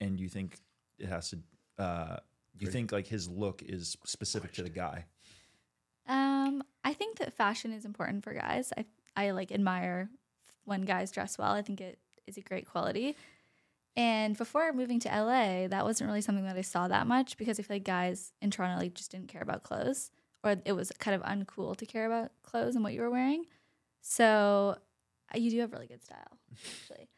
[0.00, 0.58] And do you think
[0.98, 1.38] it has to
[1.78, 2.16] uh
[2.56, 5.06] do you think like his look is specific to the guy?
[6.06, 8.72] Um, I think that fashion is important for guys.
[8.76, 8.84] I
[9.16, 10.10] I like admire
[10.64, 11.52] when guys dress well.
[11.52, 13.16] I think it is a great quality.
[13.96, 17.60] And before moving to LA, that wasn't really something that I saw that much because
[17.60, 20.10] I feel like guys in Toronto like just didn't care about clothes,
[20.42, 23.44] or it was kind of uncool to care about clothes and what you were wearing.
[24.00, 24.76] So
[25.32, 27.08] uh, you do have really good style, actually.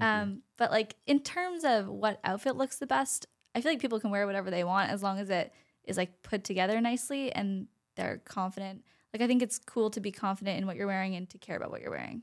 [0.00, 0.32] Thank you.
[0.32, 4.00] Um, but like in terms of what outfit looks the best, I feel like people
[4.00, 5.52] can wear whatever they want as long as it
[5.84, 8.84] is like put together nicely and they're confident.
[9.12, 11.56] Like I think it's cool to be confident in what you're wearing and to care
[11.56, 12.22] about what you're wearing.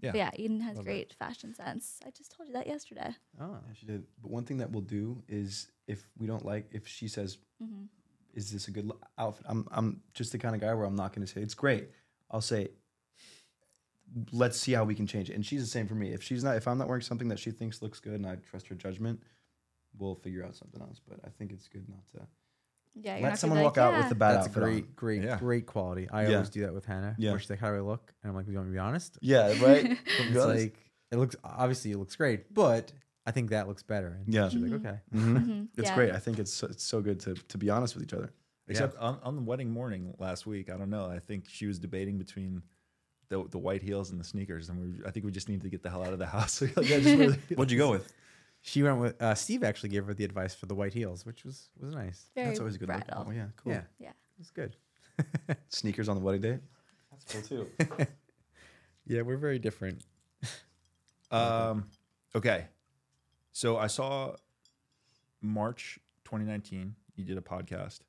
[0.00, 0.12] Yeah.
[0.12, 2.00] But yeah, Aidan has Love great fashion sense.
[2.06, 3.14] I just told you that yesterday.
[3.40, 4.04] Oh, Yeah, she did.
[4.22, 7.84] But one thing that we'll do is if we don't like, if she says, hmm
[8.32, 10.96] "Is this a good lo- outfit?" I'm I'm just the kind of guy where I'm
[10.96, 11.90] not going to say it's great.
[12.30, 12.68] I'll say,
[14.32, 16.12] "Let's see how we can change it." And she's the same for me.
[16.12, 18.36] If she's not, if I'm not wearing something that she thinks looks good and I
[18.36, 19.22] trust her judgment,
[19.98, 21.00] we'll figure out something else.
[21.06, 22.26] But I think it's good not to
[22.94, 24.62] Yeah, let someone gonna walk be like, out with "Yeah." the bad that's outfit.
[24.62, 24.92] great, on.
[24.96, 25.38] great, Yeah.
[25.38, 26.08] great quality.
[26.10, 26.34] I Yeah.
[26.34, 27.14] always do that with Hannah.
[27.18, 27.30] Yeah.
[27.30, 28.78] Where she's like, "How do I look?" And I'm like, "You want me to be
[28.80, 29.98] honest?" Yeah, right.
[30.18, 30.76] It's like
[31.12, 32.92] it looks obviously it looks great, but
[33.26, 34.20] I think that looks better.
[34.24, 34.48] And Yeah.
[34.48, 34.70] she's Mhm.
[34.72, 35.94] like, "Okay." hmm Mhm, It's yeah.
[35.94, 36.10] great.
[36.12, 38.32] I think it's so, it's so good to to be honest with each other.
[38.66, 41.06] Except on, on the wedding morning last week, I don't know.
[41.06, 42.62] I think she was debating between
[43.30, 45.68] the the white heels and the sneakers, and we, I think we just need to
[45.70, 46.60] get the hell out of the house.
[46.76, 48.12] Like, I just really- What'd you go with?
[48.62, 49.64] She went with uh, Steve.
[49.64, 52.26] Actually gave her the advice for the white heels, which was was nice.
[52.34, 53.06] Very That's always a good look.
[53.06, 53.24] bridal.
[53.26, 53.72] Oh yeah, cool.
[53.72, 54.08] Yeah, Yeah.
[54.10, 54.76] it was good.
[55.68, 56.58] Sneakers on the wedding day.
[57.10, 58.06] That's cool too.
[59.06, 60.02] Yeah, we're very different.
[61.30, 61.84] Um,
[62.34, 62.66] okay.
[63.52, 64.34] So I saw
[65.40, 68.00] March 2019, you did a podcast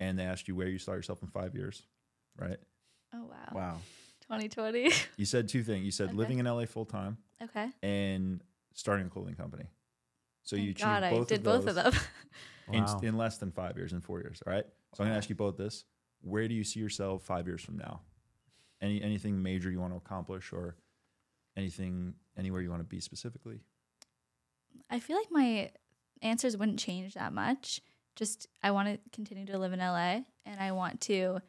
[0.00, 1.82] and they asked you where you saw yourself in five years,
[2.38, 2.58] right?
[3.14, 3.52] Oh wow.
[3.54, 3.76] wow.
[4.30, 4.90] 2020.
[5.16, 5.84] You said two things.
[5.84, 6.16] You said Okay.
[6.16, 7.68] living in LA full time okay.
[7.82, 8.42] and
[8.74, 9.64] starting a clothing company.
[10.44, 11.92] So you Thank achieved God, I both did of both of them.
[12.72, 13.00] in, Wow.
[13.02, 14.42] in less than five years, in four years.
[14.46, 14.64] All right.
[14.94, 15.84] So I'm going to ask you both this.
[16.22, 18.00] Where do you see yourself five years from now?
[18.80, 20.76] Any anything major you want to accomplish or
[21.56, 23.60] anything anywhere you want to be specifically?
[24.88, 25.70] I feel like my
[26.22, 27.80] answers wouldn't change that much.
[28.16, 31.40] Just I want to continue to live in LA and I want to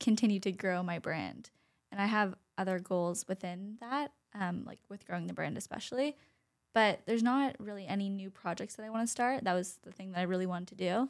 [0.00, 1.50] continue to grow my brand.
[1.92, 6.16] And I have other goals within that, um, like with growing the brand especially.
[6.74, 9.44] But there's not really any new projects that I want to start.
[9.44, 11.08] That was the thing that I really wanted to do.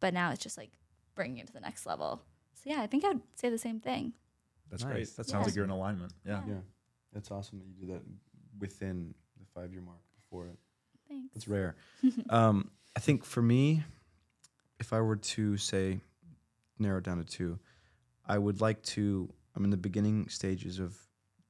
[0.00, 0.70] But now it's just like
[1.14, 2.22] bringing it to the next level.
[2.54, 4.14] So yeah, I think I would say the same thing.
[4.70, 4.92] That's Nice.
[4.92, 5.16] great.
[5.16, 5.32] That Yeah.
[5.32, 6.12] sounds like you're in alignment.
[6.24, 6.42] Yeah.
[6.46, 6.54] Yeah.
[6.54, 6.60] Yeah,
[7.12, 8.02] that's awesome that you did that
[8.58, 10.58] within the five year mark before it.
[11.06, 11.36] Thanks.
[11.36, 11.76] It's rare.
[12.30, 13.84] um, I think for me,
[14.80, 16.00] if I were to say
[16.78, 17.58] narrow it down to two,
[18.26, 19.28] I would like to.
[19.58, 20.96] I'm in the beginning stages of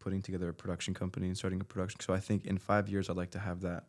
[0.01, 2.01] putting together a production company and starting a production.
[2.01, 3.85] So I think in five years, I'd like to have that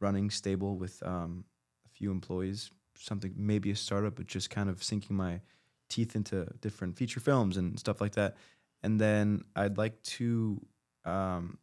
[0.00, 1.44] running stable with um,
[1.86, 5.40] a few employees, something maybe a startup, but just kind of sinking my
[5.88, 8.36] teeth into different feature films and stuff like that.
[8.82, 10.60] And then I'd like to
[11.04, 11.58] um,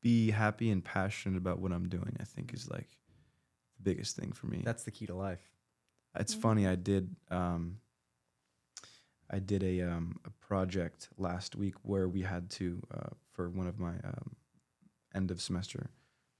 [0.00, 2.16] be happy and passionate about what I'm doing.
[2.18, 2.88] I think is like
[3.76, 4.62] the biggest thing for me.
[4.64, 5.52] That's the key to life.
[6.18, 6.40] It's Mhm.
[6.40, 6.66] funny.
[6.66, 7.14] I did.
[7.30, 7.80] Um,
[9.30, 13.66] I did a um, a project last week where we had to uh, for one
[13.66, 14.36] of my um,
[15.14, 15.90] end of semester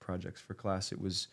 [0.01, 0.93] projects for class.
[0.93, 1.29] It was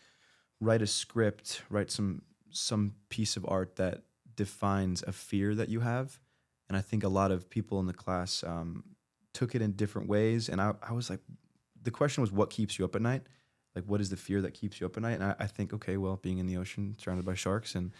[0.60, 4.02] write a script, write some some piece of art that
[4.36, 6.18] defines a fear that you have,
[6.68, 8.84] and I think a lot of people in the class um,
[9.32, 10.48] took it in different ways.
[10.48, 11.20] And I, I was like,
[11.82, 13.22] the question was, what keeps you up at night?
[13.74, 15.14] Like, what is the fear that keeps you up at night?
[15.14, 17.90] And I, I think, okay, well, being in the ocean, surrounded by sharks, and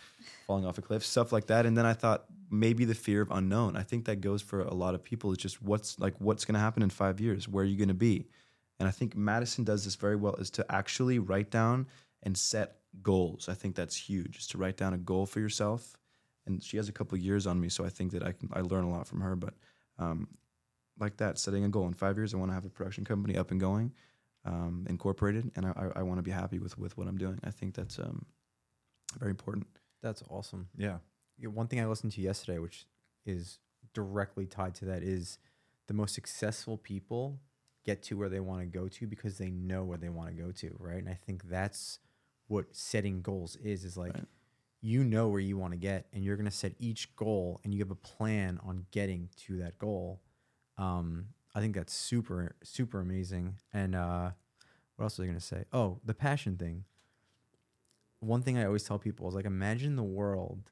[0.46, 1.66] falling off a cliff, stuff like that.
[1.66, 3.76] And then I thought maybe the fear of unknown.
[3.76, 5.32] I think that goes for a lot of people.
[5.32, 7.48] It's just what's like what's going to happen in five years.
[7.48, 8.28] Where are you going to be?
[8.78, 10.34] And I think Madison does this very well.
[10.34, 11.86] Is to actually write down
[12.22, 13.48] and set goals.
[13.48, 14.38] I think that's huge.
[14.38, 15.96] Is to write down a goal for yourself.
[16.46, 18.50] And she has a couple of years on me, so I think that I can
[18.52, 19.34] I learn a lot from her.
[19.34, 19.55] But
[19.98, 20.28] um,
[20.98, 23.36] like that, setting a goal in five years, I want to have a production company
[23.36, 23.92] up and going,
[24.44, 27.40] um, incorporated, and I, I, I want to be happy with with what I'm doing.
[27.44, 28.26] I think that's um,
[29.18, 29.66] very important.
[30.02, 30.68] That's awesome.
[30.76, 30.98] Yeah.
[31.43, 32.87] One thing I listened to yesterday, which
[33.26, 33.59] is
[33.93, 35.39] directly tied to that, is
[35.87, 37.41] the most successful people
[37.85, 40.35] get to where they want to go to because they know where they want to
[40.43, 40.99] go to, right?
[40.99, 41.99] And I think that's
[42.47, 43.85] what setting goals is.
[43.85, 44.26] Is like Right.
[44.80, 47.80] you know where you want to get, and you're gonna set each goal, and you
[47.80, 50.20] have a plan on getting to that goal.
[50.78, 53.57] Um, I think that's super super amazing.
[53.72, 54.30] And uh,
[54.97, 55.64] what else was I gonna say?
[55.72, 56.85] Oh, the passion thing.
[58.20, 60.70] One thing I always tell people is like, imagine the world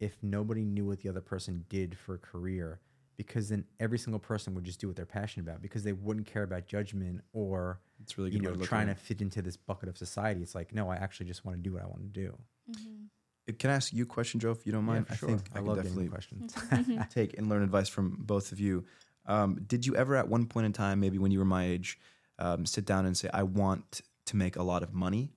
[0.00, 2.80] if nobody knew what the other person did for a career
[3.16, 6.26] because then every single person would just do what they're passionate about because they wouldn't
[6.26, 9.02] care about judgment or It's really you know way to look trying to at it.
[9.02, 11.74] fit into this bucket of society it's like no i actually just want to do
[11.74, 12.36] what i want to do
[12.70, 13.58] Mhm.
[13.58, 15.08] Can I ask you a question, Joe, if you don't Yeah, mind?
[15.08, 16.54] for I think I, I, love definitely questions.
[17.10, 18.84] take and learn advice from both of you.
[19.26, 21.98] Um, did you ever, at one point in time, maybe when you were my age,
[22.38, 25.32] um, sit down and say, "I want to make a lot of money"?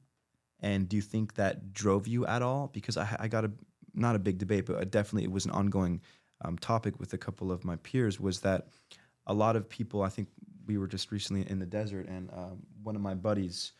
[0.60, 2.68] And do you think that drove you at all?
[2.68, 3.52] Because I, I got a
[3.94, 6.02] not a big debate, but definitely it was an ongoing
[6.44, 8.20] um, topic with a couple of my peers.
[8.20, 8.68] Was that
[9.28, 10.02] a lot of people?
[10.02, 10.30] I think
[10.66, 13.74] we were just recently in the desert, and um, one of my buddies,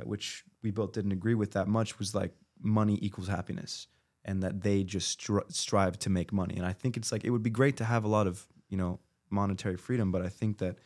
[0.00, 3.86] uh, which we both didn't agree with that much, was like money equals happiness,
[4.24, 6.56] and that they just stri- strive to make money.
[6.56, 8.76] And I think it's like it would be great to have a lot of you
[8.76, 9.00] know
[9.30, 10.76] monetary freedom, but I think that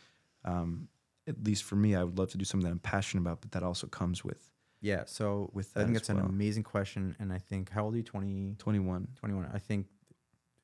[0.44, 0.88] um,
[1.26, 3.52] at least for me, I would love to do something that I'm passionate about, but
[3.52, 4.50] that also comes with
[4.80, 5.04] yeah.
[5.06, 7.98] So with I think as it's an amazing question, and I think how old are
[7.98, 8.02] you?
[8.02, 9.08] 20, 21.
[9.16, 9.50] 21.
[9.52, 9.86] I think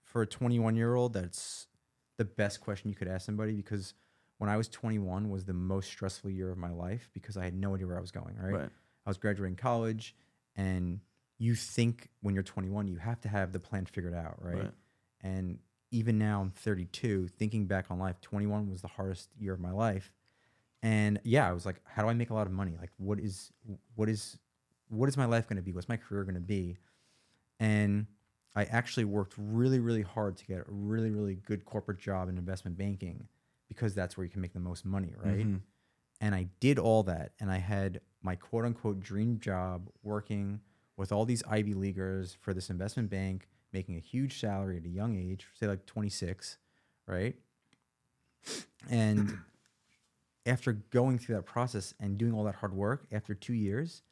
[0.02, 1.66] for a 21 year old, that's
[2.18, 3.94] the best question you could ask somebody because
[4.38, 7.54] when I was 21 was the most stressful year of my life because I had
[7.54, 8.36] no idea where I was going.
[8.36, 8.52] Right.
[8.52, 8.70] Right.
[9.04, 10.14] I was graduating college,
[10.54, 11.00] and
[11.38, 14.58] you think when you're 21 you have to have the plan figured out, right?
[14.58, 14.70] Right.
[15.22, 15.58] And
[15.90, 19.70] even now I'm 32, thinking back on life, 21 was the hardest year of my
[19.70, 20.12] life.
[20.82, 22.76] And yeah, I was like, how do I make a lot of money?
[22.80, 23.52] Like, what is
[23.94, 24.36] what is
[24.88, 25.72] what is my life going to be?
[25.72, 26.76] What's my career going to be?
[27.60, 28.06] And
[28.54, 32.36] I actually worked really, really hard to get a really, really good corporate job in
[32.36, 33.28] investment banking
[33.68, 35.46] because that's where you can make the most money, right?
[35.46, 35.60] Mhm.
[36.20, 37.32] And I did all that.
[37.40, 40.60] And I had my quote unquote dream job working
[40.96, 44.88] with all these Ivy Leaguers for this investment bank, making a huge salary at a
[44.90, 46.58] young age, say like 26,
[47.06, 47.36] right?
[48.90, 49.38] And
[50.46, 54.02] after going through that process and doing all that hard work, after two years,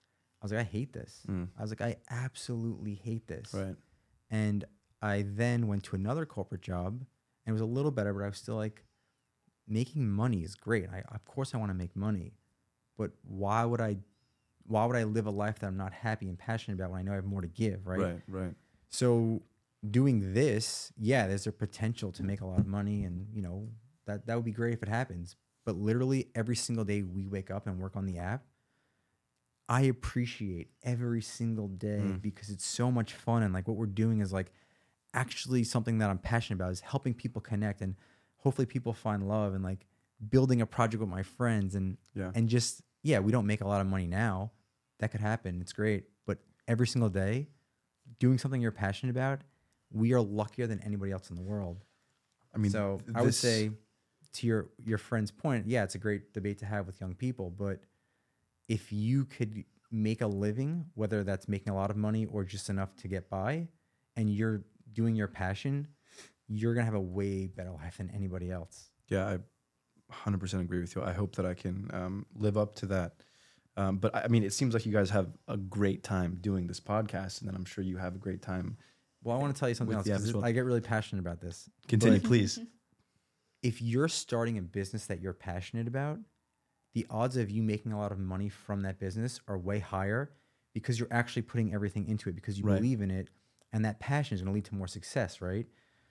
[0.41, 1.23] I was like, I hate this.
[1.29, 1.49] Mm.
[1.59, 3.53] I was like, I absolutely hate this.
[3.53, 3.77] Right.
[4.31, 4.65] And
[5.03, 7.05] I then went to another corporate job
[7.47, 8.85] and it was a little better, but I was still like,
[9.71, 10.89] making money is great.
[10.93, 12.33] I of course I want to make money,
[12.99, 13.99] but why would I
[14.67, 17.03] why would I live a life that I'm not happy and passionate about when I
[17.03, 18.01] know I have more to give, right?
[18.01, 18.23] Right.
[18.29, 18.55] Right.
[18.89, 19.43] So
[19.89, 23.69] doing this, yeah, there's a potential to make a lot of money and you know,
[24.07, 25.37] that that would be great if it happens.
[25.65, 28.45] But literally every single day we wake up and work on the app,
[29.69, 32.23] I appreciate every single day Mm.
[32.23, 34.53] because it's so much fun and like what we're doing is like
[35.15, 37.95] actually something that I'm passionate about is helping people connect and
[38.39, 39.87] hopefully people find love and like
[40.29, 42.33] building a project with my friends and Yeah.
[42.35, 44.53] and just yeah, we don't make a lot of money now.
[44.99, 45.61] That could happen.
[45.63, 46.39] It's great, but
[46.69, 47.49] every single day
[48.19, 49.41] doing something you're passionate about,
[49.91, 51.83] we are luckier than anybody else in the world.
[52.55, 53.71] I mean, so I would say
[54.35, 57.51] to your your friend's point, yeah, it's a great debate to have with young people,
[57.51, 57.81] but
[58.69, 62.69] if you could make a living, whether that's making a lot of money or just
[62.71, 63.67] enough to get by,
[64.17, 64.63] and you're
[64.93, 65.89] doing your passion,
[66.49, 68.91] you're gonna have a way better life than anybody else.
[69.09, 69.39] Yeah, I
[70.13, 71.03] 100% agree with you.
[71.03, 73.15] I hope that I can um, live up to that.
[73.77, 76.67] Um, but I I mean, it seems like you guys have a great time doing
[76.67, 78.77] this podcast, and then I'm sure you have a great time.
[79.23, 80.45] Well, I want to tell you something else the app 'cause as well.
[80.45, 81.69] I get really passionate about this.
[81.89, 82.59] Continue, But- please.
[83.63, 86.19] if you're starting a business that you're passionate about,
[86.95, 90.31] the odds of you making a lot of money from that business are way higher
[90.73, 92.77] because you're actually putting everything into it because you Right.
[92.77, 93.29] believe in it
[93.73, 95.67] and that passion is going to lead to more success, right?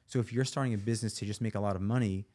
[0.05, 2.25] So if you're starting a business to just make a lot of money,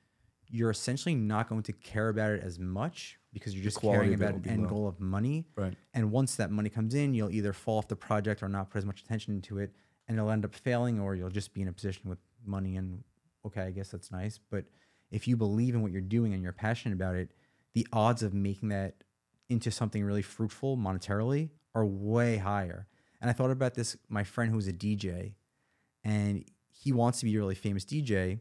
[0.48, 4.34] you're essentially not going to care about it as much because you're just caring about
[4.34, 4.68] an end low.
[4.68, 5.46] goal of money.
[5.56, 5.74] Right.
[5.94, 8.78] And once that money comes in, you'll either fall off the project or not put
[8.78, 9.72] as much attention into it,
[10.06, 13.02] and it'll end up failing, or you'll just be in a position with money and
[13.46, 14.38] okay, I guess that's nice.
[14.50, 14.64] But
[15.14, 17.30] if you believe in what you're doing and you're passionate about it,
[17.72, 19.04] the odds of making that
[19.48, 22.88] into something really fruitful monetarily are way higher.
[23.20, 23.96] And I thought about this.
[24.08, 25.34] My friend who's a DJ,
[26.02, 28.40] and he wants to be a really famous DJ,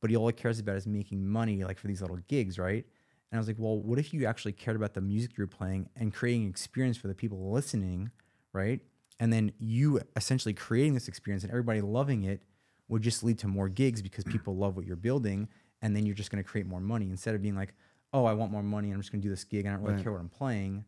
[0.00, 2.86] but he all he cares about is making money, like for these little gigs, right?
[3.30, 5.90] And I was like, well, what if you actually cared about the music you're playing
[5.94, 8.10] and creating an experience for the people listening,
[8.54, 8.80] right?
[9.20, 12.42] And then you essentially creating this experience and everybody loving it
[12.88, 15.48] would just lead to more gigs because people love what you're building.
[15.84, 17.74] And then you're just going to create more money instead of being like,
[18.12, 18.88] oh, I want more money.
[18.88, 19.66] And I'm just going to do this gig.
[19.66, 20.02] And I don't really Right.
[20.02, 20.84] care what I'm playing.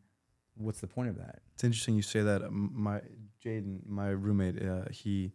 [0.57, 1.41] What's the point of that?
[1.55, 2.51] It's interesting you say that.
[2.51, 3.03] My
[3.45, 5.33] Jaden, my roommate, uh, he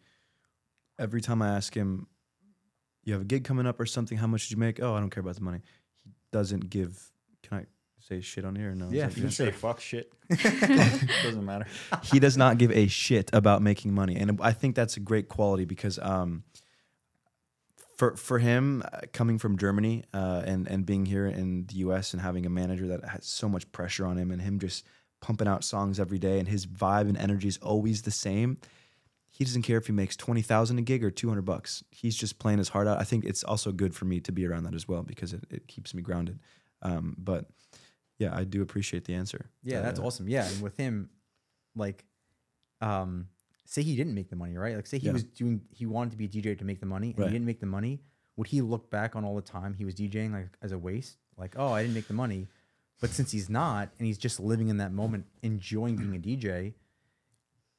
[0.98, 2.08] every time I ask him,
[3.04, 4.18] "You have a gig coming up or something?
[4.18, 5.62] How much did you make?" Oh, I don't care about the money.
[6.04, 7.12] He doesn't give.
[7.44, 7.66] Can I
[8.00, 8.74] say shit on here?
[8.74, 8.90] No.
[8.90, 10.12] Yeah, You can say fuck shit.
[10.30, 11.68] Doesn't matter.
[12.04, 15.30] he does not give a shit about making money, and I think that's a great
[15.30, 16.44] quality because um,
[18.02, 22.14] for for him uh, coming from Germany uh, and and being here in the U.S.
[22.14, 24.88] and having a manager that has so much pressure on him, and him just
[25.22, 28.58] pumping out songs every day, and his vibe and energy is always the same.
[29.30, 31.84] He doesn't care if he makes twenty thousand a gig or two hundred bucks.
[31.92, 33.00] He's just playing his heart out.
[33.00, 35.44] I think it's also good for me to be around that as well because it,
[35.52, 36.40] it keeps me grounded.
[36.82, 37.46] Um, but
[38.18, 39.52] yeah, I do appreciate the answer.
[39.62, 40.28] Yeah, that's Uh, awesome.
[40.28, 41.12] Yeah, and with him,
[41.76, 42.04] like,
[42.82, 43.28] um,
[43.66, 44.76] say he didn't make the money, right?
[44.76, 45.14] Like say he Yeah.
[45.14, 47.28] was doing he wanted to be a DJ to make the money and Right.
[47.28, 48.02] he didn't make the money,
[48.38, 51.18] would he look back on all the time he was DJing like as a waste?
[51.38, 52.48] Like, oh, I didn't make the money.
[53.00, 56.74] But since he's not and he's just living in that moment, enjoying being a DJ,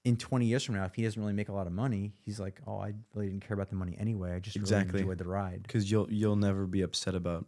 [0.05, 2.41] in 20 years from now, if he doesn't really make a lot of money, he's
[2.41, 4.33] like, oh, I really didn't care about the money anyway.
[4.35, 4.95] I just Exactly.
[4.95, 5.63] really enjoyed the ride.
[5.63, 7.47] because you'll you'll never be upset about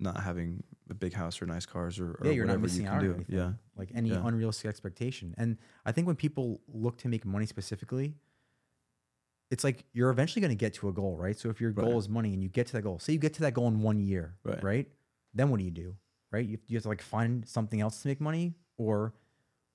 [0.00, 2.84] not having a big house or nice cars or, or yeah, you're not whatever missing
[2.84, 3.14] you out on do.
[3.14, 3.36] anything.
[3.36, 4.22] Yeah, like any Yeah.
[4.26, 5.34] unrealistic expectation.
[5.38, 8.16] And I think when people look to make money specifically,
[9.50, 11.38] it's like you're eventually going to get to a goal, right?
[11.38, 11.98] So if your goal Right.
[11.98, 13.80] is money and you get to that goal, say you get to that goal in
[13.80, 14.62] one year, Right.
[14.62, 14.88] right?
[15.34, 15.96] Then what do you do,
[16.30, 16.46] right?
[16.46, 19.12] You, you have to like find something else to make money, or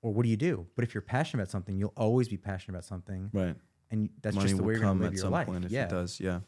[0.02, 0.66] or what do you do?
[0.76, 3.56] But if you're passionate about something, you'll always be passionate about something, right.
[3.90, 5.46] and that's Money just the way you're going to live at your some life.
[5.46, 6.20] point if yeah, it does.
[6.20, 6.40] Yeah,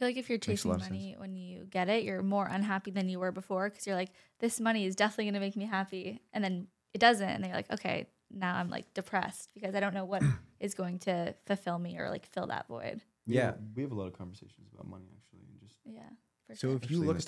[0.00, 0.90] feel like if you're chasing lot sense.
[0.90, 4.10] money when you get it, you're more unhappy than you were before because you're like,
[4.38, 6.22] this money is definitely going to make me happy.
[6.32, 7.28] And then it doesn't.
[7.28, 10.22] And then you're like, okay, now I'm like depressed because I don't know what
[10.58, 13.02] is going to fulfill me or like fill that void.
[13.26, 13.52] Yeah.
[13.76, 16.00] we have a lot of conversations about money actually, and just Yeah.
[16.54, 16.76] So sure.
[16.82, 17.26] if you Especially in look at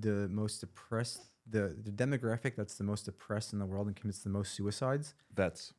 [0.00, 3.96] the the most depressed the the demographic that's the most depressed in the world and
[3.96, 5.74] commits the most suicides, Vets.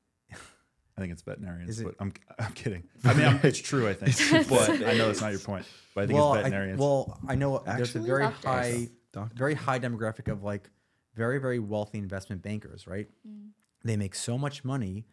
[0.97, 2.83] I think it's veterinarians, Is it- but I'm I'm kidding.
[3.03, 3.87] I mean, I'm, it's true.
[3.87, 5.65] I think, but I know it's not your point.
[5.93, 6.79] But I think well, it's I, veterinarians.
[6.79, 8.43] well, I know there's a very Doctors.
[8.45, 9.35] high, doctor.
[9.35, 10.69] very high demographic of like
[11.15, 13.07] very, very wealthy investment bankers, right?
[13.27, 13.49] Mm.
[13.83, 15.05] They make so much money,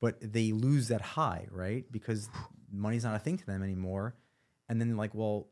[0.00, 1.84] but they lose that high, right?
[1.90, 2.28] Because
[2.72, 4.14] money's not a thing to them anymore.
[4.68, 5.48] And then like, well,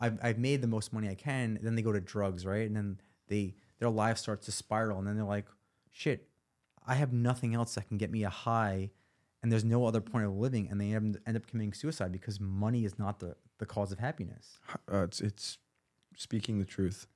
[0.00, 1.58] I've, I've made the most money I can.
[1.62, 2.66] Then they go to drugs, right?
[2.66, 5.46] And then they their life starts to spiral, and then they're like,
[5.92, 6.28] shit,
[6.86, 8.90] I have nothing else that can get me a high,
[9.42, 12.40] and there's no other point of living, and they end end up committing suicide because
[12.40, 14.58] money is not the the cause of happiness.
[14.92, 15.58] Uh, it's it's
[16.16, 17.06] speaking the truth.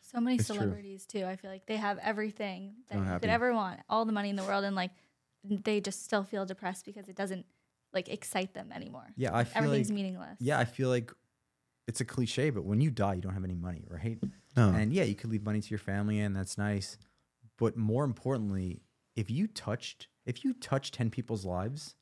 [0.00, 0.56] So many It's true.
[0.56, 1.24] celebrities too.
[1.24, 4.36] I feel like they have everything that you could ever want, all the money in
[4.36, 4.90] the world, and like
[5.44, 7.46] they just still feel depressed because it doesn't
[7.92, 9.06] like excite them anymore.
[9.16, 10.36] Yeah, I feel Everything's like meaningless.
[10.40, 11.12] yeah, I feel like
[11.86, 14.18] it's a cliche, but when you die, you don't have any money, right?
[14.56, 16.98] No, And yeah, you could leave money to your family, and that's nice.
[17.58, 18.82] But more importantly,
[19.16, 21.94] if you touched, if you touched ten people's lives,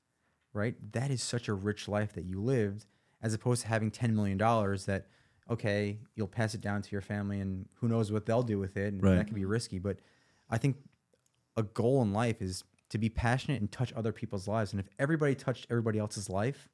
[0.52, 2.86] right, that is such a rich life that you lived,
[3.22, 5.06] as opposed to having ten million dollars that,
[5.50, 8.76] okay, you'll pass it down to your family, and who knows what they'll do with
[8.76, 9.16] it, and Right.
[9.16, 9.78] that can be risky.
[9.78, 9.98] But
[10.48, 10.76] I think
[11.56, 14.72] a goal in life is to be passionate and touch other people's lives.
[14.72, 16.68] And if everybody touched everybody else's life,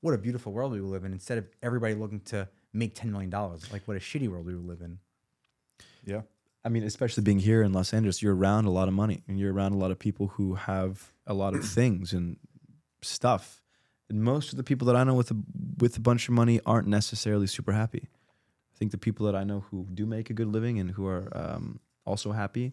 [0.00, 1.12] what a beautiful world we would live in.
[1.12, 4.54] Instead of everybody looking to make ten million dollars, like what a shitty world we
[4.54, 4.98] would live in.
[6.04, 6.22] yeah.
[6.64, 9.38] I mean, especially being here in Los Angeles, you're around a lot of money and
[9.38, 12.36] you're around a lot of people who have a lot of things and
[13.02, 13.62] stuff.
[14.08, 15.36] And most of the people that I know with a,
[15.78, 18.08] with a bunch of money aren't necessarily super happy.
[18.74, 21.06] I think the people that I know who do make a good living and who
[21.06, 22.72] are um, also happy,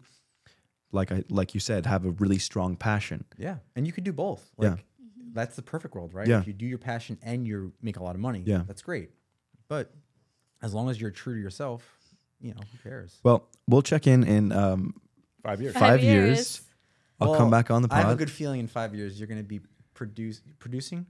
[0.92, 3.26] like I like you said, have a really strong passion.
[3.38, 4.50] Yeah, and you could do both.
[4.60, 4.70] Yeah.
[4.72, 4.86] Like
[5.34, 6.28] that's the perfect world, right?
[6.28, 6.40] Yeah.
[6.40, 8.64] If you do your passion and you make a lot of money, Yeah.
[8.68, 9.12] that's great.
[9.68, 9.94] But
[10.64, 11.99] as long as you're true to yourself,
[12.42, 13.20] you know, who cares?
[13.24, 14.94] Well, we'll check in in um,
[15.44, 15.74] Five years.
[15.74, 16.62] Five Five years.
[17.22, 17.94] I'll come back on the podcast.
[17.94, 19.60] I have a good feeling in five years you're going to be
[19.94, 21.06] produce producing.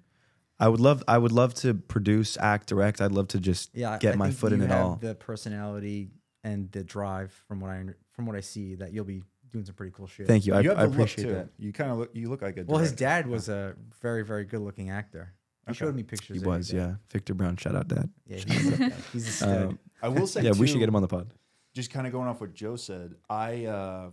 [0.59, 2.99] I would love I would love to produce, act, direct.
[3.01, 4.85] I'd love to just Yeah, I- get I my think foot in you it have
[4.85, 4.95] all.
[4.95, 6.09] The personality
[6.43, 9.21] and the drive from what I under- from what I see that you'll be
[9.51, 10.27] doing some pretty cool shit.
[10.27, 10.53] Thank you.
[10.53, 11.33] I, you have I the look, appreciate too.
[11.33, 11.49] that.
[11.57, 12.09] You kind of look.
[12.13, 12.63] You look like a.
[12.65, 13.23] Well, his director.
[13.23, 15.33] dad was a very very good looking actor.
[15.65, 15.77] He Okay.
[15.79, 16.35] showed me pictures.
[16.35, 16.77] He of your was, dad.
[16.77, 16.93] yeah.
[17.11, 18.09] Victor Browne, shout out dad.
[18.25, 19.63] Yeah, he's, a, he's a stud.
[19.67, 20.41] Um, I will say.
[20.41, 21.33] yeah, we should get him on the pod.
[21.73, 24.11] just kind of going off what Joe said, I uh,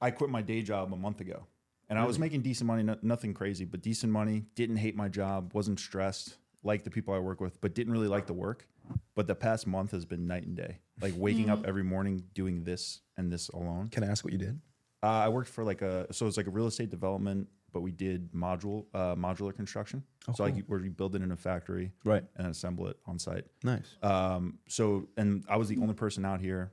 [0.00, 1.46] I quit my day job a month ago,
[1.88, 4.44] and I was making decent money, no, nothing crazy, but decent money.
[4.54, 8.08] Didn't hate my job, wasn't stressed, liked the people I work with, but didn't really
[8.08, 8.66] like the work.
[9.14, 10.78] But the past month has been night and day.
[11.00, 13.88] Like waking up every morning doing this and this alone.
[13.88, 14.60] Can I ask what you did?
[15.02, 17.92] Uh, I worked for like a so it's like a real estate development, but we
[17.92, 20.02] did module uh, modular construction.
[20.28, 20.62] Oh, so like cool.
[20.68, 22.24] where we build it in a factory Right.
[22.36, 23.44] and assemble it on site.
[23.62, 23.96] Nice.
[24.02, 26.72] Um, so, and I was the only person out here,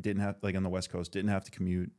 [0.00, 1.92] didn't have like on the West Coast, didn't have to commute,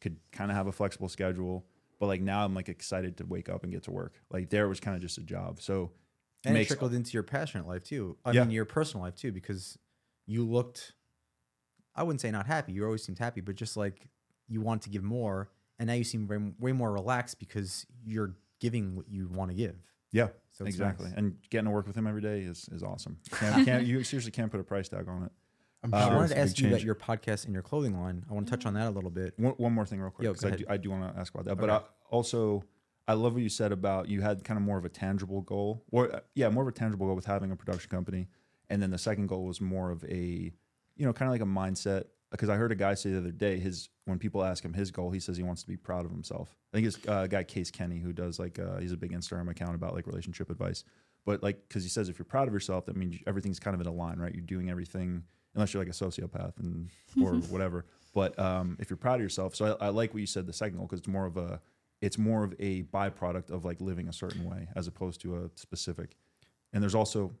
[0.00, 1.66] could kind of have a flexible schedule.
[2.00, 4.14] But like now, I'm like excited to wake up and get to work.
[4.30, 5.60] Like there was kind of just a job.
[5.60, 5.90] So,
[6.44, 8.16] and makes- it trickled into your passionate life too.
[8.24, 8.42] I Yeah.
[8.44, 9.76] mean, your personal life too, because
[10.26, 10.92] you looked.
[11.94, 12.72] I wouldn't say not happy.
[12.72, 14.06] You always seemed happy, but just like
[14.48, 15.48] you want to give more,
[15.78, 19.56] and now you seem way, way more relaxed because you're giving what you want to
[19.56, 19.76] give.
[20.12, 21.06] yeah, So exactly.
[21.08, 21.14] nice.
[21.16, 23.18] And getting to work with him every day is is awesome.
[23.32, 25.32] Can't, can't, you seriously can't put a price tag on it.
[25.82, 28.24] I'm Uh, I wanted to ask you about your podcast and your clothing line.
[28.28, 29.34] I want to touch on that a little bit.
[29.36, 31.44] One, one more thing, real quick, because I do, I do want to ask about
[31.46, 31.56] that.
[31.56, 32.64] But I, also,
[33.06, 35.84] I love what you said about you had kind of more of a tangible goal,
[35.90, 38.28] or uh, yeah, more of a tangible goal with having a production company,
[38.70, 40.50] and then the second goal was more of a,
[40.96, 43.30] you know, kind of like a mindset because I heard a guy say the other
[43.30, 46.04] day his when people ask him his goal, he says he wants to be proud
[46.04, 46.56] of himself.
[46.72, 49.12] I think it's uh, a guy Case Kenny who does like uh, he's a big
[49.12, 50.84] Instagram account about like relationship advice.
[51.24, 53.80] But like because he says if you're proud of yourself, that means everything's kind of
[53.80, 54.32] in a line, right?
[54.34, 55.24] You're doing everything
[55.54, 56.88] unless you're like a sociopath and
[57.20, 57.86] or whatever.
[58.14, 60.52] But um, if you're proud of yourself, so I, I like what you said the
[60.52, 61.60] second goal because it's more of a
[62.00, 65.50] it's more of a byproduct of like living a certain way as opposed to a
[65.54, 66.16] specific.
[66.72, 67.32] And there's also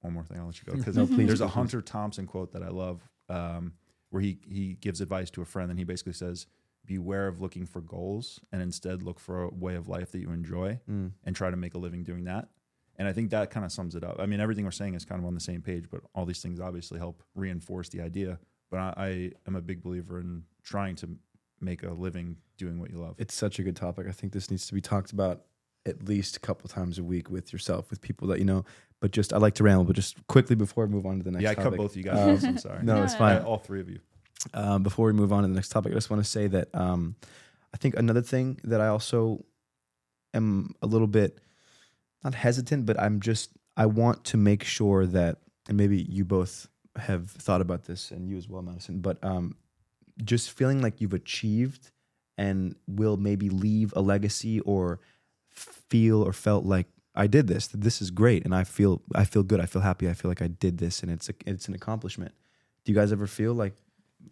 [0.00, 1.48] one more thing I'll let you go because No, please, there's a.
[1.48, 3.72] Hunter Thompson quote that I love um,
[4.14, 6.46] where he he gives advice to a friend and he basically says
[6.86, 10.30] beware of looking for goals and instead look for a way of life that you
[10.30, 11.10] enjoy Mm.
[11.24, 12.48] and try to make a living doing that.
[12.96, 14.16] And I think that kind of sums it up.
[14.20, 16.40] I mean, everything we're saying is kind of on the same page, but all these
[16.42, 18.38] things obviously help reinforce the idea.
[18.70, 21.08] But I, I am a big believer in trying to
[21.60, 23.14] make a living doing what you love.
[23.18, 24.06] It's such a good topic.
[24.06, 25.42] I think this needs to be talked about
[25.86, 28.64] at least a couple times a week with yourself, with people that you know.
[29.00, 31.30] But just I like to ramble, but just quickly before we move on to the
[31.32, 31.72] next yeah, I topic.
[31.72, 32.44] cut both of you guys.
[32.44, 32.82] Um, I'm sorry.
[32.82, 33.36] No, No, it's fine.
[33.38, 33.98] Uh, all three of you.
[34.54, 36.74] um, before we move on to the next topic, I just want to say that
[36.74, 37.16] um,
[37.74, 39.44] I think another thing that I also
[40.32, 41.38] am a little bit
[42.22, 46.68] not hesitant, but I'm just I want to make sure that, and maybe you both
[46.96, 49.56] have thought about this, and you as well, Madison, but um,
[50.24, 51.90] just feeling like you've achieved
[52.38, 55.00] and will maybe leave a legacy or
[55.54, 57.68] feel or felt like I did this.
[57.68, 59.60] That this is great, and I feel I feel good.
[59.60, 60.08] I feel happy.
[60.08, 62.32] I feel like I did this, and it's a, it's an accomplishment.
[62.84, 63.74] Do you guys ever feel like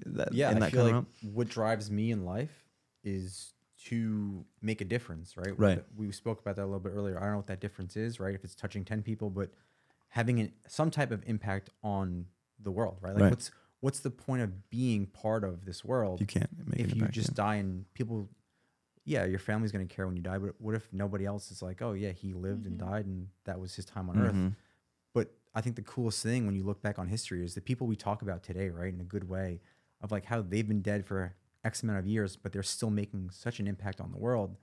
[0.06, 0.32] that?
[0.32, 1.06] yeah, I that feel like realm?
[1.32, 2.64] what drives me in life
[3.04, 3.54] is
[3.86, 5.58] to make a difference, right?
[5.58, 5.82] Right.
[5.96, 7.16] We spoke about that a little bit earlier.
[7.18, 8.34] I don't know what that difference is, right?
[8.34, 9.50] If it's touching ten people, but
[10.08, 12.26] having an, some type of impact on
[12.60, 13.14] the world, right?
[13.14, 13.30] Like Right.
[13.30, 13.50] what's
[13.80, 17.10] what's the point of being part of this world you can't make if you back,
[17.10, 17.34] just yeah.
[17.34, 18.28] die and people
[19.04, 21.60] yeah your family's going to care when you die but what if nobody else is
[21.62, 22.90] like oh yeah he lived and Mhm.
[22.90, 24.54] died and that was his time on earth Mhm.
[25.12, 27.86] but i think the coolest thing when you look back on history is the people
[27.86, 29.60] we talk about today right in a good way
[30.00, 31.34] of like how they've been dead for
[31.64, 34.56] x amount of years but they're still making such an impact on the world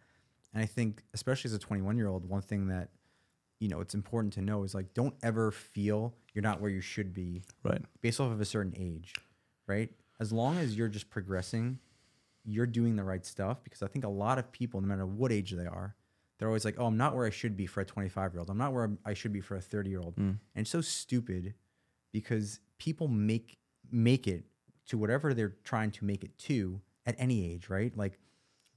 [0.53, 2.89] and i think especially as a 21 year old one thing that
[3.59, 6.79] you know it's important to know is like don't ever feel you're not where you
[6.81, 7.81] should be right.
[8.01, 9.13] based off of a certain age,
[9.67, 9.91] right?
[10.19, 11.79] As long as you're just progressing,
[12.45, 15.31] you're doing the right stuff because I think a lot of people, no matter what
[15.31, 15.95] age they are,
[16.37, 18.49] they're always like, "Oh, I'm not where I should be for a 25 year old.
[18.49, 20.27] I'm not where I should be for a 30 year old." Mm.
[20.29, 21.53] And it's so stupid
[22.11, 23.57] because people make
[23.91, 24.45] make it
[24.87, 27.95] to whatever they're trying to make it to at any age, right?
[27.95, 28.19] Like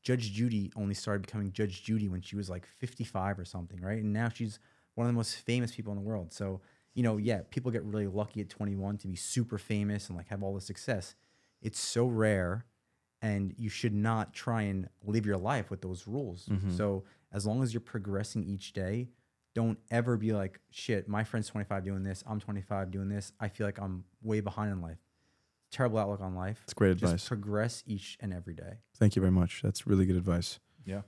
[0.02, 4.02] Judge Judy only started becoming Judge Judy when she was like 55 or something, right?
[4.02, 4.58] And now she's
[4.94, 6.32] one of the most famous people in the world.
[6.32, 6.60] So,
[6.94, 10.28] you know, yeah, people get really lucky at 21 to be super famous and like
[10.28, 11.14] have all the success.
[11.62, 12.66] It's so rare
[13.22, 16.46] and you should not try and live your life with those rules.
[16.46, 16.76] Mhm.
[16.76, 19.08] So, as long as you're progressing each day,
[19.54, 23.32] don't ever be like, shit, my friend's 25 doing this, I'm 25 doing this.
[23.38, 24.98] I feel like I'm way behind in life.
[25.70, 26.60] Terrible outlook on life.
[26.64, 27.28] It's great Just advice.
[27.28, 28.78] progress each and every day.
[28.96, 29.62] Thank you very much.
[29.62, 30.58] That's really good advice.
[30.84, 31.02] Yeah.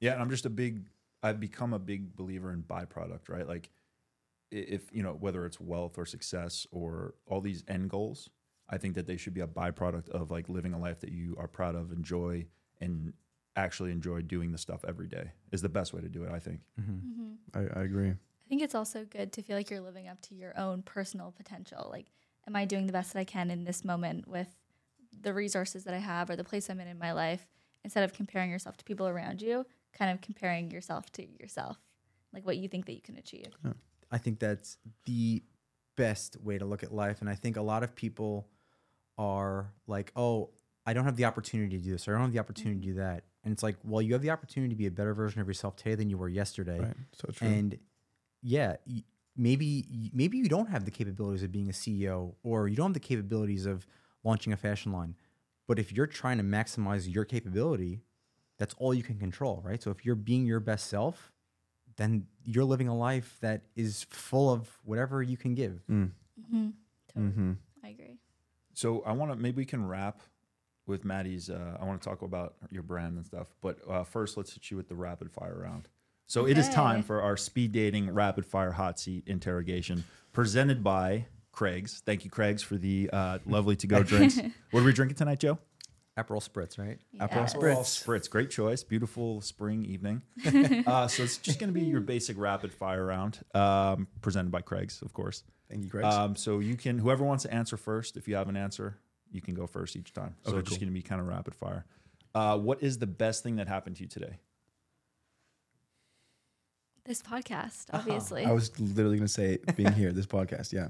[0.00, 0.12] Yeah.
[0.14, 0.88] And I'm just a big,
[1.22, 3.46] I've become a big believer in byproduct, right?
[3.46, 3.70] Like
[4.50, 8.30] if, you know, whether it's wealth or success or all these end goals,
[8.68, 11.36] I think that they should be a byproduct of like living a life that you
[11.38, 12.46] are proud of, enjoy,
[12.80, 13.12] and
[13.56, 16.38] actually enjoy doing the stuff every day is the best way to do it, I
[16.38, 16.60] think.
[16.78, 18.10] hmm I, I agree.
[18.10, 21.32] I think it's also good to feel like you're living up to your own personal
[21.32, 21.88] potential.
[21.90, 22.06] Like,
[22.46, 24.48] am I doing the best that I can in this moment with
[25.20, 27.46] the resources that I have or the place I'm in in my life?
[27.84, 31.78] Instead of comparing yourself to people around you, kind of comparing yourself to yourself,
[32.32, 33.56] like what you think that you can achieve.
[34.10, 35.42] I think that's the
[35.96, 37.20] best way to look at life.
[37.20, 38.48] And I think a lot of people
[39.18, 40.50] are like, oh,
[40.84, 42.86] I don't have the opportunity to do this, or I don't have the opportunity to
[42.86, 43.24] do that.
[43.44, 45.76] And it's like, well, you have the opportunity to be a better version of yourself
[45.76, 46.80] today than you were yesterday.
[46.80, 46.94] Right.
[47.12, 47.48] So true.
[47.48, 47.78] And
[48.42, 48.76] yeah,
[49.36, 52.94] maybe maybe you don't have the capabilities of being a CEO, or you don't have
[52.94, 53.86] the capabilities of
[54.24, 55.14] launching a fashion line.
[55.66, 58.02] But if you're trying to maximize your capability,
[58.58, 59.82] that's all you can control, right?
[59.82, 61.31] So if you're being your best self,
[61.96, 65.82] then you're living a life that is full of whatever you can give.
[65.90, 66.10] Mm.
[66.40, 66.68] Mm-hmm.
[67.08, 67.32] Totally.
[67.32, 67.52] Mm-hmm.
[67.84, 68.18] I agree.
[68.74, 70.20] So I want to, maybe we can wrap
[70.86, 73.48] with Maddie's, uh, I want to talk about your brand and stuff.
[73.60, 75.88] But uh, first, let's hit you with the rapid fire round.
[76.26, 81.26] So it is time for our speed dating rapid fire hot seat interrogation presented by
[81.52, 82.02] Craig's.
[82.06, 84.40] Thank you, Craig's, for the uh, lovely to go drinks.
[84.70, 85.58] What are we drinking tonight, Joe?
[86.22, 86.98] Aperol spritz, right?
[87.18, 87.54] Aperol Yes.
[87.54, 88.04] Spritz.
[88.04, 88.30] Spritz.
[88.30, 88.82] Great choice.
[88.82, 90.22] Beautiful spring evening.
[90.86, 94.60] uh, so it's just going to be your basic rapid fire round, um, presented by
[94.60, 95.42] Craig's, of course.
[95.70, 96.04] Thank you, Craig.
[96.04, 98.98] Um, so you can, whoever wants to answer first, if you have an answer,
[99.30, 100.36] you can go first each time.
[100.44, 100.86] So Okay, it's just cool.
[100.86, 101.86] going to be kind of rapid fire.
[102.34, 104.38] Uh, what is the best thing that happened to you today?
[107.04, 108.44] This podcast, obviously.
[108.44, 110.72] I was literally going to say being here, this podcast.
[110.72, 110.88] Yeah.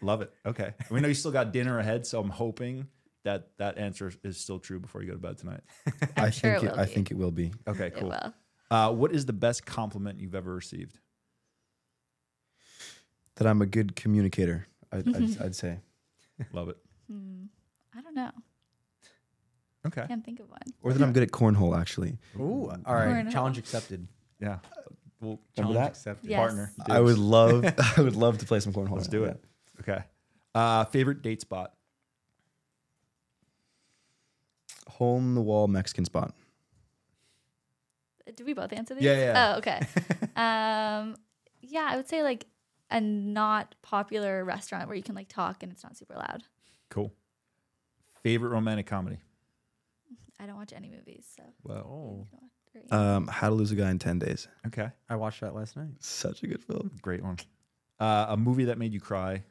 [0.00, 0.32] Love it.
[0.46, 0.72] Okay.
[0.90, 2.86] We know you still got dinner ahead, so I'm hoping
[3.24, 5.60] that that answer is still true before you go to bed tonight.
[6.16, 6.90] I'm I sure think it it, will I be.
[6.92, 7.52] think it will be.
[7.68, 8.08] Okay, It cool.
[8.08, 8.34] will.
[8.70, 10.98] Uh, what is the best compliment you've ever received?
[13.36, 14.66] That I'm a good communicator.
[14.92, 15.78] I'd, I'd, I'd say,
[16.52, 16.76] Love it.
[17.10, 17.44] Hmm.
[17.96, 18.30] I don't know.
[19.86, 20.04] Okay.
[20.06, 20.60] Can't think of one.
[20.82, 21.78] or that I'm good at cornhole.
[21.78, 23.08] Actually, Ooh, all right.
[23.26, 23.32] Cornhole.
[23.32, 24.06] Challenge accepted.
[24.40, 24.58] Yeah.
[25.20, 25.88] Well, Challenge that?
[25.90, 26.30] accepted.
[26.30, 26.38] Yes.
[26.38, 26.72] partner.
[26.88, 27.64] I would love
[27.96, 28.96] I would love to play some cornhole.
[28.96, 29.44] Let's do now, it.
[29.80, 30.02] Okay.
[30.54, 31.74] Uh, favorite date spot?
[34.79, 34.79] yeah.
[34.90, 36.34] Hole in the wall Mexican spot.
[38.26, 39.04] Did we both answer these?
[39.04, 39.52] Yeah, yeah.
[39.54, 39.80] Oh, okay.
[40.36, 41.16] um,
[41.62, 42.46] yeah, I would say like
[42.90, 46.42] a not popular restaurant where you can like talk and it's not super loud.
[46.90, 47.12] Cool.
[48.22, 49.18] Favorite romantic comedy?
[50.38, 51.42] I don't watch any movies, so.
[51.64, 53.16] Well, Oh, you can watch- or, yeah.
[53.16, 54.46] Um, How to Lose a Guy in Ten Days.
[54.68, 54.90] okay.
[55.08, 55.88] I watched that last night.
[55.98, 56.90] Such a good film.
[57.02, 57.36] Great one.
[57.98, 59.42] Uh, a movie that made you cry,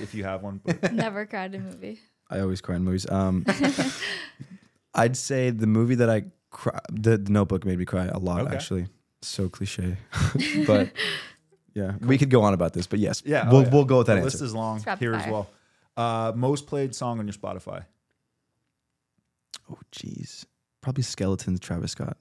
[0.00, 0.60] if you have one.
[0.62, 1.98] But Never cried in a movie.
[2.30, 3.10] I always cry in movies.
[3.10, 3.44] Um,
[4.94, 8.42] I'd say the movie that I cry, the, the Notebook made me cry a lot.
[8.42, 8.54] Okay.
[8.54, 8.86] Actually,
[9.22, 9.96] so cliche,
[10.66, 10.90] but
[11.74, 12.86] yeah, we could go on about this.
[12.86, 13.70] But yes, Yeah, oh we'll yeah.
[13.70, 14.36] we'll go with that the answer.
[14.38, 15.48] list is long It's rapid here as well.
[15.96, 17.84] Uh, most played song on your Spotify.
[19.70, 20.44] oh, jeez,
[20.80, 22.16] probably Skeletons, Travis Scott.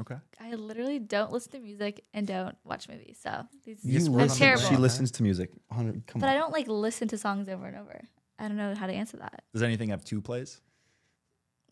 [0.00, 0.16] Okay.
[0.40, 4.14] I literally don't listen to music and don't watch movies, so these You just I'm
[4.14, 4.62] work on the terrible.
[4.64, 5.50] She listens to music.
[5.70, 6.28] Come But on.
[6.30, 8.00] I don't like listen to songs over and over.
[8.38, 9.42] I don't know how to answer that.
[9.52, 10.60] Does anything have two plays?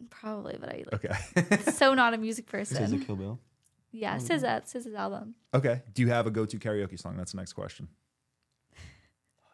[0.09, 1.57] Probably, but I like Okay.
[1.73, 3.03] so not a music This is person.
[3.03, 3.39] a Kill Bill.
[3.93, 5.35] Yeah, SZA, SZA's album.
[5.53, 5.83] Okay.
[5.95, 7.17] Do you have a go-to karaoke song?
[7.17, 7.89] That's the next question.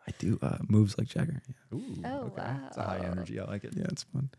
[0.09, 1.43] I do uh, moves like Jagger.
[1.73, 2.03] Yeah, Ooh.
[2.05, 2.51] Oh, okay.
[2.69, 3.41] It's a high energy.
[3.41, 3.73] I like it.
[3.77, 4.31] yeah it's fun.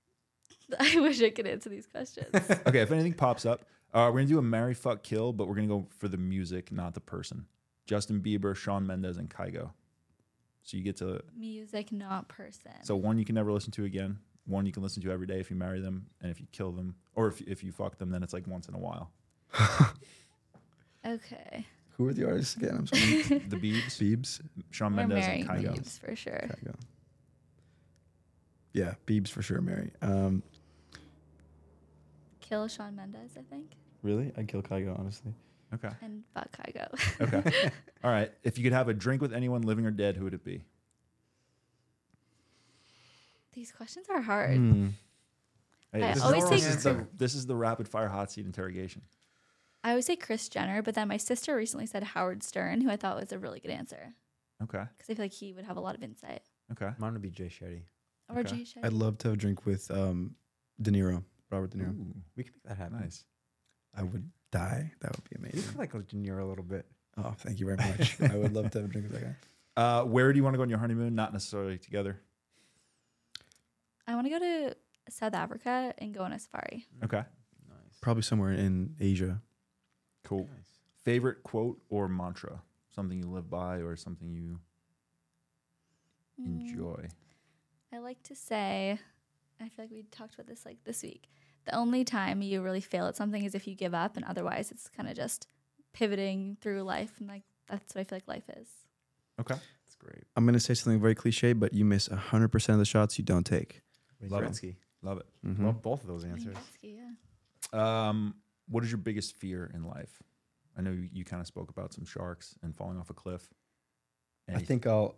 [0.80, 2.28] I wish I could answer these questions.
[2.66, 2.80] Okay.
[2.80, 5.68] If anything pops up, uh, we're gonna do a marry, fuck, kill, but we're gonna
[5.68, 7.46] go for the music, not the person.
[7.86, 9.70] Justin Bieber, Shawn Mendes, and Kygo.
[10.62, 12.72] So you get to music, not person.
[12.82, 14.18] so one you can never listen to again.
[14.46, 16.70] One you can listen to every day if you marry them, and if you kill
[16.72, 19.10] them, or if if you fuck them, then it's like once in a while.
[21.06, 21.66] okay,
[21.96, 22.76] Who are the artists again?
[22.78, 23.22] I'm sorry.
[23.48, 24.40] The Biebs, Biebs.
[24.70, 25.76] Shawn we're Mendes, and Kygo.
[25.76, 26.48] Biebs for sure.
[26.62, 26.74] Kygo.
[28.72, 29.60] Yeah, Biebs for sure.
[29.60, 29.92] Mary.
[30.02, 30.42] Um,
[32.40, 33.72] Kill Shawn Mendes, I think,
[34.02, 35.32] really, I'd kill Kygo honestly.
[35.72, 35.88] Okay.
[36.02, 36.88] and fuck Kygo.
[37.20, 37.70] Okay.
[38.04, 38.30] All right.
[38.44, 40.62] If you could have a drink with anyone, living or dead, who would it be?
[43.54, 44.56] These questions are hard.
[44.56, 44.88] Hmm.
[45.92, 48.30] Hey, I this, always is, say this, is the, this is the rapid fire hot
[48.32, 49.02] seat interrogation.
[49.84, 52.96] I always say Kris Jenner, but then my sister recently said Howard Stern, who I
[52.96, 54.14] thought was a really good answer
[54.62, 54.82] Okay.
[54.96, 56.42] because I feel like he would have a lot of insight.
[56.72, 56.90] Okay.
[56.98, 57.82] Mine would be Jay Shetty.
[58.28, 58.56] Or Okay.
[58.56, 58.84] Jay Shetty.
[58.84, 60.34] I'd love to have a drink with um,
[60.80, 61.90] De Niro, Robert De Niro.
[61.90, 62.98] Ooh, We can make that happen.
[62.98, 63.24] nice.
[63.94, 64.90] I would die.
[65.00, 65.58] That would be amazing.
[65.58, 65.88] You amazing.
[65.88, 66.86] could like De Niro a little bit.
[67.18, 68.16] Oh, thank you very much.
[68.20, 69.36] I would love to have a drink with that guy.
[69.76, 71.16] Uh, where do you want to go on your honeymoon?
[71.16, 72.20] Not necessarily together.
[74.06, 74.76] I want to go to
[75.08, 76.86] South Africa and go on a safari.
[77.02, 77.18] Okay.
[77.68, 77.98] Nice.
[78.00, 79.40] Probably somewhere in Asia.
[80.24, 80.48] Cool.
[80.56, 80.68] Nice.
[81.04, 82.62] Favorite quote or mantra?
[82.94, 84.60] Something you live by or something you
[86.40, 87.08] Mm, enjoy?
[87.92, 88.98] I like to say,
[89.60, 91.28] I feel like we talked about this like this week.
[91.64, 94.70] The only time you really fail at something is if you give up, and otherwise,
[94.70, 95.46] it's kind of just
[95.92, 98.68] pivoting through life, and like that's what I feel like life is.
[99.40, 99.54] Okay.
[99.54, 100.24] That's great.
[100.36, 103.24] I'm going to say something very cliche, but you miss 100% of the shots you
[103.24, 103.80] don't take.
[104.24, 104.52] Wayne Love 'em.
[104.52, 104.76] Gretzky.
[105.02, 105.26] Love it.
[105.44, 105.60] Mhm.
[105.64, 106.56] Love both of those answers.
[106.56, 106.96] Gretzky,
[107.72, 108.08] yeah.
[108.08, 108.34] Um,
[108.68, 110.22] what is your biggest fear in life?
[110.76, 113.52] I know you, you kind of spoke about some sharks and falling off a cliff.
[114.48, 115.16] I Any- think I'll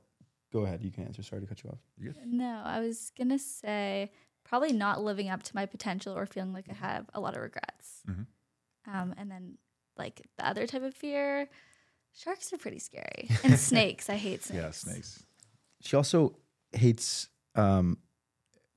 [0.52, 0.82] go ahead.
[0.82, 1.22] You can answer.
[1.22, 1.78] Sorry to cut you off.
[1.96, 2.14] You?
[2.24, 4.12] No, I was gonna say
[4.44, 7.42] probably not living up to my potential or feeling like I have a lot of
[7.42, 8.02] regrets.
[8.08, 8.26] Mhm.
[8.86, 9.58] Um, and then
[9.96, 11.48] like the other type of fear,
[12.12, 14.08] sharks are pretty scary, and snakes.
[14.10, 14.62] I hate snakes.
[14.62, 15.24] Yeah, snakes.
[15.80, 16.36] She also
[16.72, 17.98] hates um,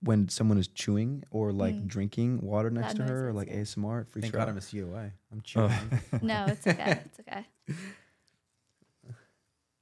[0.01, 1.88] when someone is chewing or like Mm.
[1.88, 3.57] drinking water next That to her or like yeah.
[3.57, 4.01] ASMR.
[4.03, 4.49] It freaks Thank her God out.
[4.49, 5.11] I'm a COA.
[5.31, 5.71] I'm chewing.
[6.21, 6.99] No, it's okay.
[7.05, 7.45] It's okay.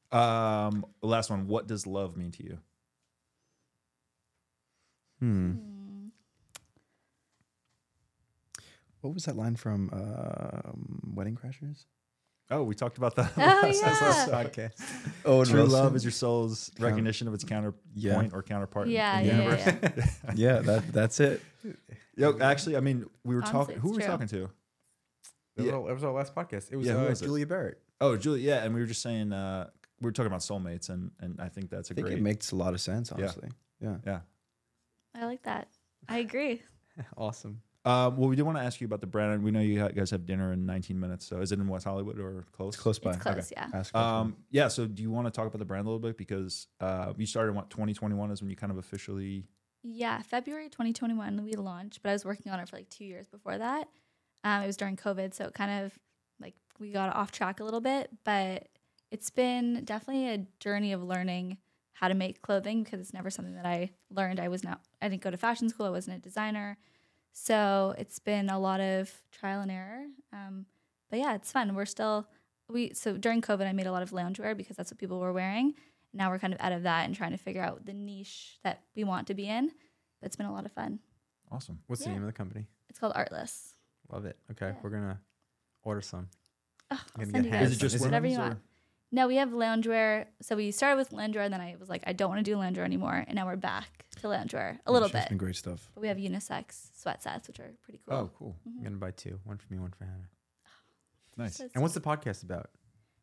[0.10, 1.48] Um, last one.
[1.48, 2.58] What does love mean to you?
[5.20, 5.52] Hmm.
[5.52, 6.08] Hmm.
[9.02, 11.86] What was that line from um, Wedding Crashers?
[12.50, 13.32] Oh, we talked about that.
[13.38, 13.88] Oh, last- yeah.
[13.90, 14.82] last podcast.
[15.26, 18.30] Oh, True love is your soul's Count- recognition of its counterpoint Yeah.
[18.32, 18.88] or counterpart.
[18.88, 19.66] in- Yeah, in the yeah, universe.
[19.66, 21.42] yeah, yeah, that that's it.
[22.16, 23.78] Yo, actually, I mean, we were Honestly, talking.
[23.80, 24.50] Who were we talking to?
[25.58, 25.72] That, Yeah.
[25.72, 26.72] was our, that was our last podcast.
[26.72, 27.26] It was, Yeah, uh, was it?
[27.26, 27.80] Julia Barrett.
[28.00, 28.44] Oh, Julia.
[28.56, 29.70] Yeah, and we were just saying uh,
[30.00, 32.18] we were talking about soulmates, and and I think that's a I think great.
[32.20, 33.50] it makes a lot of sense, honestly.
[33.82, 33.98] Yeah.
[34.06, 34.20] yeah.
[35.16, 35.68] I like that.
[36.08, 36.62] I agree.
[37.18, 37.62] awesome.
[37.88, 39.42] Um, well, we do want to ask you about the brand.
[39.42, 41.26] We know you guys have dinner in 19 minutes.
[41.26, 42.74] So is it in West Hollywood or close?
[42.74, 43.12] It's close by.
[43.12, 43.68] It's close, yeah.
[43.74, 44.68] Ask Um, yeah.
[44.68, 47.26] So do you want to talk about the brand a little bit because uh, you
[47.26, 49.46] started in what 2021 is when you kind of officially
[49.84, 53.30] Yeah, February 2021 we launched, but I was working on it for like two years
[53.30, 53.88] before that.
[54.44, 55.98] Um, it was during COVID, so it kind of
[56.42, 58.68] like we got off track a little bit, but
[59.12, 61.58] it's been definitely a journey of learning
[61.94, 64.40] how to make clothing because it's never something that I learned.
[64.40, 66.78] I was not, I didn't go to fashion school, I wasn't a designer.
[67.40, 70.06] So it's been a lot of trial and error.
[70.34, 70.66] Um,
[71.12, 71.76] but yeah, it's fun.
[71.76, 72.28] We're still,
[72.68, 75.32] we, so during COVID, I made a lot of loungewear because that's what people were
[75.32, 75.76] wearing.
[76.14, 78.82] Now we're kind of out of that and trying to figure out the niche that
[78.96, 79.68] we want to be in.
[80.20, 81.00] But it's been a lot of fun.
[81.52, 81.80] Awesome.
[81.86, 82.66] What's the name of the company?
[82.90, 83.76] It's called Artless.
[84.12, 84.36] Love it.
[84.52, 84.74] Okay, Yeah.
[84.82, 85.20] we're gonna
[85.84, 86.28] order some.
[86.90, 87.62] Oh, I'm I'll gonna send get you hats.
[87.66, 88.64] guys Is it just whatever you women's, want.
[89.12, 90.26] Or- No, we have loungewear.
[90.42, 92.58] So we started with loungewear, and then I was like, I don't want to do
[92.58, 95.28] loungewear anymore, and now we're back to loungewear a little bit.
[95.28, 95.90] Some great stuff.
[95.94, 98.18] But we have unisex sweat sets, which are pretty cool.
[98.18, 98.56] Oh, cool.
[98.66, 98.84] I'm mm-hmm.
[98.84, 99.40] gonna buy two.
[99.44, 100.30] One for me, one for Hannah.
[101.38, 101.58] Nice.
[101.58, 102.72] So, And what's the podcast about?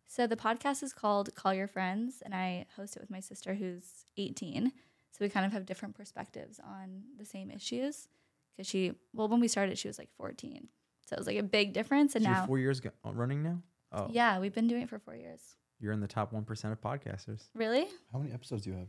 [0.06, 3.54] so the podcast is called Call Your Friends, and I host it with my sister
[3.54, 4.70] who's 18.
[5.10, 8.08] So we kind of have different perspectives on the same issues.
[8.56, 10.68] Because she, well, when we started, she was like 14.
[11.06, 12.14] So it was like a big difference.
[12.14, 13.62] And So you're now, four years go- running now.
[13.92, 15.40] Oh, yeah, we've been doing it for four years.
[15.84, 17.42] You're in the top one percent of podcasters.
[17.54, 17.86] Really?
[18.10, 18.88] How many episodes do you have?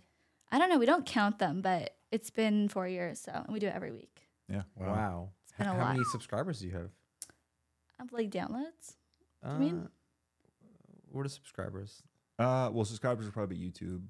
[0.50, 0.78] I don't know.
[0.80, 3.20] We don't count them, but it's been four years.
[3.20, 4.22] So and we do it every week.
[4.48, 4.62] Yeah.
[4.78, 5.32] Wow.
[5.58, 5.92] been H- a How lot.
[5.94, 6.90] many subscribers do you have?
[8.00, 8.96] Of like downloads.
[9.46, 9.90] Uh, you mean?
[11.12, 12.02] What are subscribers?
[12.40, 14.04] Uh, well, subscribers would probably be YouTube,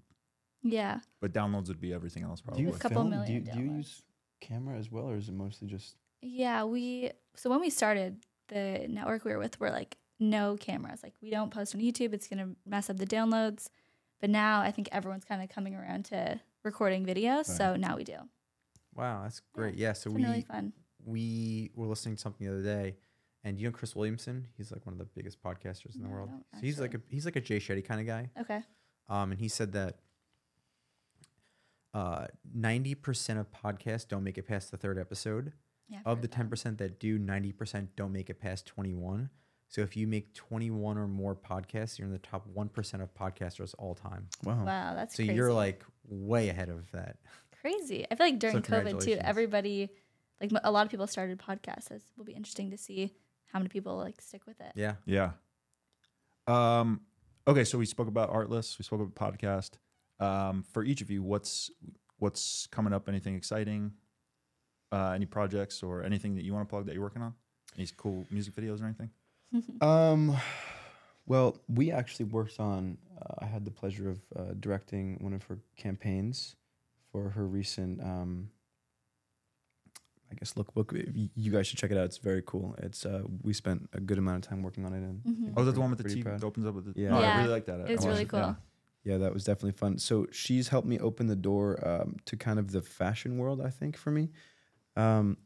[0.61, 0.99] Yeah.
[1.21, 2.63] but downloads would be everything else Do probably.
[2.65, 3.09] you A couple film?
[3.09, 3.77] million do you, do you downloads.
[3.77, 4.03] use
[4.41, 5.95] camera as well, or is it mostly just?
[6.21, 8.17] Yeah, we so when we started
[8.49, 11.01] the network we were with were like no cameras.
[11.03, 13.67] Like we don't post on YouTube, it's gonna mess up the downloads.
[14.21, 18.03] But now I think everyone's kind of coming around to recording videos, so now we
[18.03, 18.17] do.
[18.95, 19.75] Wow, that's great.
[19.75, 19.93] Yeah.
[19.93, 20.71] So we really fun.
[21.03, 22.95] we were listening to something the other day,
[23.43, 24.47] and you know Chris Williamson.
[24.57, 26.29] He's like one of the biggest podcasters in the No, I world.
[26.53, 28.29] So he's like a he's like a Jay Shetty kind of guy.
[28.39, 28.61] Okay.
[29.09, 29.99] Um, and he said that
[31.93, 32.25] uh,
[32.57, 35.53] 90% of podcasts don't make it past the third episode.
[35.87, 35.99] Yeah.
[36.03, 39.29] Of the 10% that do, 90% don't make it past 21.
[39.67, 43.73] So if you make 21 or more podcasts, you're in the top 1% of podcasters
[43.77, 44.27] all time.
[44.43, 44.63] Wow.
[44.63, 45.33] Wow, that's So crazy.
[45.33, 47.17] you're like way ahead of that.
[47.61, 48.05] crazy.
[48.09, 49.89] I feel like during COVID too, everybody
[50.39, 51.89] like a lot of people started podcasts.
[51.91, 53.15] It will be interesting to see
[53.51, 54.71] how many people like stick with it.
[54.75, 54.95] Yeah.
[55.05, 55.31] Yeah.
[56.47, 57.01] Um,
[57.47, 58.77] okay, so we spoke about Artless.
[58.77, 59.71] We spoke about podcast.
[60.19, 61.71] Um, for each of you, what's
[62.19, 63.09] what's coming up?
[63.09, 63.91] Anything exciting?
[64.91, 67.33] Uh, any projects or anything that you want to plug that you're working on?
[67.77, 69.09] Any cool music videos or anything?
[69.81, 70.35] Um,
[71.25, 72.97] well, we actually worked on.
[73.21, 76.55] Uh, I had the pleasure of uh, directing one of her campaigns
[77.11, 78.01] for her recent.
[78.01, 78.49] Um,
[80.31, 80.91] I guess lookbook.
[80.93, 82.05] Y- You guys should check it out.
[82.05, 82.75] It's very cool.
[82.79, 84.97] It's uh, we spent a good amount of time working on it.
[84.97, 85.53] And I Mhm.
[85.57, 86.39] Oh, is the one with the pretty T proud.
[86.41, 86.99] that opens up with the?
[87.01, 87.15] Yeah.
[87.15, 87.79] Oh, I really like that.
[87.79, 88.39] It was really watched cool.
[88.39, 88.55] yeah.
[89.03, 89.99] Yeah, that was definitely fun.
[89.99, 93.61] So she's helped me open the door um, to kind of the fashion world.
[93.61, 94.29] I think for me,
[94.95, 95.37] um,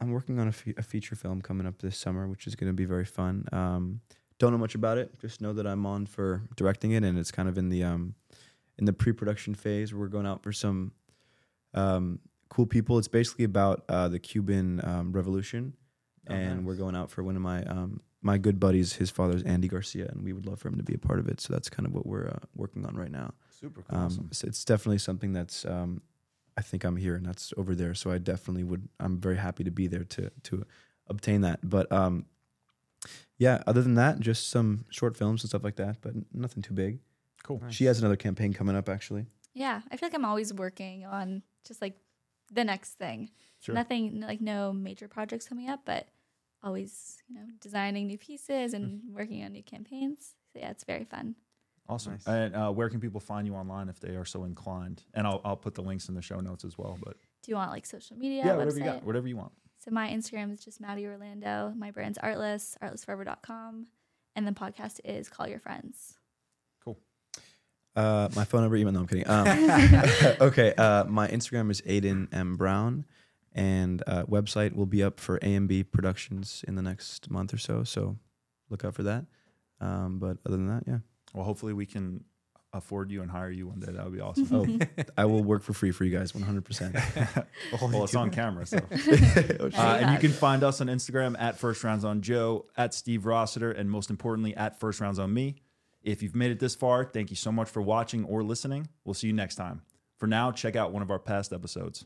[0.00, 2.68] I'm working on a, fe- a feature film coming up this summer, which is going
[2.70, 3.46] to be very fun.
[3.52, 4.00] Um,
[4.38, 5.18] don't know much about it.
[5.20, 8.14] Just know that I'm on for directing it, and it's kind of in the um,
[8.78, 9.92] in the pre-production phase.
[9.92, 10.92] We're going out for some
[11.74, 12.98] um, cool people.
[12.98, 15.74] It's basically about uh, the Cuban um, Revolution,
[16.30, 18.92] Oh, and we're going out for one of my um, my good buddies.
[18.92, 21.26] His father's Andy Garcia, and we would love for him to be a part of
[21.26, 21.40] it.
[21.40, 23.32] So that's kind of what we're uh, working on right now.
[23.50, 23.98] Super cool.
[23.98, 24.28] Um, awesome.
[24.30, 26.02] so it's definitely something that's um,
[26.58, 27.94] I think I'm here and that's over there.
[27.94, 28.88] So I definitely would.
[28.98, 30.66] I'm very happy to be there to to
[31.06, 31.60] obtain that.
[31.62, 32.26] But um,
[33.38, 36.74] yeah, other than that, just some short films and stuff like that, but nothing too
[36.74, 36.98] big.
[37.44, 37.62] Cool.
[37.68, 39.26] She has another campaign coming up actually.
[39.54, 41.96] Yeah, I feel like I'm always working on just like
[42.52, 43.30] the next thing.
[43.60, 43.74] Sure.
[43.76, 46.08] Nothing like no major projects coming up, but
[46.62, 50.34] always, you know, designing new pieces and working on new campaigns.
[50.52, 51.36] So yeah, it's very fun.
[51.88, 52.12] Awesome.
[52.12, 52.26] Nice.
[52.26, 55.02] And uh, where can people find you online if they are so inclined?
[55.14, 56.98] And I'll I'll put the links in the show notes as well.
[57.02, 58.44] But Do you want like social media?
[58.44, 58.58] yeah, website?
[58.58, 59.52] whatever you got, whatever you want.
[59.78, 61.72] So my Instagram is just Maddie Orlando.
[61.76, 63.86] My brand's Artless, artlessforever.com.
[64.36, 66.18] And the podcast is Call Your Friends.
[66.84, 66.98] Cool.
[67.96, 68.92] Uh, my phone number, email.
[68.92, 69.28] No, I'm kidding.
[69.28, 69.46] Um,
[70.48, 73.06] okay, uh, my Instagram is Aidan M Browne,
[73.52, 77.82] and uh, website will be up for AMB Productions in the next month or so.
[77.82, 78.18] So
[78.68, 79.24] look out for that.
[79.80, 80.98] Um, but other than that, yeah.
[81.34, 82.24] Well, hopefully we can
[82.72, 83.92] afford you and hire you one day.
[83.92, 84.48] That would be awesome.
[84.52, 87.46] Oh, I will work for free for you guys, 100%.
[87.92, 88.78] well, it's on camera, so.
[89.60, 92.92] Oh, Uh, and you can find us on Instagram at First Rounds on Joe, at
[92.94, 95.56] Steve Rossiter, and most importantly, at First Rounds on Me.
[96.02, 98.88] If you've made it this far, thank you so much for watching or listening.
[99.04, 99.82] We'll see you next time.
[100.18, 102.04] For now, check out one of our past episodes.